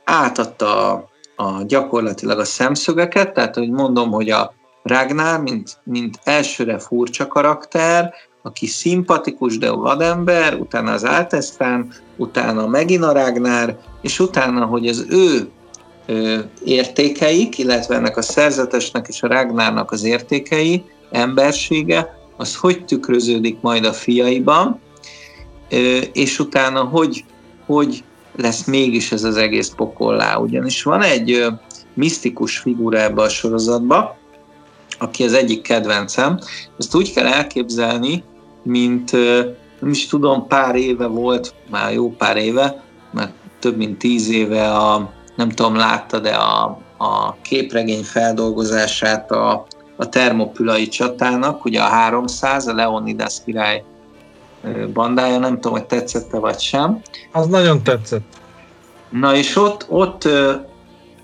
átadta 0.04 0.90
a, 0.92 1.08
a 1.36 1.62
gyakorlatilag 1.62 2.38
a 2.38 2.44
szemszögeket, 2.44 3.32
tehát, 3.32 3.54
hogy 3.54 3.70
mondom, 3.70 4.10
hogy 4.10 4.30
a 4.30 4.54
Ragnar, 4.82 5.40
mint, 5.40 5.78
mint 5.84 6.18
elsőre 6.24 6.78
furcsa 6.78 7.26
karakter, 7.26 8.14
aki 8.46 8.66
szimpatikus, 8.66 9.58
de 9.58 9.70
vadember, 9.70 10.54
utána 10.54 10.92
az 10.92 11.04
Altesztán, 11.04 11.92
utána 12.16 12.66
megint 12.66 13.04
a 13.04 13.12
Ragnar, 13.12 13.78
és 14.02 14.20
utána, 14.20 14.64
hogy 14.64 14.86
az 14.86 15.06
ő 15.08 15.48
értékeik, 16.64 17.58
illetve 17.58 17.94
ennek 17.94 18.16
a 18.16 18.22
szerzetesnek 18.22 19.06
és 19.08 19.22
a 19.22 19.26
Ragnárnak 19.26 19.90
az 19.90 20.04
értékei, 20.04 20.84
embersége, 21.10 22.18
az 22.36 22.56
hogy 22.56 22.84
tükröződik 22.84 23.60
majd 23.60 23.84
a 23.84 23.92
fiaiban, 23.92 24.80
és 26.12 26.38
utána 26.38 26.82
hogy, 26.82 27.24
hogy 27.66 28.04
lesz 28.36 28.64
mégis 28.64 29.12
ez 29.12 29.24
az 29.24 29.36
egész 29.36 29.68
pokollá. 29.76 30.36
Ugyanis 30.36 30.82
van 30.82 31.02
egy 31.02 31.46
misztikus 31.94 32.58
figura 32.58 32.98
ebbe 32.98 33.22
a 33.22 33.28
sorozatba, 33.28 34.16
aki 34.98 35.24
az 35.24 35.32
egyik 35.32 35.62
kedvencem. 35.62 36.38
Ezt 36.78 36.94
úgy 36.94 37.12
kell 37.12 37.26
elképzelni, 37.26 38.24
mint 38.66 39.12
nem 39.80 39.90
is 39.90 40.06
tudom, 40.06 40.46
pár 40.46 40.74
éve 40.74 41.06
volt, 41.06 41.54
már 41.70 41.92
jó 41.92 42.10
pár 42.10 42.36
éve, 42.36 42.82
mert 43.12 43.32
több 43.58 43.76
mint 43.76 43.98
tíz 43.98 44.30
éve 44.30 44.72
a, 44.72 45.10
nem 45.36 45.48
tudom, 45.48 45.76
látta, 45.76 46.18
de 46.18 46.30
a, 46.30 46.78
a 46.98 47.36
képregény 47.42 48.02
feldolgozását 48.02 49.30
a, 49.30 49.66
a 49.96 50.08
termopülai 50.08 50.88
csatának, 50.88 51.64
ugye 51.64 51.80
a 51.80 51.86
300, 51.88 52.66
a 52.66 52.74
Leonidas 52.74 53.36
király 53.44 53.82
bandája, 54.92 55.38
nem 55.38 55.54
tudom, 55.54 55.72
hogy 55.72 55.86
tetszette 55.86 56.38
vagy 56.38 56.58
sem. 56.58 57.00
Az 57.32 57.46
nagyon 57.46 57.82
tetszett. 57.82 58.24
Na 59.10 59.36
és 59.36 59.56
ott, 59.56 59.86
ott, 59.88 60.28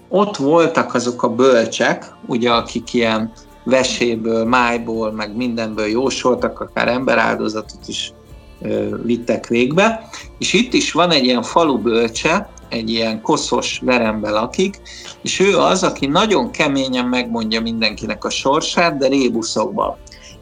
ott 0.09 0.37
voltak 0.37 0.95
azok 0.95 1.23
a 1.23 1.29
bölcsek, 1.29 2.15
ugye, 2.27 2.51
akik 2.51 2.95
ilyen 2.95 3.33
veséből, 3.65 4.45
májból, 4.45 5.13
meg 5.13 5.37
mindenből 5.37 5.87
jósoltak, 5.87 6.61
akár 6.61 6.89
emberáldozatot 6.89 7.89
is 7.89 8.13
vittek 9.03 9.47
végbe. 9.47 10.09
És 10.39 10.53
itt 10.53 10.73
is 10.73 10.93
van 10.93 11.11
egy 11.11 11.25
ilyen 11.25 11.43
falu 11.43 11.79
bölcse, 11.79 12.51
egy 12.69 12.91
ilyen 12.91 13.21
koszos 13.21 13.81
verembe 13.85 14.31
lakik, 14.31 14.81
és 15.23 15.41
ő 15.41 15.59
az, 15.59 15.83
aki 15.83 16.07
nagyon 16.07 16.51
keményen 16.51 17.07
megmondja 17.07 17.61
mindenkinek 17.61 18.25
a 18.25 18.31
sorsát, 18.31 18.97
de 18.99 19.09
rébuszokban. 19.09 19.97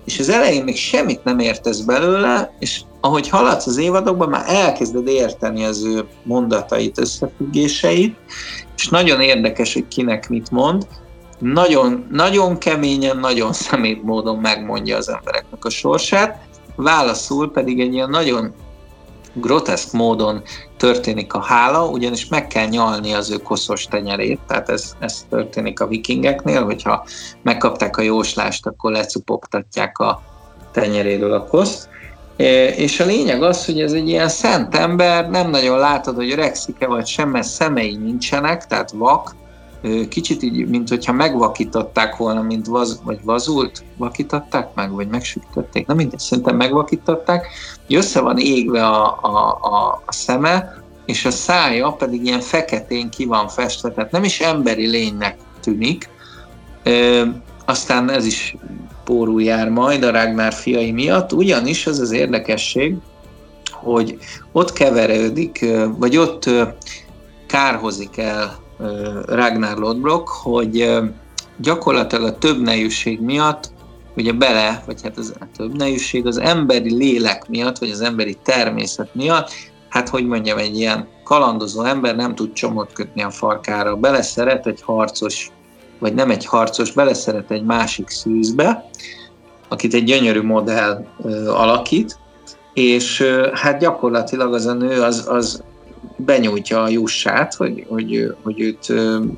És 0.05 0.19
az 0.19 0.29
elején 0.29 0.65
még 0.65 0.77
semmit 0.77 1.25
nem 1.25 1.39
értesz 1.39 1.81
belőle, 1.81 2.55
és 2.59 2.81
ahogy 3.01 3.29
haladsz 3.29 3.67
az 3.67 3.77
évadokban, 3.77 4.29
már 4.29 4.45
elkezded 4.47 5.07
érteni 5.07 5.65
az 5.65 5.85
ő 5.85 6.05
mondatait, 6.23 6.99
összefüggéseit, 6.99 8.17
és 8.77 8.89
nagyon 8.89 9.21
érdekes, 9.21 9.73
hogy 9.73 9.89
kinek 9.89 10.29
mit 10.29 10.51
mond, 10.51 10.87
nagyon, 11.41 12.07
nagyon 12.11 12.59
keményen, 12.59 13.17
nagyon 13.17 13.53
szemét 13.53 14.03
módon 14.03 14.39
megmondja 14.39 14.97
az 14.97 15.09
embereknek 15.09 15.65
a 15.65 15.71
sorsát, 15.71 16.49
válaszul 16.77 17.53
pedig 17.53 17.81
egy 17.81 17.93
ilyen 17.93 18.11
nagyon 18.11 18.55
groteszk 19.33 19.93
módon 19.93 20.43
történik 20.77 21.35
a 21.35 21.43
hála, 21.43 21.89
ugyanis 21.89 22.29
meg 22.29 22.47
kell 22.47 22.67
nyalni 22.67 23.13
az 23.13 23.31
ő 23.31 23.37
koszos 23.37 23.85
tenyerét, 23.85 24.41
tehát 24.47 24.69
ez, 24.69 24.93
ez 24.99 25.27
történik 25.29 25.81
a 25.81 25.87
vikingeknél, 25.87 26.65
hogyha 26.65 27.07
megkapták 27.43 27.97
a 27.97 28.03
jóslást, 28.03 28.67
akkor 28.67 28.93
lecupogtatják 28.93 29.99
a 29.99 30.23
tenyeréről 30.73 31.33
a 31.33 31.45
koszt. 31.45 31.89
E, 32.37 32.69
és 32.69 33.01
a 33.01 33.05
lényeg 33.05 33.43
az, 33.43 33.65
hogy 33.65 33.81
ez 33.81 33.93
egy 33.93 34.09
ilyen 34.09 34.29
szent 34.29 34.75
ember, 34.75 35.31
nem 35.31 35.51
nagyon 35.51 35.79
látod, 35.79 36.15
hogy 36.15 36.31
öregszik-e 36.31 36.87
vagy 36.87 37.07
sem, 37.07 37.29
mert 37.29 37.47
szemei 37.47 37.97
nincsenek, 37.97 38.67
tehát 38.67 38.91
vak, 38.91 39.35
kicsit 40.09 40.43
így, 40.43 40.69
mint 40.69 40.89
hogyha 40.89 41.13
megvakították 41.13 42.17
volna, 42.17 42.43
mint 42.43 42.67
vaz, 42.67 43.01
vagy 43.05 43.19
vazult, 43.23 43.85
vakították 43.97 44.75
meg, 44.75 44.93
vagy 44.93 45.09
megsütötték, 45.09 45.87
na 45.87 45.95
mindegy, 45.95 46.19
szerintem 46.19 46.57
megvakították, 46.57 47.47
össze 47.89 48.21
van 48.21 48.39
égve 48.39 48.87
a, 48.87 49.19
a, 49.23 49.59
a, 49.61 50.03
a 50.07 50.13
szeme, 50.13 50.83
és 51.07 51.25
a 51.25 51.31
szája 51.31 51.91
pedig 51.91 52.25
ilyen 52.25 52.41
feketén 52.41 53.11
ki 53.11 53.25
van 53.25 53.49
festve, 53.49 53.91
tehát 53.91 54.11
nem 54.11 54.25
is 54.25 54.41
emberi 54.41 54.87
lénynek 54.87 55.39
tűnik. 55.61 56.09
Ö, 56.83 57.25
aztán 57.65 58.11
ez 58.11 58.25
is 58.27 58.57
pórul 59.05 59.43
jár 59.43 59.69
majd 59.69 60.03
a 60.03 60.11
Ragnar 60.11 60.53
fiai 60.53 60.93
miatt, 60.93 61.33
ugyanis 61.33 61.87
az 61.87 61.99
az 61.99 62.11
érdekesség, 62.11 62.95
hogy 63.73 64.19
ott 64.53 64.73
keverődik, 64.73 65.67
vagy 65.99 66.17
ott 66.17 66.51
kárhozik 67.47 68.17
el 68.17 68.59
Ragnar 69.27 69.79
Lodbrok, 69.79 70.29
hogy 70.29 71.01
gyakorlatilag 71.57 72.25
a 72.25 72.39
több 72.39 72.61
nejűség 72.61 73.21
miatt, 73.21 73.73
ugye 74.17 74.33
bele, 74.33 74.83
vagy 74.87 75.03
hát 75.03 75.19
az 75.19 75.35
a 75.41 75.45
több 75.57 75.77
nejűség 75.77 76.27
az 76.27 76.39
emberi 76.39 76.95
lélek 76.97 77.49
miatt, 77.49 77.79
vagy 77.79 77.91
az 77.91 78.01
emberi 78.01 78.37
természet 78.43 79.15
miatt, 79.15 79.51
hát 79.89 80.09
hogy 80.09 80.27
mondjam, 80.27 80.59
egy 80.59 80.79
ilyen 80.79 81.09
kalandozó 81.25 81.83
ember 81.83 82.17
nem 82.17 82.35
tud 82.35 82.53
csomót 82.53 82.93
kötni 82.93 83.23
a 83.23 83.31
farkára, 83.31 83.97
beleszeret 83.97 84.67
egy 84.67 84.83
harcos, 84.83 85.51
vagy 85.99 86.15
nem 86.15 86.31
egy 86.31 86.47
harcos, 86.47 86.93
beleszeret 86.93 87.51
egy 87.51 87.65
másik 87.65 88.09
szűzbe, 88.09 88.91
akit 89.69 89.95
egy 89.95 90.05
gyönyörű 90.05 90.43
modell 90.43 91.05
ö, 91.23 91.49
alakít, 91.49 92.19
és 92.75 93.21
ö, 93.21 93.49
hát 93.55 93.79
gyakorlatilag 93.79 94.55
az 94.55 94.67
a 94.67 94.73
nő 94.73 95.03
az, 95.03 95.27
az 95.29 95.63
benyújtja 96.17 96.83
a 96.83 96.89
jussát, 96.89 97.55
hogy, 97.55 97.87
hogy, 97.89 98.35
hogy 98.43 98.61
őt 98.61 98.93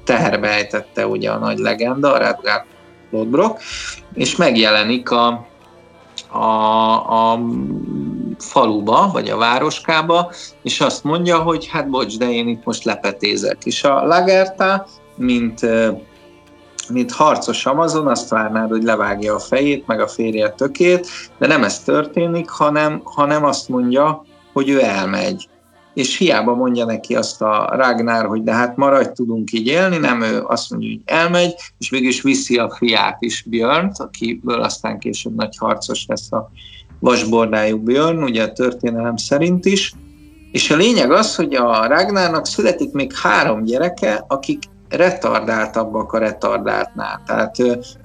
teherbe 0.05 0.49
ejtette 0.49 1.07
ugye 1.07 1.31
a 1.31 1.39
nagy 1.39 1.59
legenda, 1.59 2.13
a 2.13 2.19
Radgard 2.19 2.65
Lodbrok, 3.11 3.59
és 4.15 4.37
megjelenik 4.37 5.11
a, 5.11 5.47
a, 6.29 7.33
a 7.33 7.41
faluba, 8.39 9.11
vagy 9.13 9.29
a 9.29 9.37
városkába, 9.37 10.33
és 10.63 10.81
azt 10.81 11.05
mondja, 11.05 11.39
hogy 11.39 11.67
hát 11.67 11.91
bocs, 11.91 12.19
de 12.19 12.31
én 12.31 12.49
itt 12.49 12.65
most 12.65 12.85
lepetézek. 12.85 13.57
És 13.65 13.85
a 13.85 14.07
Lagerta, 14.07 14.87
mint, 15.17 15.61
mint 16.89 17.13
harcos 17.13 17.67
Amazon, 17.67 18.07
azt 18.07 18.29
várnád, 18.29 18.71
hogy 18.71 18.83
levágja 18.83 19.35
a 19.35 19.39
fejét, 19.39 19.87
meg 19.87 20.01
a 20.01 20.09
férje 20.09 20.51
tökét, 20.51 21.09
de 21.39 21.47
nem 21.47 21.65
ez 21.65 21.83
történik, 21.83 22.49
hanem, 22.49 23.01
hanem 23.05 23.45
azt 23.45 23.69
mondja, 23.69 24.25
hogy 24.53 24.69
ő 24.69 24.83
elmegy 24.83 25.49
és 25.95 26.19
hiába 26.19 26.55
mondja 26.55 26.85
neki 26.85 27.15
azt 27.15 27.43
a 27.43 27.69
Ragnar, 27.73 28.27
hogy 28.27 28.43
de 28.43 28.53
hát 28.53 28.77
maradj, 28.77 29.09
tudunk 29.13 29.53
így 29.53 29.67
élni, 29.67 29.97
nem 29.97 30.23
ő 30.23 30.43
azt 30.47 30.71
mondja, 30.71 30.89
hogy 30.89 31.01
elmegy, 31.05 31.55
és 31.79 31.91
végül 31.91 32.09
is 32.09 32.23
viszi 32.23 32.59
a 32.59 32.71
fiát 32.71 33.17
is 33.21 33.45
Björnt, 33.49 33.99
akiből 33.99 34.61
aztán 34.61 34.99
később 34.99 35.35
nagy 35.35 35.57
harcos 35.57 36.05
lesz 36.09 36.33
a 36.33 36.51
vasbordájú 37.01 37.79
Björn, 37.79 38.23
ugye 38.23 38.43
a 38.43 38.53
történelem 38.53 39.17
szerint 39.17 39.65
is. 39.65 39.93
És 40.53 40.71
a 40.71 40.77
lényeg 40.77 41.11
az, 41.11 41.35
hogy 41.35 41.55
a 41.55 41.87
Ragnarnak 41.87 42.47
születik 42.47 42.93
még 42.93 43.13
három 43.17 43.65
gyereke, 43.65 44.25
akik 44.29 44.63
retardáltabbak 44.89 46.13
a 46.13 46.19
retardáltnál. 46.19 47.23
Tehát 47.27 47.57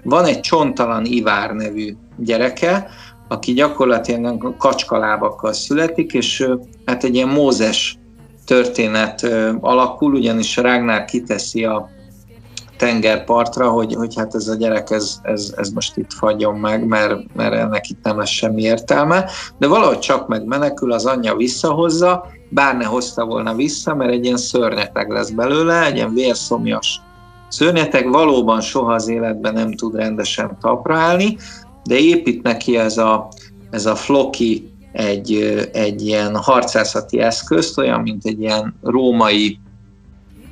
van 0.04 0.26
egy 0.26 0.40
csontalan 0.40 1.06
Ivár 1.06 1.52
nevű 1.52 1.96
gyereke, 2.18 2.90
aki 3.28 3.54
gyakorlatilag 3.54 4.58
kacskalábakkal 4.58 5.54
születik, 5.54 6.14
és 6.14 6.48
hát 6.86 7.04
egy 7.04 7.16
ilyen 7.16 7.28
Mózes 7.28 7.98
történet 8.46 9.28
alakul, 9.60 10.14
ugyanis 10.14 10.58
Rágnár 10.58 11.06
kiteszi 11.06 11.66
a 11.66 11.90
tengerpartra, 12.78 13.70
hogy, 13.70 13.94
hogy 13.94 14.16
hát 14.16 14.36
ez 14.36 14.48
a 14.48 14.56
gyerek, 14.56 14.90
ez, 14.90 15.20
ez, 15.22 15.54
ez 15.58 15.70
most 15.70 15.98
itt 15.98 16.14
fagyjon 16.14 16.56
meg, 16.56 16.86
mert, 16.86 17.36
mert 17.36 17.54
ennek 17.54 17.90
itt 17.90 18.04
nem 18.04 18.18
lesz 18.18 18.30
semmi 18.30 18.62
értelme, 18.62 19.30
de 19.58 19.68
valahogy 19.68 20.00
csak 20.00 20.28
megmenekül, 20.28 20.92
az 20.92 21.06
anyja 21.06 21.36
visszahozza, 21.36 22.26
bár 22.50 22.78
ne 22.78 22.86
hozta 22.86 23.26
volna 23.26 23.56
vissza, 23.56 23.96
mert 23.96 24.12
egy 24.12 24.26
ilyen 24.26 24.38
szörnyeteg 24.38 25.10
lesz 25.10 25.30
belőle, 25.30 25.86
egy 25.86 25.96
ilyen 25.96 26.14
vérszomjas 26.14 27.02
szörnyeteg, 27.48 28.10
valóban 28.10 28.62
soha 28.62 28.94
az 28.94 29.08
életben 29.08 29.54
nem 29.54 29.72
tud 29.72 29.96
rendesen 29.96 30.58
talpra 30.62 30.98
állni, 30.98 31.38
de 31.88 31.98
épít 32.00 32.42
neki 32.44 32.78
ez 32.78 32.98
a, 32.98 33.28
ez 33.70 33.86
a 33.86 33.96
floki 33.96 34.72
egy, 34.92 35.34
egy 35.74 36.06
ilyen 36.06 36.36
harcászati 36.36 37.20
eszközt, 37.20 37.78
olyan, 37.78 38.02
mint 38.02 38.26
egy 38.26 38.42
ilyen 38.42 38.76
római 38.84 39.60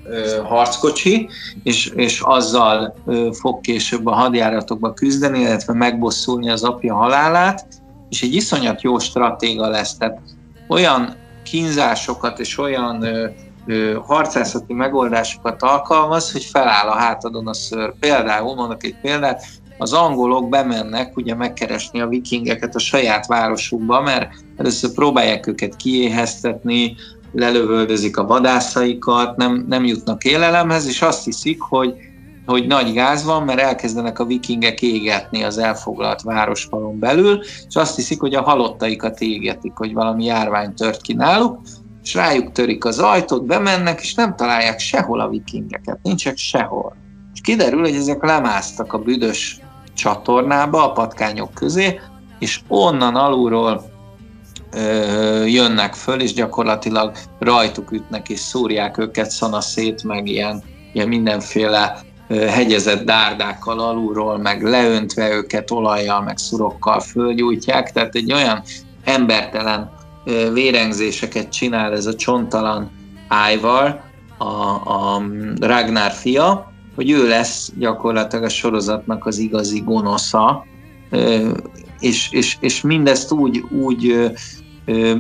ö, 0.04 0.42
harckocsi, 0.44 1.30
és, 1.64 1.86
és 1.86 2.22
azzal 2.22 2.96
ö, 3.06 3.30
fog 3.34 3.62
később 3.62 4.06
a 4.06 4.14
hadjáratokba 4.14 4.94
küzdeni, 4.94 5.40
illetve 5.40 5.74
megbosszulni 5.74 6.50
az 6.50 6.64
apja 6.64 6.96
halálát, 6.96 7.68
és 8.10 8.22
egy 8.22 8.34
iszonyat 8.34 8.82
jó 8.82 9.00
stratéga 9.00 9.68
lesz. 9.68 9.98
Tehát 9.98 10.20
olyan 10.70 11.16
kínzásokat 11.44 12.40
és 12.40 12.58
olyan 12.58 13.02
ö, 13.02 13.28
ö, 13.66 13.98
harcászati 14.06 14.74
megoldásokat 14.74 15.64
alkalmaz, 15.64 16.32
hogy 16.32 16.44
feláll 16.44 16.88
a 16.88 16.96
hátadon 16.96 17.48
a 17.48 17.54
szőr. 17.54 17.94
Például, 18.00 18.56
mondok 18.56 18.84
egy 18.84 18.96
példát, 19.02 19.46
az 19.78 19.94
angolok 19.94 20.50
bemennek 20.50 21.18
ugye 21.18 21.36
megkeresni 21.36 22.02
a 22.02 22.08
vikingeket 22.08 22.76
a 22.76 22.80
saját 22.80 23.28
városukba, 23.28 24.02
mert 24.02 24.30
először 24.58 24.92
próbálják 24.92 25.48
őket 25.48 25.76
kiéheztetni, 25.76 26.96
lelövöldözik 27.36 28.18
a 28.18 28.26
vadászaikat, 28.26 29.38
nem, 29.38 29.66
nem 29.68 29.86
jutnak 29.86 30.24
élelemhez, 30.24 30.88
és 30.88 31.02
azt 31.02 31.26
hiszik, 31.26 31.62
hogy, 31.62 31.94
hogy 32.46 32.68
nagy 32.68 32.94
gáz 32.94 33.24
van, 33.24 33.44
mert 33.44 33.60
elkezdenek 33.60 34.20
a 34.20 34.26
vikingek 34.26 34.82
égetni 34.82 35.44
az 35.44 35.58
elfoglalt 35.58 36.22
városfalon 36.22 37.00
belül, 37.00 37.40
és 37.68 37.76
azt 37.76 37.96
hiszik, 37.96 38.20
hogy 38.20 38.36
a 38.36 38.42
halottaikat 38.42 39.22
égetik, 39.22 39.72
hogy 39.76 39.94
valami 39.94 40.24
járvány 40.24 40.74
tört 40.74 41.02
ki 41.02 41.14
náluk, 41.14 41.60
és 42.04 42.14
rájuk 42.14 42.52
törik 42.52 42.86
az 42.86 43.00
ajtót, 43.00 43.46
bemennek, 43.46 44.02
és 44.02 44.14
nem 44.14 44.36
találják 44.36 44.80
sehol 44.80 45.20
a 45.20 45.30
vikingeket, 45.30 46.00
nincsek 46.04 46.38
sehol. 46.38 46.96
És 47.34 47.42
kiderül, 47.42 47.80
hogy 47.80 47.96
ezek 47.96 48.24
lemásztak 48.24 48.94
a 48.94 48.98
büdös 48.98 49.60
csatornába, 49.96 50.84
a 50.84 50.92
patkányok 50.92 51.54
közé, 51.54 52.00
és 52.40 52.62
onnan 52.68 53.16
alulról 53.16 53.84
ö, 54.74 55.46
jönnek 55.46 55.94
föl, 55.94 56.22
és 56.22 56.34
gyakorlatilag 56.34 57.12
rajtuk 57.40 57.92
ütnek 57.92 58.30
és 58.30 58.40
szúrják 58.40 58.98
őket 58.98 59.30
szanaszét, 59.30 60.04
meg 60.04 60.28
ilyen, 60.28 60.64
ilyen 60.94 61.08
mindenféle 61.08 62.04
hegyezett 62.30 63.06
dárdákkal 63.06 63.80
alulról, 63.80 64.38
meg 64.38 64.64
leöntve 64.64 65.30
őket 65.30 65.72
olajjal, 65.72 66.22
meg 66.22 66.38
szurokkal 66.38 67.00
fölgyújtják, 67.00 67.92
tehát 67.92 68.16
egy 68.16 68.34
olyan 68.34 68.64
embertelen 69.04 69.92
vérengzéseket 70.54 71.50
csinál 71.50 71.94
ez 71.94 72.06
a 72.06 72.16
csontalan 72.16 72.92
Ájval, 73.28 74.04
a, 74.38 74.46
a 74.46 75.22
Ragnar 75.60 76.12
fia, 76.12 76.74
hogy 76.96 77.10
ő 77.10 77.28
lesz 77.28 77.72
gyakorlatilag 77.78 78.46
a 78.46 78.50
sorozatnak 78.50 79.26
az 79.26 79.38
igazi 79.38 79.80
gonosza, 79.80 80.66
és, 82.00 82.32
és, 82.32 82.58
és 82.60 82.82
mindezt 82.82 83.32
úgy, 83.32 83.64
úgy 83.70 84.32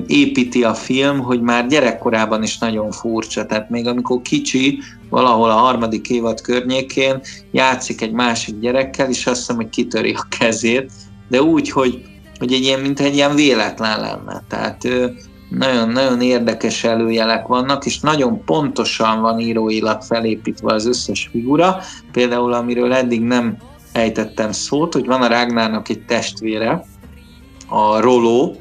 építi 0.07 0.63
a 0.63 0.73
film, 0.73 1.19
hogy 1.19 1.41
már 1.41 1.67
gyerekkorában 1.67 2.43
is 2.43 2.57
nagyon 2.57 2.91
furcsa, 2.91 3.45
tehát 3.45 3.69
még 3.69 3.88
amikor 3.88 4.21
kicsi, 4.21 4.80
valahol 5.09 5.49
a 5.49 5.53
harmadik 5.53 6.09
évad 6.09 6.41
környékén 6.41 7.21
játszik 7.51 8.01
egy 8.01 8.11
másik 8.11 8.59
gyerekkel, 8.59 9.09
és 9.09 9.28
azt 9.28 9.38
hiszem, 9.38 9.55
hogy 9.55 9.69
kitöri 9.69 10.13
a 10.13 10.28
kezét, 10.39 10.91
de 11.30 11.41
úgy, 11.41 11.69
hogy, 11.69 12.01
hogy 12.39 12.53
egy 12.53 12.63
ilyen, 12.63 12.80
mint 12.80 12.99
egy 12.99 13.15
ilyen 13.15 13.36
véletlen 13.36 13.99
lenne. 13.99 14.43
Tehát 14.49 14.88
nagyon-nagyon 15.50 16.22
érdekes 16.22 16.84
előjelek 16.84 17.48
vannak, 17.48 17.86
és 17.86 18.00
nagyon 18.00 18.43
pontosan 18.43 19.22
van 19.22 19.39
íróilag 19.39 20.02
felépítve 20.02 20.74
az 20.74 20.86
összes 20.86 21.30
figura. 21.32 21.78
Például, 22.12 22.54
amiről 22.54 22.93
eddig 22.93 23.22
nem 23.22 23.58
ejtettem 23.91 24.52
szót, 24.52 24.93
hogy 24.93 25.06
van 25.06 25.22
a 25.22 25.28
Ragnárnak 25.28 25.89
egy 25.89 26.06
testvére, 26.06 26.86
a 27.68 28.00
Roló, 28.00 28.56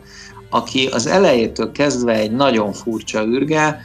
aki 0.51 0.87
az 0.87 1.07
elejétől 1.07 1.73
kezdve 1.73 2.13
egy 2.13 2.33
nagyon 2.33 2.73
furcsa 2.73 3.25
űrge, 3.25 3.81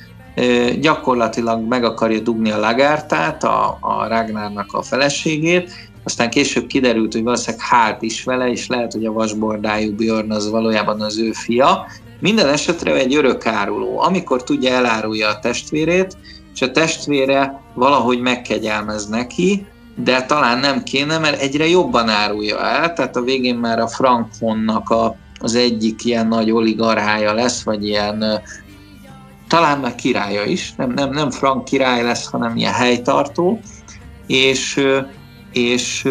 gyakorlatilag 0.80 1.68
meg 1.68 1.84
akarja 1.84 2.20
dugni 2.20 2.52
a 2.52 2.60
Lagártát, 2.60 3.44
a, 3.44 3.78
a 3.82 4.08
Ragnárnak 4.08 4.74
a 4.74 4.82
feleségét, 4.82 5.72
aztán 6.04 6.30
később 6.30 6.68
kiderült, 6.68 7.14
hogy 7.14 7.24
valószínűleg 7.24 7.66
hát 7.66 8.02
is 8.02 8.24
vele, 8.24 8.50
és 8.50 8.68
lehet, 8.68 8.94
hogy 8.94 9.06
a 9.06 9.12
vasbordájú 9.12 9.96
Björn 9.96 10.32
az 10.32 10.50
valójában 10.50 11.02
az 11.02 11.20
ő 11.20 11.32
fia, 11.32 11.88
minden 12.20 12.48
esetre 12.48 12.94
egy 12.94 13.16
örökáruló. 13.16 14.00
Amikor 14.00 14.44
tudja, 14.44 14.74
elárulja 14.74 15.28
a 15.28 15.40
testvérét, 15.40 16.18
és 16.54 16.62
a 16.62 16.72
testvére 16.72 17.62
valahogy 17.74 18.20
megkegyelmez 18.20 19.08
neki, 19.08 19.66
de 19.96 20.22
talán 20.22 20.60
nem 20.60 20.84
kéne, 20.84 21.18
mert 21.18 21.42
egyre 21.42 21.68
jobban 21.68 22.10
árulja 22.10 22.60
el, 22.60 22.94
tehát 22.94 23.16
a 23.16 23.22
végén 23.22 23.56
már 23.56 23.80
a 23.80 23.88
Frankonnak 23.88 24.90
a, 24.90 25.16
az 25.40 25.56
egyik 25.56 26.06
ilyen 26.06 26.28
nagy 26.28 26.52
oligarhája 26.52 27.34
lesz, 27.34 27.64
vagy 27.64 27.88
ilyen 27.88 28.42
talán 29.48 29.80
már 29.80 29.96
királya 29.96 30.44
is, 30.44 30.74
nem, 30.76 30.92
nem, 30.92 31.10
nem 31.10 31.32
frank 31.32 31.66
király 31.66 32.04
lesz, 32.04 32.30
hanem 32.30 32.56
ilyen 32.56 32.74
helytartó, 32.74 33.60
és, 34.28 34.86
és, 35.52 36.08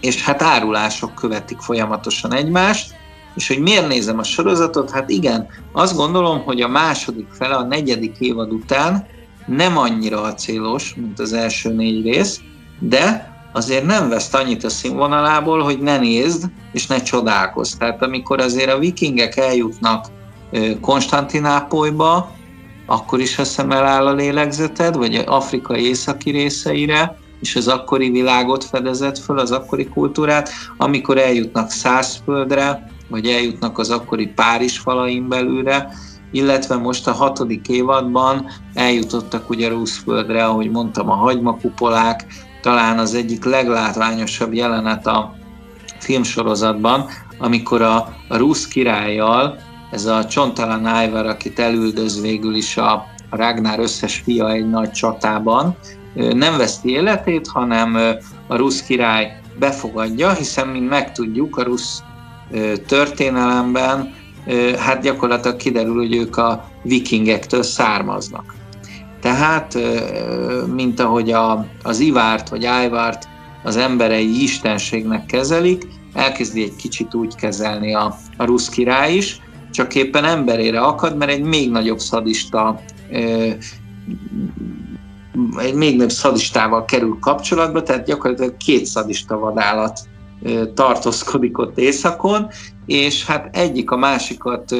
és 0.00 0.24
hát 0.24 0.42
árulások 0.42 1.14
követik 1.14 1.58
folyamatosan 1.58 2.34
egymást, 2.34 2.94
és 3.34 3.48
hogy 3.48 3.58
miért 3.58 3.88
nézem 3.88 4.18
a 4.18 4.22
sorozatot? 4.22 4.90
Hát 4.90 5.10
igen, 5.10 5.46
azt 5.72 5.96
gondolom, 5.96 6.42
hogy 6.42 6.60
a 6.60 6.68
második 6.68 7.28
fele, 7.30 7.54
a 7.54 7.64
negyedik 7.64 8.16
évad 8.18 8.52
után 8.52 9.06
nem 9.46 9.78
annyira 9.78 10.22
acélos, 10.22 10.94
mint 10.94 11.18
az 11.18 11.32
első 11.32 11.72
négy 11.72 12.02
rész, 12.02 12.40
de 12.78 13.32
azért 13.52 13.84
nem 13.84 14.08
vesz 14.08 14.34
annyit 14.34 14.64
a 14.64 14.68
színvonalából, 14.68 15.62
hogy 15.62 15.78
ne 15.78 15.98
nézd, 15.98 16.44
és 16.72 16.86
ne 16.86 17.02
csodálkozz. 17.02 17.72
Tehát 17.72 18.02
amikor 18.02 18.40
azért 18.40 18.72
a 18.72 18.78
vikingek 18.78 19.36
eljutnak 19.36 20.06
Konstantinápolyba, 20.80 22.32
akkor 22.86 23.20
is 23.20 23.38
a 23.38 23.44
szem 23.44 23.70
eláll 23.70 24.06
a 24.06 24.14
lélegzeted, 24.14 24.96
vagy 24.96 25.22
afrikai 25.26 25.88
északi 25.88 26.30
részeire, 26.30 27.18
és 27.40 27.56
az 27.56 27.68
akkori 27.68 28.10
világot 28.10 28.64
fedezett 28.64 29.18
föl, 29.18 29.38
az 29.38 29.50
akkori 29.50 29.88
kultúrát, 29.88 30.50
amikor 30.76 31.18
eljutnak 31.18 31.70
Szászföldre, 31.70 32.90
vagy 33.14 33.26
eljutnak 33.26 33.78
az 33.78 33.90
akkori 33.90 34.26
Párizs 34.26 34.78
falain 34.78 35.28
belőle, 35.28 35.88
illetve 36.32 36.76
most 36.76 37.06
a 37.06 37.12
hatodik 37.12 37.68
évadban 37.68 38.46
eljutottak 38.74 39.50
ugye 39.50 39.68
Ruszföldre, 39.68 40.44
ahogy 40.44 40.70
mondtam, 40.70 41.10
a 41.10 41.14
hagymakupolák, 41.14 42.26
talán 42.62 42.98
az 42.98 43.14
egyik 43.14 43.44
leglátványosabb 43.44 44.52
jelenet 44.52 45.06
a 45.06 45.34
filmsorozatban, 45.98 47.06
amikor 47.38 47.82
a, 47.82 47.96
a 48.28 48.36
Rusz 48.36 48.66
királlyal, 48.66 49.58
ez 49.90 50.04
a 50.04 50.24
csontalan 50.24 51.04
Ivar, 51.04 51.26
akit 51.26 51.58
elüldöz 51.58 52.20
végül 52.20 52.54
is 52.54 52.76
a, 52.76 52.92
a 53.30 53.36
Ragnar 53.36 53.78
összes 53.78 54.22
fia 54.24 54.50
egy 54.50 54.68
nagy 54.68 54.90
csatában, 54.90 55.76
nem 56.14 56.56
veszti 56.56 56.90
életét, 56.90 57.46
hanem 57.46 57.96
a 58.46 58.56
Rusz 58.56 58.82
király 58.82 59.40
befogadja, 59.58 60.32
hiszen 60.32 60.68
mint 60.68 60.88
megtudjuk, 60.88 61.56
a 61.56 61.62
Rusz 61.62 62.02
történelemben 62.86 64.14
hát 64.78 65.02
gyakorlatilag 65.02 65.56
kiderül, 65.56 65.96
hogy 65.96 66.16
ők 66.16 66.36
a 66.36 66.68
vikingektől 66.82 67.62
származnak. 67.62 68.54
Tehát, 69.20 69.78
mint 70.74 71.00
ahogy 71.00 71.30
a, 71.30 71.66
az 71.82 72.00
Ivárt 72.00 72.48
vagy 72.48 72.64
Ájvárt 72.64 73.28
az 73.62 73.76
emberei 73.76 74.42
istenségnek 74.42 75.26
kezelik, 75.26 75.86
elkezdi 76.14 76.62
egy 76.62 76.76
kicsit 76.76 77.14
úgy 77.14 77.34
kezelni 77.34 77.94
a, 77.94 78.16
a 78.36 78.44
rusz 78.44 78.68
király 78.68 79.14
is, 79.14 79.40
csak 79.70 79.94
éppen 79.94 80.24
emberére 80.24 80.80
akad, 80.80 81.16
mert 81.16 81.30
egy 81.30 81.42
még 81.42 81.70
nagyobb 81.70 81.98
szadista 81.98 82.80
egy 85.56 85.74
még 85.74 85.94
nagyobb 85.94 86.10
szadistával 86.10 86.84
kerül 86.84 87.18
kapcsolatba, 87.20 87.82
tehát 87.82 88.06
gyakorlatilag 88.06 88.56
két 88.56 88.86
szadista 88.86 89.38
vadállat 89.38 90.00
tartózkodik 90.74 91.58
ott 91.58 91.78
északon, 91.78 92.48
és 92.86 93.26
hát 93.26 93.56
egyik 93.56 93.90
a 93.90 93.96
másikat 93.96 94.74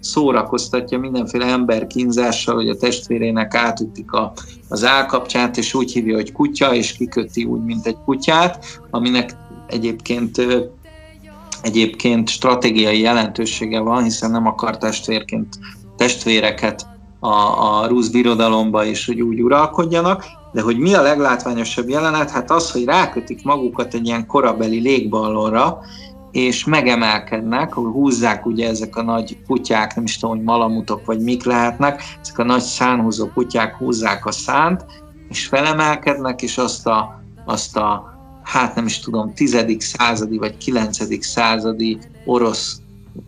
szórakoztatja 0.00 0.98
mindenféle 0.98 1.46
emberkínzással, 1.46 2.54
hogy 2.54 2.68
a 2.68 2.76
testvérének 2.76 3.54
átütik 3.54 4.12
a, 4.12 4.32
az 4.68 4.84
állkapcsát, 4.84 5.56
és 5.56 5.74
úgy 5.74 5.92
hívja, 5.92 6.14
hogy 6.14 6.32
kutya, 6.32 6.74
és 6.74 6.92
kiköti 6.92 7.44
úgy, 7.44 7.64
mint 7.64 7.86
egy 7.86 7.96
kutyát, 8.04 8.80
aminek 8.90 9.36
egyébként 9.66 10.46
egyébként 11.62 12.28
stratégiai 12.28 13.00
jelentősége 13.00 13.80
van, 13.80 14.02
hiszen 14.02 14.30
nem 14.30 14.46
akar 14.46 14.78
testvérként 14.78 15.58
testvéreket 15.96 16.86
a, 17.20 17.28
a 17.80 17.86
rusz 17.86 18.08
birodalomba 18.08 18.84
is, 18.84 19.06
hogy 19.06 19.20
úgy 19.20 19.42
uralkodjanak, 19.42 20.24
de 20.52 20.62
hogy 20.62 20.78
mi 20.78 20.94
a 20.94 21.02
leglátványosabb 21.02 21.88
jelenet? 21.88 22.30
Hát 22.30 22.50
az, 22.50 22.70
hogy 22.70 22.84
rákötik 22.84 23.44
magukat 23.44 23.94
egy 23.94 24.06
ilyen 24.06 24.26
korabeli 24.26 24.80
légballonra, 24.80 25.78
és 26.30 26.64
megemelkednek, 26.64 27.72
hogy 27.72 27.92
húzzák 27.92 28.46
ugye 28.46 28.68
ezek 28.68 28.96
a 28.96 29.02
nagy 29.02 29.38
kutyák, 29.46 29.94
nem 29.94 30.04
is 30.04 30.18
tudom, 30.18 30.36
hogy 30.36 30.44
malamutok 30.44 31.06
vagy 31.06 31.20
mik 31.20 31.44
lehetnek, 31.44 32.02
ezek 32.22 32.38
a 32.38 32.44
nagy 32.44 32.62
szánhúzó 32.62 33.26
kutyák 33.34 33.76
húzzák 33.76 34.26
a 34.26 34.32
szánt, 34.32 34.84
és 35.28 35.46
felemelkednek, 35.46 36.42
és 36.42 36.58
azt 36.58 36.86
a, 36.86 37.22
azt 37.44 37.76
a 37.76 38.14
hát 38.42 38.74
nem 38.74 38.86
is 38.86 39.00
tudom, 39.00 39.34
tizedik 39.34 39.80
századi 39.80 40.38
vagy 40.38 40.56
kilencedik 40.56 41.22
századi 41.22 41.98
orosz 42.24 42.80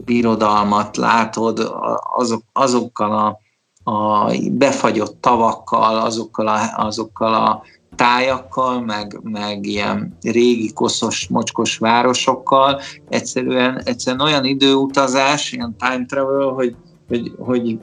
birodalmat 0.04 0.96
látod 0.96 1.72
azok, 2.16 2.42
azokkal 2.52 3.12
a, 3.12 3.40
a 3.88 4.32
befagyott 4.50 5.20
tavakkal, 5.20 5.96
azokkal 5.96 6.46
a, 6.46 6.58
azokkal 6.76 7.34
a 7.34 7.62
tájakkal, 7.96 8.80
meg, 8.80 9.20
meg 9.22 9.66
ilyen 9.66 10.16
régi 10.22 10.72
koszos, 10.72 11.28
mocskos 11.28 11.78
városokkal. 11.78 12.80
Egyszerűen, 13.08 13.82
egyszerűen 13.84 14.22
olyan 14.22 14.44
időutazás, 14.44 15.52
ilyen 15.52 15.76
time 15.78 16.04
travel, 16.04 16.48
hogy, 16.48 16.76
hogy, 17.08 17.32
hogy 17.38 17.78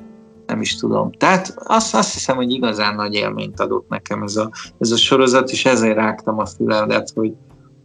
nem 0.45 0.61
is 0.61 0.75
tudom. 0.75 1.11
Tehát 1.11 1.53
azt, 1.63 1.95
azt 1.95 2.13
hiszem, 2.13 2.35
hogy 2.35 2.51
igazán 2.51 2.95
nagy 2.95 3.13
élményt 3.13 3.59
adott 3.59 3.89
nekem 3.89 4.23
ez 4.23 4.35
a, 4.35 4.49
ez 4.79 4.91
a 4.91 4.97
sorozat, 4.97 5.49
és 5.49 5.65
ezért 5.65 5.95
rágtam 5.95 6.39
a 6.39 6.45
füledet, 6.45 7.11
hogy, 7.15 7.33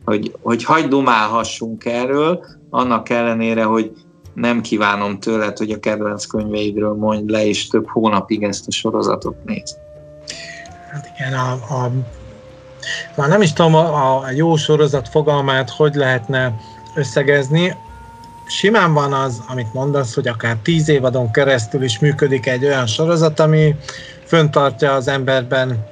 hogy, 0.05 0.37
hogy 0.43 0.65
hagyd 0.65 0.89
dumálhassunk 0.89 1.85
erről, 1.85 2.45
annak 2.71 3.09
ellenére, 3.09 3.65
hogy 3.65 3.93
nem 4.35 4.61
kívánom 4.61 5.21
tőled, 5.21 5.59
hogy 5.59 5.71
a 5.71 5.81
kedvenc 5.81 6.27
könyveidről 6.27 6.95
mondj 6.95 7.33
le, 7.33 7.47
és 7.47 7.67
több 7.67 7.87
hónapig 7.89 8.43
ezt 8.43 8.67
a 8.67 8.71
sorozatot 8.71 9.45
néz. 9.45 9.77
Hát 10.91 11.11
igen, 11.19 11.33
a, 11.33 11.53
a, 11.53 11.91
már 13.17 13.29
nem 13.29 13.43
is 13.43 13.53
tudom 13.53 13.75
a, 13.75 14.19
a 14.25 14.31
jó 14.31 14.57
sorozat 14.57 15.09
fogalmát 15.09 15.71
hogy 15.71 15.95
lehetne 15.95 16.61
összegezni 16.95 17.77
simán 18.51 18.93
van 18.95 19.13
az, 19.13 19.43
amit 19.49 19.73
mondasz, 19.73 20.15
hogy 20.15 20.29
akár 20.29 20.57
tíz 20.63 20.89
évadon 20.89 21.31
keresztül 21.31 21.83
is 21.83 21.99
működik 21.99 22.47
egy 22.47 22.65
olyan 22.65 22.87
sorozat, 22.87 23.41
ami 23.41 23.75
föntartja 24.25 24.93
az 24.93 25.09
emberben 25.09 25.90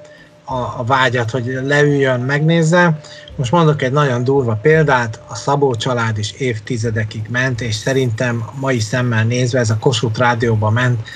a, 0.48 0.74
a 0.78 0.84
vágyat, 0.86 1.30
hogy 1.30 1.58
leüljön, 1.62 2.20
megnézze. 2.20 3.00
Most 3.36 3.52
mondok 3.52 3.82
egy 3.82 3.92
nagyon 3.92 4.24
durva 4.24 4.58
példát, 4.62 5.20
a 5.28 5.34
Szabó 5.34 5.74
család 5.74 6.18
is 6.18 6.32
évtizedekig 6.32 7.26
ment, 7.30 7.60
és 7.60 7.74
szerintem 7.74 8.44
mai 8.60 8.78
szemmel 8.78 9.24
nézve 9.24 9.58
ez 9.58 9.70
a 9.70 9.78
Kossuth 9.78 10.18
rádióba 10.18 10.70
ment, 10.70 11.08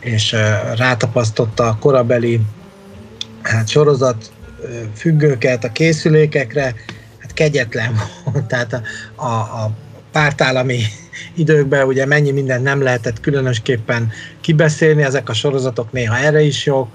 és 0.00 0.36
rátapasztotta 0.76 1.66
a 1.68 1.76
korabeli 1.80 2.40
hát, 3.42 3.68
sorozat 3.68 4.30
függőket 4.94 5.64
a 5.64 5.72
készülékekre, 5.72 6.74
hát 7.18 7.34
kegyetlen 7.34 7.94
volt. 8.24 8.44
Tehát 8.50 8.72
a, 8.72 8.82
a, 9.24 9.30
a 9.36 9.70
pártállami 10.12 10.80
időkben 11.34 11.86
ugye 11.86 12.06
mennyi 12.06 12.30
mindent 12.30 12.62
nem 12.62 12.82
lehetett 12.82 13.20
különösképpen 13.20 14.12
kibeszélni, 14.40 15.02
ezek 15.02 15.28
a 15.28 15.34
sorozatok 15.34 15.92
néha 15.92 16.18
erre 16.18 16.40
is 16.40 16.66
jók. 16.66 16.88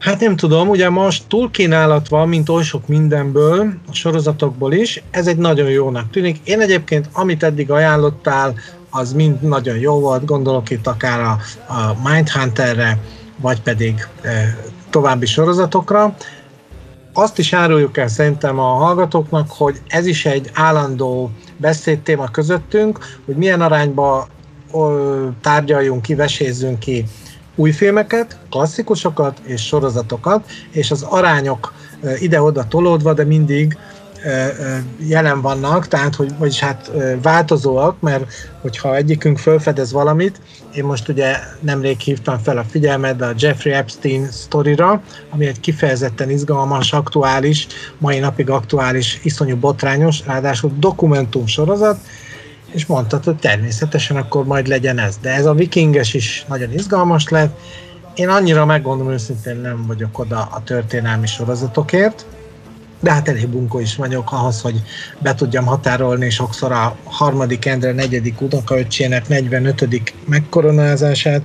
Hát 0.00 0.20
nem 0.20 0.36
tudom, 0.36 0.68
ugye 0.68 0.88
most 0.88 1.24
túlkínálat 1.28 2.08
van, 2.08 2.28
mint 2.28 2.48
oly 2.48 2.62
sok 2.62 2.88
mindenből, 2.88 3.72
a 3.88 3.94
sorozatokból 3.94 4.72
is, 4.72 5.02
ez 5.10 5.26
egy 5.26 5.36
nagyon 5.36 5.70
jónak 5.70 6.10
tűnik. 6.10 6.40
Én 6.44 6.60
egyébként, 6.60 7.08
amit 7.12 7.42
eddig 7.42 7.70
ajánlottál, 7.70 8.54
az 8.90 9.12
mind 9.12 9.42
nagyon 9.42 9.76
jó 9.76 10.00
volt, 10.00 10.24
gondolok 10.24 10.70
itt 10.70 10.86
akár 10.86 11.20
a, 11.20 11.38
a 11.72 12.08
Mindhunterre, 12.08 12.98
vagy 13.36 13.60
pedig 13.60 14.08
e, 14.22 14.56
további 14.90 15.26
sorozatokra. 15.26 16.14
Azt 17.12 17.38
is 17.38 17.52
áruljuk 17.52 17.96
el 17.96 18.08
szerintem 18.08 18.58
a 18.58 18.74
hallgatóknak, 18.74 19.50
hogy 19.50 19.80
ez 19.86 20.06
is 20.06 20.26
egy 20.26 20.50
állandó 20.54 21.30
beszédtéma 21.56 22.30
közöttünk, 22.30 22.98
hogy 23.24 23.36
milyen 23.36 23.60
arányba 23.60 24.28
tárgyaljunk 25.40 26.02
ki, 26.02 26.14
vesézzünk 26.14 26.78
ki 26.78 27.04
új 27.60 27.70
filmeket, 27.70 28.38
klasszikusokat 28.50 29.38
és 29.44 29.66
sorozatokat, 29.66 30.44
és 30.70 30.90
az 30.90 31.02
arányok 31.02 31.74
ide-oda 32.18 32.64
tolódva, 32.68 33.12
de 33.12 33.24
mindig 33.24 33.78
jelen 34.98 35.40
vannak, 35.40 35.88
tehát, 35.88 36.14
hogy, 36.14 36.32
vagyis 36.38 36.58
hát 36.58 36.90
változóak, 37.22 38.00
mert 38.00 38.24
hogyha 38.60 38.96
egyikünk 38.96 39.38
felfedez 39.38 39.92
valamit, 39.92 40.40
én 40.74 40.84
most 40.84 41.08
ugye 41.08 41.36
nemrég 41.60 41.98
hívtam 41.98 42.38
fel 42.38 42.58
a 42.58 42.64
figyelmet 42.64 43.20
a 43.22 43.32
Jeffrey 43.36 43.72
Epstein 43.72 44.28
sztorira, 44.30 45.02
ami 45.30 45.46
egy 45.46 45.60
kifejezetten 45.60 46.30
izgalmas, 46.30 46.92
aktuális, 46.92 47.66
mai 47.98 48.18
napig 48.18 48.50
aktuális, 48.50 49.20
iszonyú 49.22 49.56
botrányos, 49.56 50.26
ráadásul 50.26 50.72
dokumentum 50.78 51.46
sorozat, 51.46 51.98
és 52.70 52.86
mondtad, 52.86 53.24
hogy 53.24 53.36
természetesen 53.36 54.16
akkor 54.16 54.44
majd 54.44 54.66
legyen 54.66 54.98
ez. 54.98 55.16
De 55.20 55.30
ez 55.30 55.46
a 55.46 55.54
vikinges 55.54 56.14
is 56.14 56.44
nagyon 56.48 56.72
izgalmas 56.72 57.28
lett. 57.28 57.58
Én 58.14 58.28
annyira 58.28 58.64
megmondom 58.64 59.10
őszintén 59.10 59.56
nem 59.56 59.86
vagyok 59.86 60.18
oda 60.18 60.48
a 60.52 60.62
történelmi 60.64 61.26
sorozatokért, 61.26 62.26
de 63.00 63.12
hát 63.12 63.28
elég 63.28 63.48
bunkó 63.48 63.78
is 63.78 63.96
vagyok 63.96 64.32
ahhoz, 64.32 64.60
hogy 64.60 64.82
be 65.18 65.34
tudjam 65.34 65.64
határolni 65.64 66.30
sokszor 66.30 66.72
a 66.72 66.96
harmadik 67.04 67.66
Endre 67.66 67.92
negyedik 67.92 68.40
unokaöccsének 68.40 69.28
45. 69.28 70.12
megkoronázását, 70.24 71.42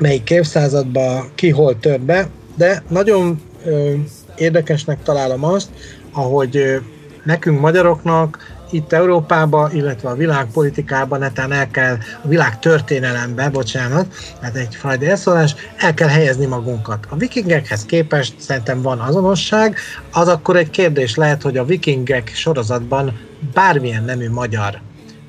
melyik 0.00 0.30
évszázadban 0.30 1.30
ki 1.34 1.50
hol 1.50 1.78
tört 1.78 2.00
be, 2.00 2.28
de 2.56 2.82
nagyon 2.88 3.40
ö, 3.64 3.94
érdekesnek 4.36 5.02
találom 5.02 5.44
azt, 5.44 5.68
ahogy 6.12 6.56
ö, 6.56 6.76
nekünk 7.24 7.60
magyaroknak 7.60 8.55
itt 8.70 8.92
Európában, 8.92 9.74
illetve 9.74 10.08
a 10.08 10.14
világpolitikában, 10.14 11.18
netán 11.18 11.52
el 11.52 11.70
kell, 11.70 11.96
a 12.22 12.28
világ 12.28 12.58
történelembe, 12.58 13.50
bocsánat, 13.50 14.06
hát 14.40 14.56
egy 14.56 14.74
fajta 14.74 15.06
elszólás, 15.06 15.54
el 15.76 15.94
kell 15.94 16.08
helyezni 16.08 16.46
magunkat. 16.46 17.06
A 17.08 17.16
vikingekhez 17.16 17.84
képest 17.84 18.34
szerintem 18.40 18.82
van 18.82 18.98
azonosság, 18.98 19.78
az 20.12 20.28
akkor 20.28 20.56
egy 20.56 20.70
kérdés 20.70 21.14
lehet, 21.14 21.42
hogy 21.42 21.56
a 21.56 21.64
vikingek 21.64 22.32
sorozatban 22.34 23.18
bármilyen 23.52 24.04
nemű 24.04 24.30
magyar 24.30 24.80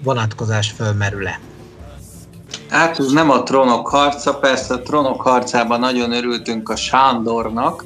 vonatkozás 0.04 0.72
fölmerül-e. 0.72 1.40
Hát 2.70 3.00
ez 3.00 3.12
nem 3.12 3.30
a 3.30 3.44
trónok 3.44 3.88
harca, 3.88 4.34
persze 4.36 4.74
a 4.74 4.82
trónok 4.82 5.22
harcában 5.22 5.80
nagyon 5.80 6.12
örültünk 6.12 6.70
a 6.70 6.76
Sándornak, 6.76 7.86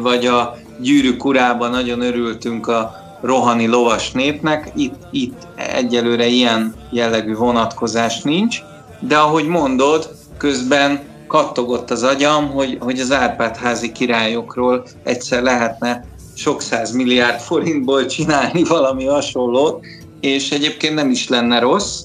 vagy 0.00 0.26
a 0.26 0.56
gyűrűk 0.80 1.24
urában 1.24 1.70
nagyon 1.70 2.00
örültünk 2.00 2.66
a 2.66 3.07
rohani 3.20 3.66
lovas 3.66 4.12
népnek, 4.12 4.72
itt, 4.76 4.94
itt 5.10 5.46
egyelőre 5.56 6.26
ilyen 6.26 6.74
jellegű 6.90 7.34
vonatkozás 7.34 8.22
nincs, 8.22 8.58
de 9.00 9.16
ahogy 9.16 9.46
mondod, 9.46 10.16
közben 10.36 11.00
kattogott 11.26 11.90
az 11.90 12.02
agyam, 12.02 12.50
hogy, 12.50 12.78
hogy 12.80 13.00
az 13.00 13.12
Árpád-házi 13.12 13.92
királyokról 13.92 14.84
egyszer 15.02 15.42
lehetne 15.42 16.04
sok 16.34 16.62
száz 16.62 16.92
milliárd 16.92 17.40
forintból 17.40 18.06
csinálni 18.06 18.64
valami 18.78 19.04
hasonlót, 19.06 19.84
és 20.20 20.50
egyébként 20.50 20.94
nem 20.94 21.10
is 21.10 21.28
lenne 21.28 21.58
rossz. 21.58 22.02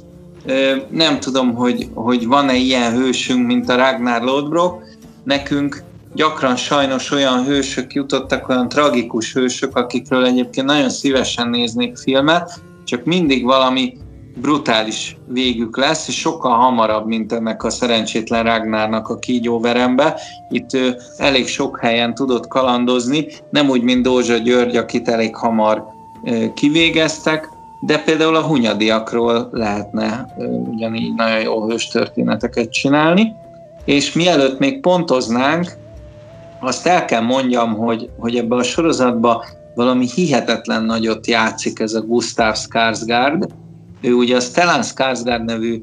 Nem 0.90 1.20
tudom, 1.20 1.54
hogy, 1.54 1.88
hogy 1.94 2.28
van-e 2.28 2.56
ilyen 2.56 2.94
hősünk, 2.94 3.46
mint 3.46 3.70
a 3.70 3.76
Ragnar 3.76 4.22
Lodbrok. 4.22 4.84
Nekünk 5.24 5.84
gyakran 6.16 6.56
sajnos 6.56 7.12
olyan 7.12 7.44
hősök 7.44 7.94
jutottak, 7.94 8.50
olyan 8.50 8.70
tragikus 8.70 9.34
hősök, 9.34 9.76
akikről 9.76 10.26
egyébként 10.26 10.68
nagyon 10.68 10.90
szívesen 10.90 11.50
néznék 11.50 11.98
filmet, 11.98 12.62
csak 12.84 13.04
mindig 13.04 13.44
valami 13.44 13.98
brutális 14.36 15.18
végük 15.28 15.78
lesz, 15.78 16.08
és 16.08 16.20
sokkal 16.20 16.58
hamarabb, 16.58 17.08
mint 17.08 17.34
ennek 17.34 17.64
a 17.64 17.70
szerencsétlen 17.70 18.44
Ragnárnak 18.44 19.08
a 19.10 19.20
kígyóverembe. 19.20 20.20
Itt 20.50 20.74
ő 20.74 20.96
elég 21.18 21.48
sok 21.48 21.80
helyen 21.80 22.16
tudott 22.16 22.48
kalandozni, 22.48 23.28
nem 23.50 23.70
úgy, 23.70 23.82
mint 23.82 24.04
Dózsa 24.04 24.38
György, 24.38 24.76
akit 24.76 25.08
elég 25.08 25.36
hamar 25.36 25.86
kivégeztek, 26.54 27.50
de 27.82 27.98
például 27.98 28.36
a 28.36 28.42
hunyadiakról 28.42 29.50
lehetne 29.52 30.26
ugyanígy 30.72 31.14
nagyon 31.14 31.40
jó 31.40 31.70
hős 31.70 31.88
történeteket 31.88 32.72
csinálni. 32.72 33.34
És 33.86 34.14
mielőtt 34.14 34.60
még 34.60 34.80
pontoznánk, 34.80 35.82
azt 36.66 36.88
el 36.88 37.06
kell 37.06 37.22
mondjam, 37.22 37.74
hogy, 37.74 38.10
hogy 38.18 38.36
ebben 38.36 38.60
a 38.60 38.64
sorozatban 38.64 39.42
valami 39.76 40.08
hihetetlen 40.16 40.84
nagyot 40.84 41.28
játszik 41.28 41.80
ez 41.80 41.94
a 41.94 42.02
Gustav 42.02 42.56
Skarsgård. 42.56 43.54
Ő 44.02 44.14
ugye 44.14 44.36
a 44.36 44.40
Stellan 44.40 44.84
Skarsgård 44.84 45.44
nevű 45.44 45.82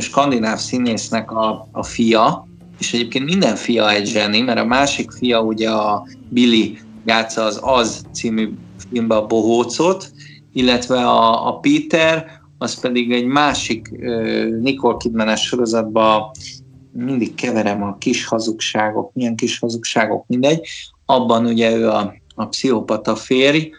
skandináv 0.00 0.58
színésznek 0.58 1.30
a, 1.30 1.68
a 1.72 1.82
fia, 1.82 2.46
és 2.78 2.92
egyébként 2.92 3.24
minden 3.24 3.56
fia 3.56 3.90
egy 3.90 4.06
zseni, 4.06 4.40
mert 4.40 4.58
a 4.58 4.64
másik 4.64 5.10
fia 5.10 5.40
ugye 5.40 5.70
a 5.70 6.06
Billy 6.28 6.78
játsza 7.04 7.42
az 7.42 7.60
Az 7.62 8.04
című 8.12 8.52
filmben 8.90 9.18
a 9.18 9.26
bohócot, 9.26 10.10
illetve 10.52 11.06
a, 11.06 11.48
a 11.48 11.58
Peter, 11.58 12.40
az 12.58 12.80
pedig 12.80 13.12
egy 13.12 13.26
másik 13.26 13.88
uh, 13.92 14.60
Nicole 14.60 14.96
Kidman-es 14.98 15.40
sorozatban 15.40 16.30
mindig 16.96 17.34
keverem 17.34 17.82
a 17.82 17.96
kis 17.98 18.26
hazugságok, 18.26 19.12
milyen 19.12 19.36
kis 19.36 19.58
hazugságok, 19.58 20.26
mindegy. 20.26 20.66
Abban 21.06 21.46
ugye 21.46 21.76
ő 21.76 21.88
a, 21.88 22.14
a 22.34 22.46
pszichopata 22.46 23.16
férj, 23.16 23.70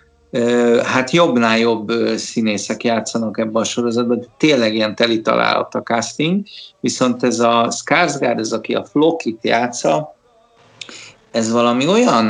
hát 0.84 1.12
jobbnál 1.12 1.58
jobb 1.58 1.92
színészek 2.16 2.84
játszanak 2.84 3.40
ebben 3.40 3.62
a 3.62 3.66
sorozatban, 3.66 4.20
de 4.20 4.26
tényleg 4.38 4.76
ilyen 4.76 4.96
teli 4.96 5.22
találat 5.22 5.76
a 5.76 5.84
casting, 5.84 6.46
viszont 6.80 7.24
ez 7.24 7.40
a 7.40 7.72
Skarsgård, 7.72 8.40
ez 8.40 8.52
aki 8.52 8.74
a 8.74 8.86
Flokit 8.86 9.40
játsza, 9.42 10.16
ez 11.32 11.52
valami 11.52 11.88
olyan, 11.88 12.26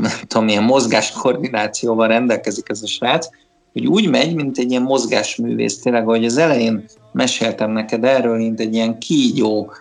nem 0.00 0.10
tudom, 0.26 0.44
milyen 0.44 0.62
mozgáskoordinációval 0.62 2.08
rendelkezik 2.08 2.68
ez 2.68 2.82
a 2.82 2.86
srác, 2.86 3.28
hogy 3.72 3.86
úgy 3.86 4.10
megy, 4.10 4.34
mint 4.34 4.58
egy 4.58 4.70
ilyen 4.70 4.82
mozgásművész, 4.82 5.78
tényleg, 5.78 6.02
ahogy 6.02 6.24
az 6.24 6.36
elején 6.36 6.84
meséltem 7.12 7.70
neked 7.70 8.04
erről, 8.04 8.36
mint 8.36 8.60
egy 8.60 8.74
ilyen 8.74 8.98
kígyó, 8.98 9.72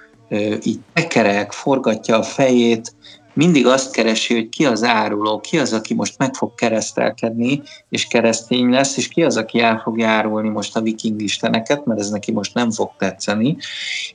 így 0.63 0.79
tekerek, 0.93 1.51
forgatja 1.51 2.17
a 2.17 2.23
fejét, 2.23 2.95
mindig 3.35 3.67
azt 3.67 3.91
keresi, 3.91 4.33
hogy 4.33 4.49
ki 4.49 4.65
az 4.65 4.83
áruló, 4.83 5.39
ki 5.39 5.59
az, 5.59 5.73
aki 5.73 5.93
most 5.93 6.17
meg 6.17 6.33
fog 6.33 6.55
keresztelkedni, 6.55 7.61
és 7.89 8.07
keresztény 8.07 8.69
lesz, 8.69 8.97
és 8.97 9.07
ki 9.07 9.23
az, 9.23 9.37
aki 9.37 9.59
el 9.59 9.81
fog 9.83 9.99
járulni 9.99 10.49
most 10.49 10.75
a 10.75 10.81
viking 10.81 11.21
isteneket, 11.21 11.85
mert 11.85 11.99
ez 11.99 12.09
neki 12.09 12.31
most 12.31 12.53
nem 12.53 12.71
fog 12.71 12.91
tetszeni, 12.97 13.57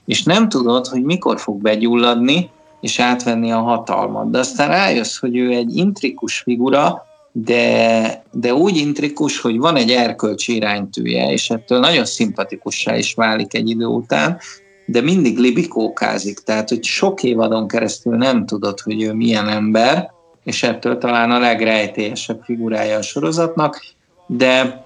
és 0.04 0.22
nem 0.22 0.48
tudod, 0.48 0.86
hogy 0.86 1.02
mikor 1.02 1.40
fog 1.40 1.60
begyulladni, 1.62 2.50
és 2.80 2.98
átvenni 2.98 3.52
a 3.52 3.60
hatalmat. 3.60 4.30
De 4.30 4.38
aztán 4.38 4.68
rájössz, 4.68 5.18
hogy 5.18 5.36
ő 5.36 5.50
egy 5.50 5.76
intrikus 5.76 6.38
figura, 6.38 7.06
de, 7.32 8.24
de 8.32 8.54
úgy 8.54 8.76
intrikus, 8.76 9.40
hogy 9.40 9.58
van 9.58 9.76
egy 9.76 9.90
erkölcsi 9.90 10.54
iránytűje, 10.54 11.32
és 11.32 11.50
ettől 11.50 11.78
nagyon 11.78 12.04
szimpatikussá 12.04 12.96
is 12.96 13.14
válik 13.14 13.54
egy 13.54 13.68
idő 13.68 13.84
után, 13.84 14.38
de 14.86 15.00
mindig 15.00 15.38
libikókázik, 15.38 16.38
tehát 16.38 16.68
hogy 16.68 16.84
sok 16.84 17.22
évadon 17.22 17.68
keresztül 17.68 18.16
nem 18.16 18.46
tudod, 18.46 18.80
hogy 18.80 19.02
ő 19.02 19.12
milyen 19.12 19.48
ember, 19.48 20.10
és 20.44 20.62
ettől 20.62 20.98
talán 20.98 21.30
a 21.30 21.38
legrejtélyesebb 21.38 22.40
figurája 22.42 22.96
a 22.96 23.02
sorozatnak, 23.02 23.80
de 24.26 24.84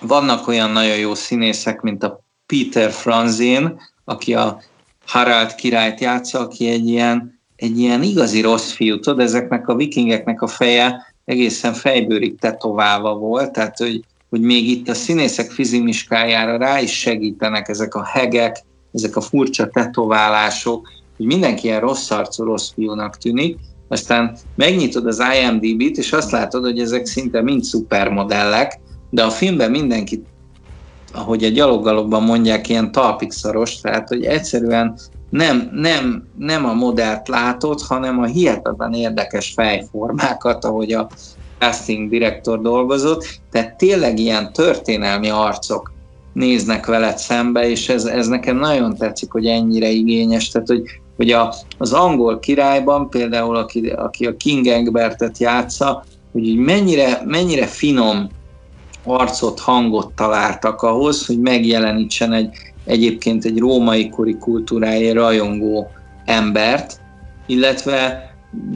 vannak 0.00 0.48
olyan 0.48 0.70
nagyon 0.70 0.96
jó 0.96 1.14
színészek, 1.14 1.80
mint 1.80 2.02
a 2.02 2.20
Peter 2.46 2.90
Franzin, 2.90 3.80
aki 4.04 4.34
a 4.34 4.60
Harald 5.06 5.54
királyt 5.54 6.00
játsza, 6.00 6.38
aki 6.38 6.68
egy 6.68 6.88
ilyen, 6.88 7.40
egy 7.56 7.78
ilyen 7.78 8.02
igazi 8.02 8.40
rossz 8.40 8.70
fiú, 8.70 8.98
tudod, 9.00 9.20
ezeknek 9.20 9.68
a 9.68 9.74
vikingeknek 9.74 10.42
a 10.42 10.46
feje 10.46 11.14
egészen 11.24 11.72
fejbőrig 11.72 12.38
tetoválva 12.38 13.14
volt, 13.14 13.52
tehát 13.52 13.78
hogy, 13.78 14.00
hogy 14.30 14.40
még 14.40 14.68
itt 14.68 14.88
a 14.88 14.94
színészek 14.94 15.50
fizimiskájára 15.50 16.56
rá 16.56 16.80
is 16.80 16.98
segítenek 16.98 17.68
ezek 17.68 17.94
a 17.94 18.04
hegek, 18.04 18.56
ezek 18.92 19.16
a 19.16 19.20
furcsa 19.20 19.68
tetoválások, 19.68 20.88
hogy 21.16 21.26
mindenki 21.26 21.66
ilyen 21.66 21.80
rossz 21.80 22.10
arcú 22.10 22.44
rossz 22.44 22.70
fiúnak 22.74 23.16
tűnik, 23.16 23.58
aztán 23.88 24.36
megnyitod 24.54 25.06
az 25.06 25.22
IMDb-t, 25.42 25.96
és 25.96 26.12
azt 26.12 26.30
látod, 26.30 26.64
hogy 26.64 26.78
ezek 26.78 27.06
szinte 27.06 27.42
mind 27.42 27.62
szupermodellek, 27.62 28.80
de 29.10 29.24
a 29.24 29.30
filmben 29.30 29.70
mindenki, 29.70 30.22
ahogy 31.12 31.44
a 31.44 31.48
gyaloggalokban 31.48 32.22
mondják, 32.22 32.68
ilyen 32.68 32.92
talpikszaros, 32.92 33.80
tehát 33.80 34.08
hogy 34.08 34.24
egyszerűen 34.24 34.98
nem, 35.30 35.70
nem, 35.72 36.28
nem 36.38 36.64
a 36.64 36.72
modellt 36.72 37.28
látod, 37.28 37.80
hanem 37.80 38.18
a 38.18 38.24
hihetetlen 38.24 38.92
érdekes 38.92 39.52
fejformákat, 39.56 40.64
ahogy 40.64 40.92
a 40.92 41.08
casting 41.58 42.10
direktor 42.10 42.60
dolgozott, 42.60 43.40
tehát 43.50 43.76
tényleg 43.76 44.18
ilyen 44.18 44.52
történelmi 44.52 45.28
arcok 45.28 45.92
néznek 46.32 46.86
veled 46.86 47.18
szembe, 47.18 47.68
és 47.68 47.88
ez, 47.88 48.04
ez 48.04 48.26
nekem 48.26 48.56
nagyon 48.56 48.96
tetszik, 48.96 49.32
hogy 49.32 49.46
ennyire 49.46 49.88
igényes, 49.88 50.48
tehát 50.48 50.68
hogy, 50.68 50.82
hogy 51.16 51.30
a, 51.30 51.54
az 51.78 51.92
angol 51.92 52.38
királyban 52.38 53.08
például, 53.08 53.56
aki, 53.56 53.86
aki 53.88 54.26
a 54.26 54.36
King 54.36 54.66
Egbertet 54.66 55.38
játsza, 55.38 56.04
hogy 56.32 56.56
mennyire, 56.56 57.22
mennyire 57.24 57.66
finom 57.66 58.28
arcot, 59.04 59.60
hangot 59.60 60.12
találtak 60.12 60.82
ahhoz, 60.82 61.26
hogy 61.26 61.38
megjelenítsen 61.38 62.32
egy, 62.32 62.56
egyébként 62.84 63.44
egy 63.44 63.58
római 63.58 64.08
kori 64.08 64.36
kultúráért 64.36 65.14
rajongó 65.14 65.90
embert, 66.24 67.00
illetve 67.46 68.30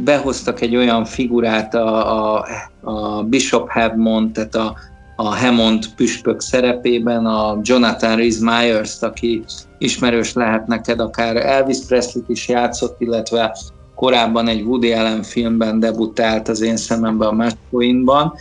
behoztak 0.05 0.61
egy 0.61 0.77
olyan 0.77 1.05
figurát 1.05 1.75
a, 1.75 2.35
a, 2.35 2.47
a 2.81 3.23
Bishop 3.23 3.69
Hebmond, 3.71 4.33
tehát 4.33 4.55
a, 4.55 4.75
a 5.17 5.37
Hammond 5.37 5.95
püspök 5.95 6.41
szerepében, 6.41 7.27
a 7.27 7.59
Jonathan 7.63 8.17
Rhys 8.17 8.39
Myers, 8.39 9.03
aki 9.03 9.45
ismerős 9.79 10.33
lehet 10.33 10.67
neked, 10.67 11.01
akár 11.01 11.37
Elvis 11.37 11.79
presley 11.89 12.25
is 12.29 12.49
játszott, 12.49 13.01
illetve 13.01 13.57
korábban 13.95 14.49
egy 14.49 14.63
Woody 14.63 14.93
Allen 14.93 15.23
filmben 15.23 15.81
debutált 15.81 16.49
az 16.49 16.61
én 16.61 16.77
szememben 16.77 17.29
a 17.29 17.33
Matchpointban, 17.33 18.33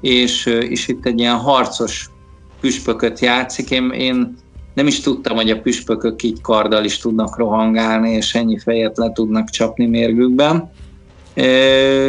és, 0.00 0.46
és 0.46 0.88
itt 0.88 1.06
egy 1.06 1.18
ilyen 1.18 1.36
harcos 1.36 2.10
püspököt 2.60 3.18
játszik. 3.18 3.70
Én, 3.70 3.90
én 3.90 4.36
nem 4.74 4.86
is 4.86 5.00
tudtam, 5.00 5.36
hogy 5.36 5.50
a 5.50 5.60
püspökök 5.60 6.22
így 6.22 6.40
karddal 6.40 6.84
is 6.84 6.98
tudnak 6.98 7.36
rohangálni, 7.36 8.10
és 8.10 8.34
ennyi 8.34 8.58
fejet 8.58 8.96
le 8.96 9.12
tudnak 9.12 9.50
csapni 9.50 9.86
mérgükben. 9.86 10.70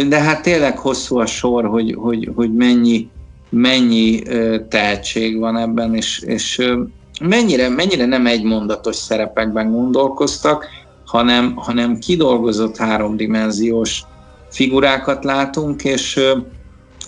De 0.08 0.20
hát 0.20 0.42
tényleg 0.42 0.78
hosszú 0.78 1.18
a 1.18 1.26
sor, 1.26 1.66
hogy, 1.66 1.96
hogy, 1.98 2.32
hogy 2.36 2.54
mennyi, 2.54 3.10
mennyi 3.52 4.22
tehetség 4.70 5.40
van 5.40 5.58
ebben, 5.58 5.96
és, 5.96 6.20
és 6.20 6.72
mennyire, 7.22 7.70
mennyire 7.70 8.06
nem 8.06 8.26
egymondatos 8.26 8.96
szerepekben 8.96 9.72
gondolkoztak, 9.72 10.68
hanem, 11.06 11.56
hanem 11.56 11.98
kidolgozott 11.98 12.78
háromdimenziós 12.78 14.04
figurákat 14.50 15.24
látunk, 15.24 15.84
és, 15.84 16.20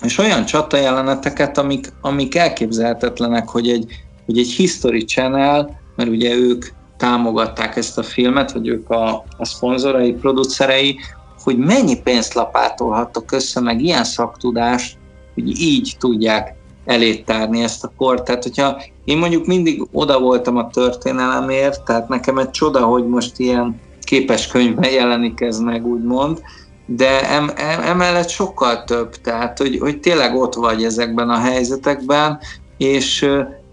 és 0.02 0.18
olyan 0.18 0.44
csatajeleneteket, 0.44 1.58
amik, 1.58 1.92
amik 2.00 2.34
elképzelhetetlenek, 2.34 3.48
hogy 3.48 3.68
egy, 3.68 3.86
hogy 4.26 4.38
egy 4.38 4.50
History 4.50 5.04
Channel, 5.04 5.80
mert 5.96 6.10
ugye 6.10 6.34
ők 6.34 6.66
támogatták 6.96 7.76
ezt 7.76 7.98
a 7.98 8.02
filmet, 8.02 8.52
vagy 8.52 8.68
ők 8.68 8.90
a, 8.90 9.24
a 9.36 9.44
szponzorai, 9.44 10.12
producerei, 10.12 10.98
hogy 11.42 11.58
mennyi 11.58 12.00
pénzt 12.02 12.34
lapátolhattok 12.34 13.32
össze, 13.32 13.60
meg 13.60 13.80
ilyen 13.80 14.04
szaktudást, 14.04 14.96
hogy 15.34 15.60
így 15.60 15.96
tudják 15.98 16.54
elétárni 16.84 17.62
ezt 17.62 17.84
a 17.84 17.92
kort. 17.96 18.24
Tehát, 18.24 18.42
hogyha 18.42 18.82
én 19.04 19.18
mondjuk 19.18 19.46
mindig 19.46 19.86
oda 19.92 20.20
voltam 20.20 20.56
a 20.56 20.68
történelemért, 20.68 21.82
tehát 21.82 22.08
nekem 22.08 22.38
egy 22.38 22.50
csoda, 22.50 22.80
hogy 22.84 23.08
most 23.08 23.38
ilyen 23.38 23.80
képes 24.00 24.46
könyvben 24.46 24.90
jelenik 24.90 25.40
ez 25.40 25.58
meg, 25.58 25.86
úgymond, 25.86 26.42
de 26.86 27.28
em, 27.30 27.50
em, 27.56 27.80
emellett 27.80 28.28
sokkal 28.28 28.84
több, 28.84 29.10
tehát, 29.14 29.58
hogy, 29.58 29.78
hogy 29.78 30.00
tényleg 30.00 30.34
ott 30.34 30.54
vagy 30.54 30.84
ezekben 30.84 31.30
a 31.30 31.38
helyzetekben, 31.38 32.38
és, 32.78 33.26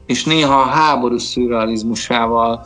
és 0.05 0.23
néha 0.23 0.59
a 0.59 0.65
háború 0.65 1.17
szürrealizmusával 1.17 2.65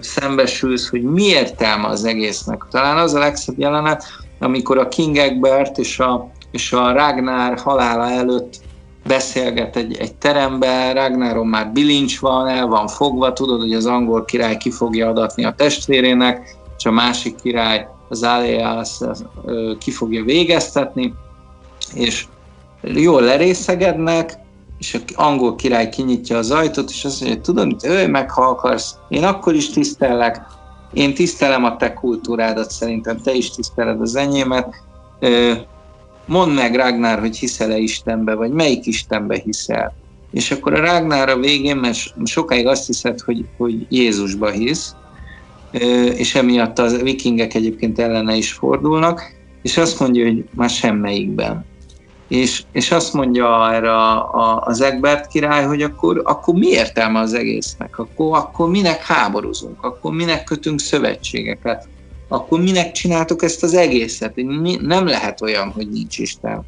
szembesülsz, 0.00 0.88
hogy 0.88 1.02
mi 1.02 1.22
értelme 1.22 1.86
az 1.86 2.04
egésznek. 2.04 2.66
Talán 2.70 2.96
az 2.96 3.14
a 3.14 3.18
legszebb 3.18 3.58
jelenet, 3.58 4.04
amikor 4.38 4.78
a 4.78 4.88
King 4.88 5.16
Egbert 5.16 5.78
és 5.78 5.98
a 5.98 6.30
és 6.50 6.72
a 6.72 6.92
Ragnar 6.92 7.58
halála 7.58 8.10
előtt 8.10 8.60
beszélget 9.06 9.76
egy, 9.76 9.96
egy 9.96 10.14
teremben, 10.14 10.94
Ragnaron 10.94 11.46
már 11.46 11.72
bilincs 11.72 12.20
van, 12.20 12.48
el 12.48 12.66
van 12.66 12.86
fogva, 12.86 13.32
tudod, 13.32 13.60
hogy 13.60 13.74
az 13.74 13.86
angol 13.86 14.24
király 14.24 14.56
ki 14.56 14.70
fogja 14.70 15.08
adatni 15.08 15.44
a 15.44 15.54
testvérének, 15.56 16.56
és 16.78 16.84
a 16.84 16.90
másik 16.90 17.34
király, 17.42 17.88
az 18.08 18.22
Alias 18.22 18.98
ki 19.78 19.90
fogja 19.90 20.24
végeztetni, 20.24 21.14
és 21.94 22.26
jól 22.82 23.22
lerészegednek, 23.22 24.38
és 24.78 24.94
a 24.94 25.22
angol 25.22 25.56
király 25.56 25.88
kinyitja 25.88 26.36
az 26.36 26.50
ajtót, 26.50 26.90
és 26.90 27.04
azt 27.04 27.20
mondja, 27.20 27.36
hogy 27.36 27.46
tudod, 27.46 27.66
mit, 27.66 27.84
ölj 27.84 28.06
meg, 28.06 28.30
ha 28.30 28.42
akarsz, 28.42 28.94
én 29.08 29.24
akkor 29.24 29.54
is 29.54 29.70
tisztellek, 29.70 30.42
én 30.92 31.14
tisztelem 31.14 31.64
a 31.64 31.76
te 31.76 31.92
kultúrádat, 31.92 32.70
szerintem 32.70 33.20
te 33.20 33.32
is 33.32 33.50
tiszteled 33.50 34.00
az 34.00 34.16
enyémet, 34.16 34.74
mondd 36.26 36.52
meg 36.52 36.74
Ragnar, 36.74 37.18
hogy 37.18 37.36
hiszel-e 37.36 37.78
Istenbe, 37.78 38.34
vagy 38.34 38.50
melyik 38.50 38.86
Istenbe 38.86 39.40
hiszel. 39.44 39.94
És 40.30 40.50
akkor 40.50 40.74
a 40.74 40.80
Ragnar 40.80 41.28
a 41.28 41.38
végén, 41.38 41.76
mert 41.76 41.98
sokáig 42.24 42.66
azt 42.66 42.86
hiszed, 42.86 43.20
hogy, 43.20 43.44
hogy 43.56 43.86
Jézusba 43.88 44.50
hisz, 44.50 44.94
és 46.16 46.34
emiatt 46.34 46.78
a 46.78 46.88
vikingek 46.88 47.54
egyébként 47.54 47.98
ellene 47.98 48.34
is 48.34 48.52
fordulnak, 48.52 49.22
és 49.62 49.76
azt 49.76 50.00
mondja, 50.00 50.24
hogy 50.26 50.44
már 50.54 50.70
semmelyikben. 50.70 51.64
És, 52.28 52.62
és 52.72 52.90
azt 52.90 53.12
mondja 53.12 53.72
erre 53.72 53.92
a, 53.92 54.34
a, 54.34 54.62
az 54.64 54.80
Egbert 54.80 55.26
király, 55.26 55.64
hogy 55.64 55.82
akkor, 55.82 56.20
akkor 56.24 56.54
mi 56.54 56.66
értelme 56.66 57.18
az 57.18 57.34
egésznek? 57.34 57.98
Akkor, 57.98 58.36
akkor 58.36 58.68
minek 58.68 59.02
háborúzunk? 59.02 59.84
Akkor 59.84 60.12
minek 60.12 60.44
kötünk 60.44 60.80
szövetségeket? 60.80 61.88
Akkor 62.32 62.60
minek 62.60 62.92
csináltuk 62.92 63.42
ezt 63.42 63.62
az 63.62 63.74
egészet? 63.74 64.32
Nem 64.80 65.06
lehet 65.06 65.40
olyan, 65.40 65.70
hogy 65.70 65.88
nincs 65.88 66.18
Isten. 66.18 66.66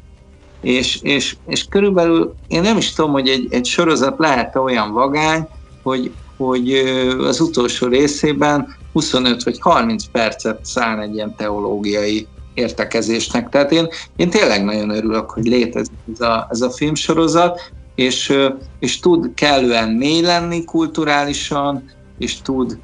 És, 0.61 0.99
és, 1.01 1.35
és 1.47 1.65
körülbelül 1.65 2.35
én 2.47 2.61
nem 2.61 2.77
is 2.77 2.93
tudom, 2.93 3.11
hogy 3.11 3.27
egy, 3.27 3.47
egy 3.49 3.65
sorozat 3.65 4.19
lehet 4.19 4.55
olyan 4.55 4.91
vagány, 4.91 5.47
hogy, 5.83 6.11
hogy 6.37 6.71
az 7.19 7.39
utolsó 7.39 7.87
részében 7.87 8.75
25 8.93 9.43
vagy 9.43 9.57
30 9.59 10.05
percet 10.11 10.65
száll 10.65 10.99
egy 10.99 11.15
ilyen 11.15 11.35
teológiai 11.35 12.27
értekezésnek. 12.53 13.49
Tehát 13.49 13.71
én, 13.71 13.87
én 14.15 14.29
tényleg 14.29 14.63
nagyon 14.63 14.89
örülök, 14.89 15.31
hogy 15.31 15.45
létezik 15.45 15.93
ez 16.13 16.19
a, 16.19 16.47
ez 16.49 16.61
a 16.61 16.69
filmsorozat, 16.69 17.71
és, 17.95 18.37
és 18.79 18.99
tud 18.99 19.33
kellően 19.33 19.89
mély 19.89 20.21
lenni 20.21 20.63
kulturálisan, 20.63 21.91
és 22.17 22.41
tud 22.41 22.79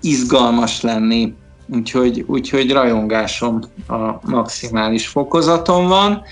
izgalmas 0.00 0.80
lenni, 0.80 1.34
úgyhogy, 1.74 2.24
úgyhogy 2.26 2.72
rajongásom 2.72 3.60
a 3.88 4.30
maximális 4.30 5.06
fokozaton 5.06 5.88
van. 5.88 6.22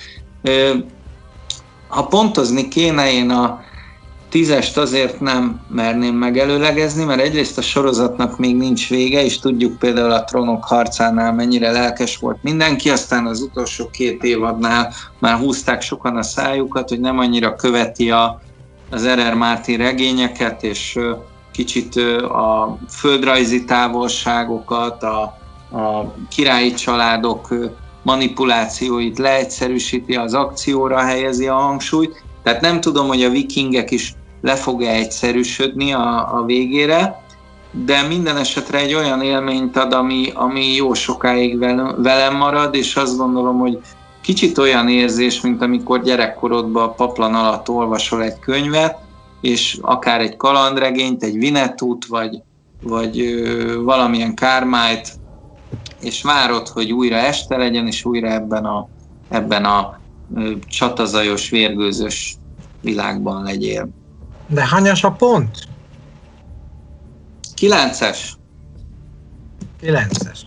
Ha 1.88 2.06
pontozni 2.06 2.68
kéne, 2.68 3.12
én 3.12 3.30
a, 3.30 3.60
Tízest 4.30 4.76
azért 4.76 5.20
nem 5.20 5.60
merném 5.68 6.14
megelőlegezni, 6.14 7.04
mert 7.04 7.20
egyrészt 7.20 7.58
a 7.58 7.62
sorozatnak 7.62 8.38
még 8.38 8.56
nincs 8.56 8.88
vége, 8.88 9.24
és 9.24 9.38
tudjuk 9.38 9.78
például 9.78 10.10
a 10.10 10.24
trónok 10.24 10.64
harcánál 10.64 11.32
mennyire 11.32 11.70
lelkes 11.70 12.16
volt 12.16 12.42
mindenki, 12.42 12.90
aztán 12.90 13.26
az 13.26 13.40
utolsó 13.40 13.88
két 13.90 14.24
évadnál 14.24 14.92
már 15.18 15.38
húzták 15.38 15.82
sokan 15.82 16.16
a 16.16 16.22
szájukat, 16.22 16.88
hogy 16.88 17.00
nem 17.00 17.18
annyira 17.18 17.54
követi 17.54 18.10
a, 18.10 18.40
az 18.90 19.06
R.R. 19.06 19.34
Martin 19.34 19.78
regényeket, 19.78 20.62
és 20.62 20.98
kicsit 21.64 21.96
a 22.22 22.78
földrajzi 22.88 23.64
távolságokat, 23.64 25.02
a, 25.02 25.20
a 25.76 26.14
királyi 26.28 26.74
családok 26.74 27.48
manipulációit 28.02 29.18
leegyszerűsíti, 29.18 30.14
az 30.14 30.34
akcióra 30.34 30.98
helyezi 30.98 31.46
a 31.46 31.54
hangsúlyt. 31.54 32.22
Tehát 32.42 32.60
nem 32.60 32.80
tudom, 32.80 33.06
hogy 33.06 33.22
a 33.22 33.30
vikingek 33.30 33.90
is 33.90 34.14
le 34.40 34.54
fog-e 34.54 34.90
egyszerűsödni 34.90 35.92
a, 35.92 36.36
a 36.38 36.44
végére, 36.44 37.22
de 37.70 38.02
minden 38.02 38.36
esetre 38.36 38.78
egy 38.78 38.94
olyan 38.94 39.22
élményt 39.22 39.76
ad, 39.76 39.92
ami, 39.92 40.30
ami 40.34 40.74
jó 40.74 40.94
sokáig 40.94 41.58
velem 41.96 42.36
marad, 42.36 42.74
és 42.74 42.96
azt 42.96 43.16
gondolom, 43.16 43.58
hogy 43.58 43.78
kicsit 44.20 44.58
olyan 44.58 44.88
érzés, 44.88 45.40
mint 45.40 45.62
amikor 45.62 46.02
gyerekkorodban 46.02 46.94
paplan 46.94 47.34
alatt 47.34 47.68
olvasol 47.68 48.22
egy 48.22 48.38
könyvet, 48.38 48.98
és 49.40 49.78
akár 49.82 50.20
egy 50.20 50.36
kalandregényt, 50.36 51.22
egy 51.22 51.38
vinetút, 51.38 52.06
vagy, 52.06 52.42
vagy 52.82 53.20
ö, 53.20 53.82
valamilyen 53.82 54.34
kármájt, 54.34 55.18
és 56.00 56.22
várod, 56.22 56.68
hogy 56.68 56.92
újra 56.92 57.16
este 57.16 57.56
legyen, 57.56 57.86
és 57.86 58.04
újra 58.04 58.28
ebben 58.28 58.64
a, 58.64 58.88
ebben 59.28 59.64
a 59.64 60.00
ö, 60.34 60.52
csatazajos, 60.66 61.50
vérgőzös 61.50 62.36
világban 62.80 63.42
legyél. 63.42 63.88
De 64.46 64.66
hányas 64.66 65.04
a 65.04 65.10
pont? 65.10 65.68
Kilences. 67.54 68.36
Kilences. 69.80 70.46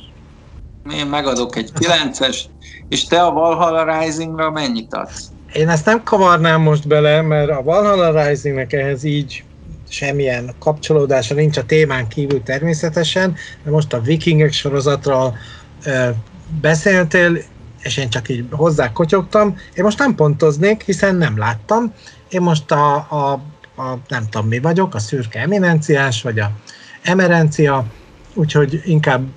Én 0.92 1.08
megadok 1.08 1.56
egy 1.56 1.72
kilences, 1.74 2.50
és 2.90 3.06
te 3.06 3.24
a 3.24 3.32
Valhalla 3.32 4.00
Risingra 4.00 4.52
mennyit 4.52 4.94
adsz? 4.94 5.33
Én 5.54 5.70
ezt 5.70 5.86
nem 5.86 6.04
kavarnám 6.04 6.62
most 6.62 6.88
bele, 6.88 7.22
mert 7.22 7.50
a 7.50 7.64
Valhalla 7.64 8.28
Risingnek 8.28 8.74
ehhez 8.74 9.04
így 9.04 9.44
semmilyen 9.90 10.54
kapcsolódása 10.60 11.34
nincs 11.34 11.58
a 11.58 11.66
témán 11.66 12.08
kívül 12.08 12.44
természetesen, 12.44 13.36
de 13.64 13.72
most 13.72 13.94
a 13.94 14.02
vikingek 14.02 14.52
sorozatról 14.52 15.38
ö, 15.86 16.10
beszéltél, 16.62 17.38
és 17.84 17.98
én 17.98 18.10
csak 18.10 18.30
így 18.30 18.46
hozzá 18.52 18.92
kotyogtam. 18.92 19.58
Én 19.74 19.84
most 19.84 20.00
nem 20.00 20.16
pontoznék, 20.16 20.84
hiszen 20.84 21.16
nem 21.16 21.38
láttam. 21.38 21.94
Én 22.30 22.42
most 22.42 22.72
a, 22.72 22.96
a 22.96 23.42
a 23.76 23.98
nem 24.08 24.30
tudom 24.30 24.48
mi 24.48 24.60
vagyok, 24.60 24.96
a 24.96 25.00
szürke 25.00 25.40
eminenciás, 25.40 26.22
vagy 26.22 26.40
a 26.40 26.52
emerencia, 27.02 27.86
úgyhogy 28.34 28.82
inkább 28.86 29.28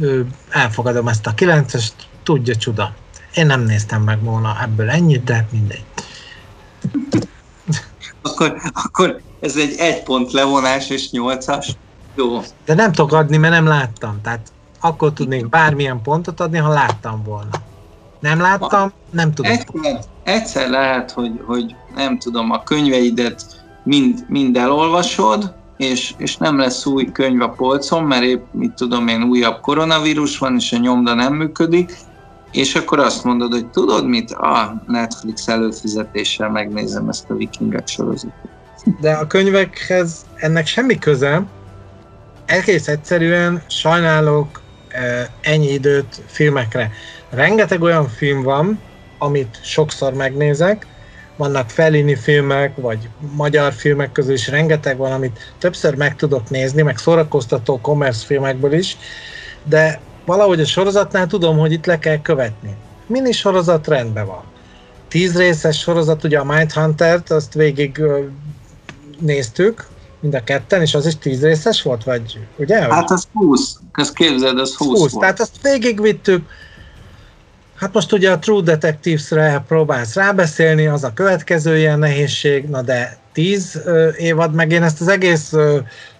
ö, 0.00 0.20
elfogadom 0.50 1.08
ezt 1.08 1.26
a 1.26 1.34
kilencest, 1.34 1.94
tudja 2.22 2.56
csuda. 2.56 2.94
Én 3.34 3.46
nem 3.46 3.60
néztem 3.60 4.02
meg 4.02 4.22
volna 4.22 4.56
ebből 4.62 4.90
ennyit, 4.90 5.24
de 5.24 5.46
mindegy. 5.50 5.84
Akkor, 8.22 8.56
akkor 8.72 9.20
ez 9.40 9.56
egy 9.56 9.74
egy 9.78 10.02
pont 10.02 10.32
levonás 10.32 10.90
és 10.90 11.10
nyolcas. 11.10 11.76
Jó. 12.14 12.40
De 12.64 12.74
nem 12.74 12.92
tudok 12.92 13.12
adni, 13.12 13.36
mert 13.36 13.52
nem 13.52 13.66
láttam. 13.66 14.20
Tehát 14.22 14.52
akkor 14.80 15.12
tudnék 15.12 15.48
bármilyen 15.48 16.02
pontot 16.02 16.40
adni, 16.40 16.58
ha 16.58 16.68
láttam 16.68 17.22
volna. 17.24 17.50
Nem 18.20 18.40
láttam, 18.40 18.92
nem 19.10 19.32
tudom. 19.32 19.52
Egyszer, 19.52 20.00
egyszer 20.22 20.70
lehet, 20.70 21.10
hogy, 21.10 21.40
hogy 21.46 21.76
nem 21.94 22.18
tudom, 22.18 22.50
a 22.50 22.62
könyveidet 22.62 23.64
mind, 23.84 24.24
mind 24.28 24.56
elolvasod, 24.56 25.54
és, 25.76 26.14
és 26.16 26.36
nem 26.36 26.58
lesz 26.58 26.86
új 26.86 27.12
könyv 27.12 27.42
a 27.42 27.48
polcon, 27.48 28.04
mert 28.04 28.22
épp, 28.22 28.44
mit 28.52 28.72
tudom 28.72 29.08
én, 29.08 29.22
újabb 29.22 29.60
koronavírus 29.60 30.38
van, 30.38 30.54
és 30.56 30.72
a 30.72 30.76
nyomda 30.76 31.14
nem 31.14 31.34
működik, 31.34 31.96
és 32.52 32.74
akkor 32.74 32.98
azt 32.98 33.24
mondod, 33.24 33.52
hogy 33.52 33.66
tudod 33.66 34.06
mit? 34.06 34.30
A 34.30 34.82
Netflix 34.86 35.48
előfizetéssel 35.48 36.50
megnézem 36.50 37.08
ezt 37.08 37.30
a 37.30 37.34
vikingek 37.34 37.88
sorozatot. 37.88 38.50
De 39.00 39.12
a 39.12 39.26
könyvekhez 39.26 40.26
ennek 40.34 40.66
semmi 40.66 40.98
köze. 40.98 41.46
Egész 42.46 42.88
egyszerűen 42.88 43.62
sajnálok 43.68 44.60
ennyi 45.40 45.72
időt 45.72 46.22
filmekre. 46.26 46.90
Rengeteg 47.30 47.82
olyan 47.82 48.08
film 48.08 48.42
van, 48.42 48.80
amit 49.18 49.58
sokszor 49.62 50.12
megnézek, 50.12 50.86
vannak 51.36 51.70
Fellini 51.70 52.14
filmek, 52.14 52.76
vagy 52.76 53.08
magyar 53.18 53.72
filmek 53.72 54.12
közül 54.12 54.34
is 54.34 54.48
rengeteg 54.48 54.96
van, 54.96 55.12
amit 55.12 55.54
többször 55.58 55.94
meg 55.94 56.16
tudok 56.16 56.50
nézni, 56.50 56.82
meg 56.82 56.98
szórakoztató 56.98 57.80
commerce 57.80 58.26
filmekből 58.26 58.72
is, 58.72 58.96
de 59.64 60.00
valahogy 60.28 60.60
a 60.60 60.64
sorozatnál 60.64 61.26
tudom, 61.26 61.58
hogy 61.58 61.72
itt 61.72 61.86
le 61.86 61.98
kell 61.98 62.20
követni. 62.20 62.74
Mini 63.06 63.32
sorozat 63.32 63.86
rendben 63.86 64.26
van. 64.26 64.42
Tíz 65.08 65.36
részes 65.36 65.78
sorozat, 65.78 66.24
ugye 66.24 66.38
a 66.38 66.44
Mindhunter-t, 66.44 67.30
azt 67.30 67.54
végig 67.54 68.02
néztük, 69.18 69.86
mind 70.20 70.34
a 70.34 70.44
ketten, 70.44 70.80
és 70.80 70.94
az 70.94 71.06
is 71.06 71.18
tíz 71.18 71.42
részes 71.42 71.82
volt, 71.82 72.04
vagy 72.04 72.38
ugye? 72.56 72.94
Hát 72.94 73.10
az 73.10 73.26
20, 73.32 73.76
ezt 73.92 74.14
képzeld, 74.14 74.58
az 74.58 74.74
20, 74.74 74.88
20 74.88 74.98
volt. 74.98 75.18
Tehát 75.18 75.40
azt 75.40 75.62
végigvittük, 75.62 76.48
Hát 77.74 77.92
most 77.92 78.12
ugye 78.12 78.30
a 78.30 78.38
True 78.38 78.62
Detectives-re 78.62 79.64
próbálsz 79.68 80.14
rábeszélni, 80.14 80.86
az 80.86 81.04
a 81.04 81.12
következő 81.12 81.78
ilyen 81.78 81.98
nehézség, 81.98 82.64
na 82.64 82.82
de 82.82 83.18
tíz 83.32 83.80
évad, 84.16 84.54
meg 84.54 84.72
én 84.72 84.82
ezt 84.82 85.00
az 85.00 85.08
egész 85.08 85.52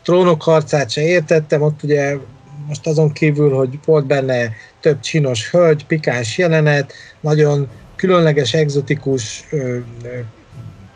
trónok 0.03 0.43
harcát 0.43 0.91
se 0.91 1.03
értettem, 1.03 1.63
ott 1.63 1.83
ugye 1.83 2.17
most 2.69 2.87
azon 2.87 3.13
kívül, 3.13 3.55
hogy 3.55 3.79
volt 3.85 4.07
benne 4.07 4.53
több 4.81 5.01
csinos 5.01 5.51
hölgy, 5.51 5.87
pikáns 5.87 6.39
jelenet, 6.39 6.93
nagyon 7.21 7.69
különleges, 7.97 8.55
egzotikus 8.55 9.47
ö, 9.51 9.79
ö, 10.05 10.09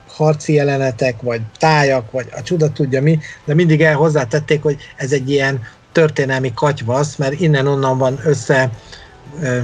harci 0.09 0.53
jelenetek, 0.53 1.23
vagy 1.23 1.41
tájak, 1.59 2.11
vagy 2.11 2.27
a 2.37 2.43
csuda 2.43 2.73
tudja 2.73 3.03
mi, 3.03 3.19
de 3.45 3.55
mindig 3.55 3.81
el 3.83 3.95
hozzátették, 3.95 4.63
hogy 4.63 4.77
ez 4.97 5.13
egy 5.13 5.31
ilyen 5.31 5.63
történelmi 5.93 6.53
katyvasz, 6.55 7.17
mert 7.17 7.41
innen-onnan 7.41 7.99
van 7.99 8.19
össze 8.25 8.71
ö, 9.43 9.59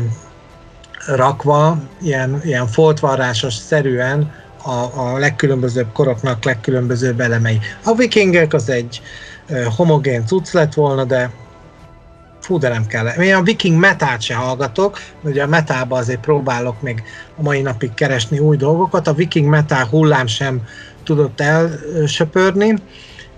rakva, 1.06 1.82
ilyen, 2.02 2.40
ilyen 2.44 2.66
foltvarrásos 2.66 3.54
szerűen 3.54 4.32
a, 4.62 4.90
a 4.94 5.18
legkülönbözőbb 5.18 5.92
koroknak 5.92 6.44
legkülönbözőbb 6.44 7.20
elemei. 7.20 7.58
A 7.84 7.94
vikingek 7.94 8.54
az 8.54 8.68
egy 8.68 9.02
homogén 9.76 10.26
cucc 10.26 10.52
lett 10.52 10.74
volna, 10.74 11.04
de 11.04 11.30
fú, 12.48 12.58
de 12.58 12.68
nem 12.68 12.86
kell. 12.86 13.06
Én 13.06 13.34
a 13.34 13.42
viking 13.42 13.78
metát 13.78 14.20
se 14.20 14.34
hallgatok, 14.34 14.98
ugye 15.22 15.42
a 15.42 15.46
metába 15.46 15.96
azért 15.96 16.20
próbálok 16.20 16.82
még 16.82 17.02
a 17.36 17.42
mai 17.42 17.60
napig 17.60 17.94
keresni 17.94 18.38
új 18.38 18.56
dolgokat, 18.56 19.06
a 19.06 19.12
viking 19.12 19.48
metál 19.48 19.86
hullám 19.86 20.26
sem 20.26 20.62
tudott 21.04 21.40
elsöpörni. 21.40 22.74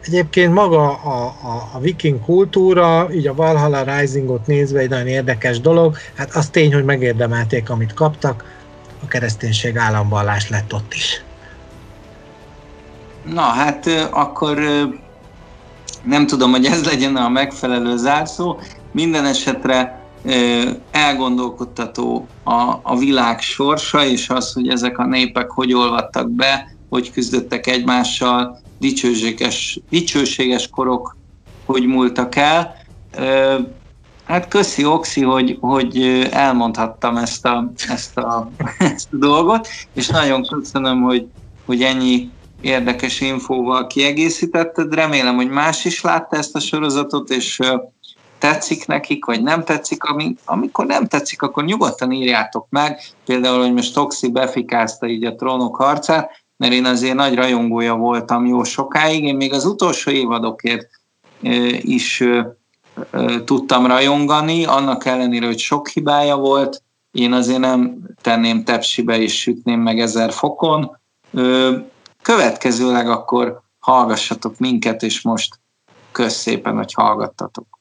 Egyébként 0.05 0.55
maga 0.55 0.93
a, 0.93 1.25
a, 1.25 1.69
a 1.73 1.79
viking 1.81 2.21
kultúra, 2.25 3.09
így 3.13 3.27
a 3.27 3.35
Valhalla 3.35 3.99
Risingot 3.99 4.47
nézve 4.47 4.79
egy 4.81 4.89
nagyon 4.89 5.07
érdekes 5.07 5.61
dolog, 5.61 5.97
hát 6.15 6.35
az 6.35 6.49
tény, 6.49 6.75
hogy 6.75 6.85
megérdemelték, 6.85 7.71
amit 7.71 7.95
kaptak, 7.95 8.45
a 9.03 9.07
kereszténység 9.07 9.77
államvallás 9.77 10.49
lett 10.49 10.75
ott 10.75 10.95
is. 10.95 11.23
Na 13.25 13.43
hát 13.43 13.87
akkor 14.11 14.59
nem 16.03 16.27
tudom, 16.27 16.51
hogy 16.51 16.65
ez 16.65 16.85
legyen 16.85 17.17
a 17.17 17.29
megfelelő 17.29 17.97
zárszó. 17.97 18.59
Minden 18.93 19.25
esetre 19.25 20.05
elgondolkodtató 20.91 22.29
a, 22.45 22.79
a 22.83 22.99
világ 22.99 23.41
sorsa, 23.41 24.05
és 24.05 24.29
az, 24.29 24.53
hogy 24.53 24.69
ezek 24.69 24.99
a 24.99 25.07
népek 25.07 25.51
hogy 25.51 25.73
olvadtak 25.73 26.31
be, 26.31 26.77
hogy 26.89 27.13
küzdöttek 27.13 27.67
egymással, 27.67 28.61
dicsőséges, 28.79 29.81
dicsőséges 29.91 30.69
korok 30.69 31.19
hogy 31.65 31.87
múltak 31.87 32.35
el. 32.37 32.75
Hát 34.25 34.49
köszi 34.49 34.85
Oxi, 34.85 35.23
hogy, 35.23 35.59
hogy 35.61 36.29
elmondhattam 36.31 37.17
ezt 37.17 37.47
a, 37.47 37.73
ezt, 37.89 38.19
a, 38.19 38.51
ezt 38.95 39.09
a 39.13 39.17
dolgot, 39.17 39.69
és 39.95 40.09
nagyon 40.09 40.43
köszönöm, 40.43 41.03
hogy, 41.03 41.27
hogy 41.67 41.83
ennyi 41.83 42.31
érdekes 42.61 43.21
infóval 43.21 43.87
kiegészítetted. 43.87 44.95
Remélem, 44.95 45.37
hogy 45.37 45.49
más 45.49 45.85
is 45.85 46.01
látta 46.01 46.37
ezt 46.37 46.57
a 46.57 46.61
sorozatot, 46.61 47.31
és 47.31 47.61
tetszik 48.41 48.87
nekik, 48.87 49.25
vagy 49.25 49.43
nem 49.43 49.65
tetszik. 49.65 50.05
Ami, 50.05 50.35
amikor 50.45 50.87
nem 50.87 51.07
tetszik, 51.07 51.43
akkor 51.43 51.65
nyugodtan 51.65 52.13
írjátok 52.13 52.67
meg. 52.71 53.01
Például, 53.25 53.61
hogy 53.61 53.73
most 53.73 53.95
Toxi 53.95 54.31
befikázta 54.31 55.07
így 55.07 55.25
a 55.25 55.35
trónok 55.35 55.77
harcát, 55.77 56.31
mert 56.57 56.73
én 56.73 56.85
azért 56.85 57.15
nagy 57.15 57.35
rajongója 57.35 57.95
voltam 57.95 58.47
jó 58.47 58.65
sokáig. 58.65 59.25
Én 59.25 59.37
még 59.37 59.53
az 59.53 59.65
utolsó 59.65 60.11
évadokért 60.11 60.89
is 61.81 62.25
tudtam 63.45 63.87
rajongani, 63.87 64.65
annak 64.65 65.05
ellenére, 65.05 65.47
hogy 65.47 65.59
sok 65.59 65.89
hibája 65.89 66.37
volt, 66.37 66.83
én 67.11 67.33
azért 67.33 67.59
nem 67.59 67.99
tenném 68.21 68.65
tepsibe 68.65 69.19
és 69.19 69.41
sütném 69.41 69.81
meg 69.81 70.01
ezer 70.01 70.33
fokon. 70.33 70.99
Következőleg 72.23 73.09
akkor 73.09 73.61
hallgassatok 73.79 74.59
minket, 74.59 75.03
és 75.03 75.23
most 75.23 75.59
kösz 76.13 76.37
szépen, 76.37 76.77
hogy 76.77 76.93
hallgattatok. 76.93 77.80